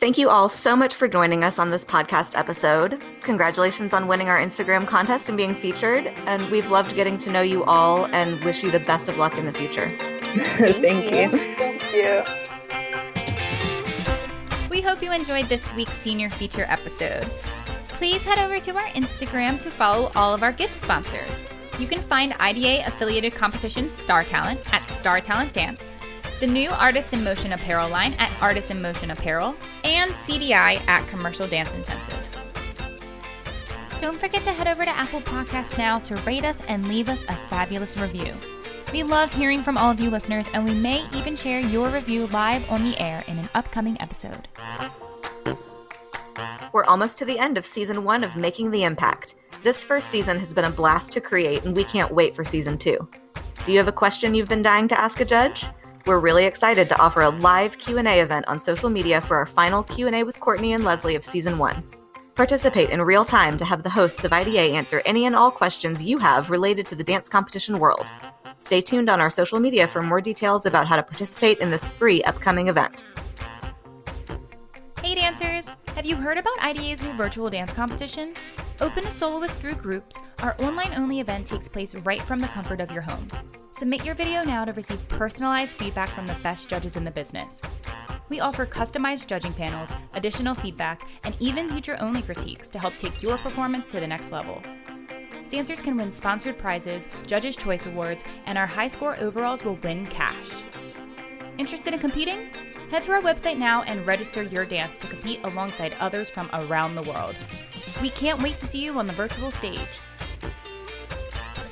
Thank 0.00 0.16
you 0.16 0.30
all 0.30 0.48
so 0.48 0.74
much 0.74 0.94
for 0.94 1.06
joining 1.08 1.44
us 1.44 1.58
on 1.58 1.68
this 1.68 1.84
podcast 1.84 2.36
episode. 2.36 3.02
Congratulations 3.20 3.92
on 3.92 4.08
winning 4.08 4.30
our 4.30 4.38
Instagram 4.38 4.86
contest 4.86 5.28
and 5.28 5.36
being 5.36 5.54
featured. 5.54 6.06
And 6.24 6.48
we've 6.50 6.70
loved 6.70 6.96
getting 6.96 7.18
to 7.18 7.30
know 7.30 7.42
you 7.42 7.64
all 7.64 8.06
and 8.06 8.42
wish 8.42 8.62
you 8.62 8.70
the 8.70 8.80
best 8.80 9.10
of 9.10 9.18
luck 9.18 9.36
in 9.36 9.44
the 9.44 9.52
future. 9.52 9.94
Thank 9.98 11.12
you. 11.12 11.38
Thank 11.56 11.92
you. 11.92 12.22
We 14.70 14.80
hope 14.80 15.02
you 15.02 15.12
enjoyed 15.12 15.50
this 15.50 15.74
week's 15.74 15.96
senior 15.96 16.30
feature 16.30 16.64
episode. 16.68 17.24
Please 17.88 18.24
head 18.24 18.38
over 18.38 18.58
to 18.60 18.74
our 18.76 18.88
Instagram 18.94 19.58
to 19.58 19.70
follow 19.70 20.10
all 20.16 20.32
of 20.32 20.42
our 20.42 20.52
gift 20.52 20.76
sponsors. 20.76 21.42
You 21.80 21.88
can 21.88 22.00
find 22.02 22.34
IDA 22.38 22.86
affiliated 22.86 23.34
competition 23.34 23.90
Star 23.92 24.22
Talent 24.22 24.60
at 24.72 24.86
Star 24.90 25.20
Talent 25.20 25.52
Dance 25.52 25.96
the 26.40 26.46
new 26.46 26.70
Artists 26.70 27.12
in 27.12 27.22
Motion 27.22 27.52
apparel 27.52 27.90
line 27.90 28.14
at 28.14 28.34
Artists 28.40 28.70
in 28.70 28.80
Motion 28.80 29.10
Apparel, 29.10 29.54
and 29.84 30.10
CDI 30.12 30.80
at 30.88 31.06
Commercial 31.06 31.46
Dance 31.46 31.70
Intensive. 31.74 32.18
Don't 33.98 34.18
forget 34.18 34.42
to 34.44 34.52
head 34.52 34.66
over 34.66 34.86
to 34.86 34.90
Apple 34.90 35.20
Podcasts 35.20 35.76
now 35.76 35.98
to 35.98 36.16
rate 36.22 36.46
us 36.46 36.62
and 36.66 36.88
leave 36.88 37.10
us 37.10 37.22
a 37.24 37.34
fabulous 37.50 37.98
review. 37.98 38.32
We 38.90 39.02
love 39.02 39.34
hearing 39.34 39.62
from 39.62 39.76
all 39.76 39.90
of 39.90 40.00
you 40.00 40.08
listeners, 40.08 40.48
and 40.54 40.64
we 40.64 40.72
may 40.72 41.04
even 41.12 41.36
share 41.36 41.60
your 41.60 41.90
review 41.90 42.26
live 42.28 42.68
on 42.70 42.84
the 42.84 42.98
air 42.98 43.22
in 43.26 43.38
an 43.38 43.50
upcoming 43.54 44.00
episode. 44.00 44.48
We're 46.72 46.84
almost 46.84 47.18
to 47.18 47.26
the 47.26 47.38
end 47.38 47.58
of 47.58 47.66
season 47.66 48.02
one 48.02 48.24
of 48.24 48.34
Making 48.34 48.70
the 48.70 48.84
Impact. 48.84 49.34
This 49.62 49.84
first 49.84 50.08
season 50.08 50.38
has 50.38 50.54
been 50.54 50.64
a 50.64 50.70
blast 50.70 51.12
to 51.12 51.20
create, 51.20 51.66
and 51.66 51.76
we 51.76 51.84
can't 51.84 52.14
wait 52.14 52.34
for 52.34 52.44
season 52.44 52.78
two. 52.78 52.96
Do 53.66 53.72
you 53.72 53.78
have 53.78 53.88
a 53.88 53.92
question 53.92 54.34
you've 54.34 54.48
been 54.48 54.62
dying 54.62 54.88
to 54.88 54.98
ask 54.98 55.20
a 55.20 55.24
judge? 55.24 55.66
We're 56.06 56.18
really 56.18 56.46
excited 56.46 56.88
to 56.88 56.98
offer 56.98 57.20
a 57.20 57.28
live 57.28 57.76
Q&A 57.76 58.20
event 58.20 58.48
on 58.48 58.58
social 58.58 58.88
media 58.88 59.20
for 59.20 59.36
our 59.36 59.44
final 59.44 59.82
Q&A 59.82 60.22
with 60.24 60.40
Courtney 60.40 60.72
and 60.72 60.82
Leslie 60.82 61.14
of 61.14 61.26
season 61.26 61.58
1. 61.58 61.84
Participate 62.34 62.88
in 62.88 63.02
real 63.02 63.22
time 63.22 63.58
to 63.58 63.66
have 63.66 63.82
the 63.82 63.90
hosts 63.90 64.24
of 64.24 64.32
IDA 64.32 64.72
answer 64.72 65.02
any 65.04 65.26
and 65.26 65.36
all 65.36 65.50
questions 65.50 66.02
you 66.02 66.16
have 66.16 66.48
related 66.48 66.86
to 66.86 66.94
the 66.94 67.04
dance 67.04 67.28
competition 67.28 67.78
world. 67.78 68.10
Stay 68.60 68.80
tuned 68.80 69.10
on 69.10 69.20
our 69.20 69.28
social 69.28 69.60
media 69.60 69.86
for 69.86 70.00
more 70.00 70.22
details 70.22 70.64
about 70.64 70.86
how 70.86 70.96
to 70.96 71.02
participate 71.02 71.58
in 71.58 71.68
this 71.68 71.86
free 71.86 72.22
upcoming 72.22 72.68
event. 72.68 73.04
Hey 75.02 75.16
dancers! 75.16 75.70
Have 75.94 76.06
you 76.06 76.16
heard 76.16 76.38
about 76.38 76.62
IDA's 76.62 77.02
new 77.02 77.12
virtual 77.14 77.50
dance 77.50 77.72
competition? 77.72 78.32
Open 78.80 79.04
a 79.06 79.10
soloist 79.10 79.58
through 79.58 79.74
groups, 79.74 80.16
our 80.40 80.56
online 80.60 80.94
only 80.94 81.20
event 81.20 81.46
takes 81.46 81.68
place 81.68 81.94
right 81.96 82.22
from 82.22 82.38
the 82.38 82.46
comfort 82.48 82.80
of 82.80 82.90
your 82.90 83.02
home. 83.02 83.28
Submit 83.72 84.04
your 84.04 84.14
video 84.14 84.42
now 84.44 84.64
to 84.64 84.72
receive 84.72 85.06
personalized 85.08 85.76
feedback 85.76 86.08
from 86.08 86.26
the 86.26 86.36
best 86.42 86.70
judges 86.70 86.96
in 86.96 87.04
the 87.04 87.10
business. 87.10 87.60
We 88.28 88.40
offer 88.40 88.64
customized 88.64 89.26
judging 89.26 89.52
panels, 89.52 89.90
additional 90.14 90.54
feedback, 90.54 91.02
and 91.24 91.36
even 91.40 91.68
teacher 91.68 91.98
only 92.00 92.22
critiques 92.22 92.70
to 92.70 92.78
help 92.78 92.96
take 92.96 93.20
your 93.22 93.36
performance 93.36 93.90
to 93.90 94.00
the 94.00 94.06
next 94.06 94.30
level. 94.32 94.62
Dancers 95.50 95.82
can 95.82 95.96
win 95.96 96.12
sponsored 96.12 96.56
prizes, 96.56 97.08
Judges' 97.26 97.56
Choice 97.56 97.86
Awards, 97.86 98.24
and 98.46 98.56
our 98.56 98.66
high 98.66 98.88
score 98.88 99.18
overalls 99.18 99.64
will 99.64 99.78
win 99.82 100.06
cash. 100.06 100.50
Interested 101.58 101.92
in 101.92 102.00
competing? 102.00 102.50
Head 102.90 103.04
to 103.04 103.12
our 103.12 103.22
website 103.22 103.56
now 103.56 103.82
and 103.82 104.04
register 104.04 104.42
your 104.42 104.66
dance 104.66 104.96
to 104.98 105.06
compete 105.06 105.38
alongside 105.44 105.94
others 106.00 106.28
from 106.28 106.50
around 106.52 106.96
the 106.96 107.02
world. 107.02 107.36
We 108.02 108.10
can't 108.10 108.42
wait 108.42 108.58
to 108.58 108.66
see 108.66 108.84
you 108.84 108.98
on 108.98 109.06
the 109.06 109.12
virtual 109.12 109.52
stage. 109.52 109.78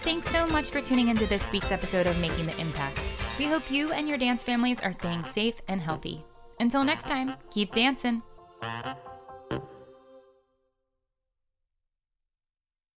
Thanks 0.03 0.29
so 0.29 0.47
much 0.47 0.71
for 0.71 0.81
tuning 0.81 1.09
into 1.09 1.27
this 1.27 1.51
week's 1.51 1.73
episode 1.73 2.07
of 2.07 2.17
Making 2.19 2.47
the 2.47 2.57
Impact. 2.61 3.01
We 3.37 3.47
hope 3.47 3.69
you 3.69 3.91
and 3.93 4.09
your 4.09 4.17
dance 4.17 4.45
families 4.45 4.81
are 4.81 4.93
staying 4.93 5.25
safe 5.25 5.57
and 5.67 5.81
healthy. 5.81 6.25
Until 6.61 6.85
next 6.85 7.07
time, 7.09 7.35
keep 7.51 7.75
dancing. 7.75 8.23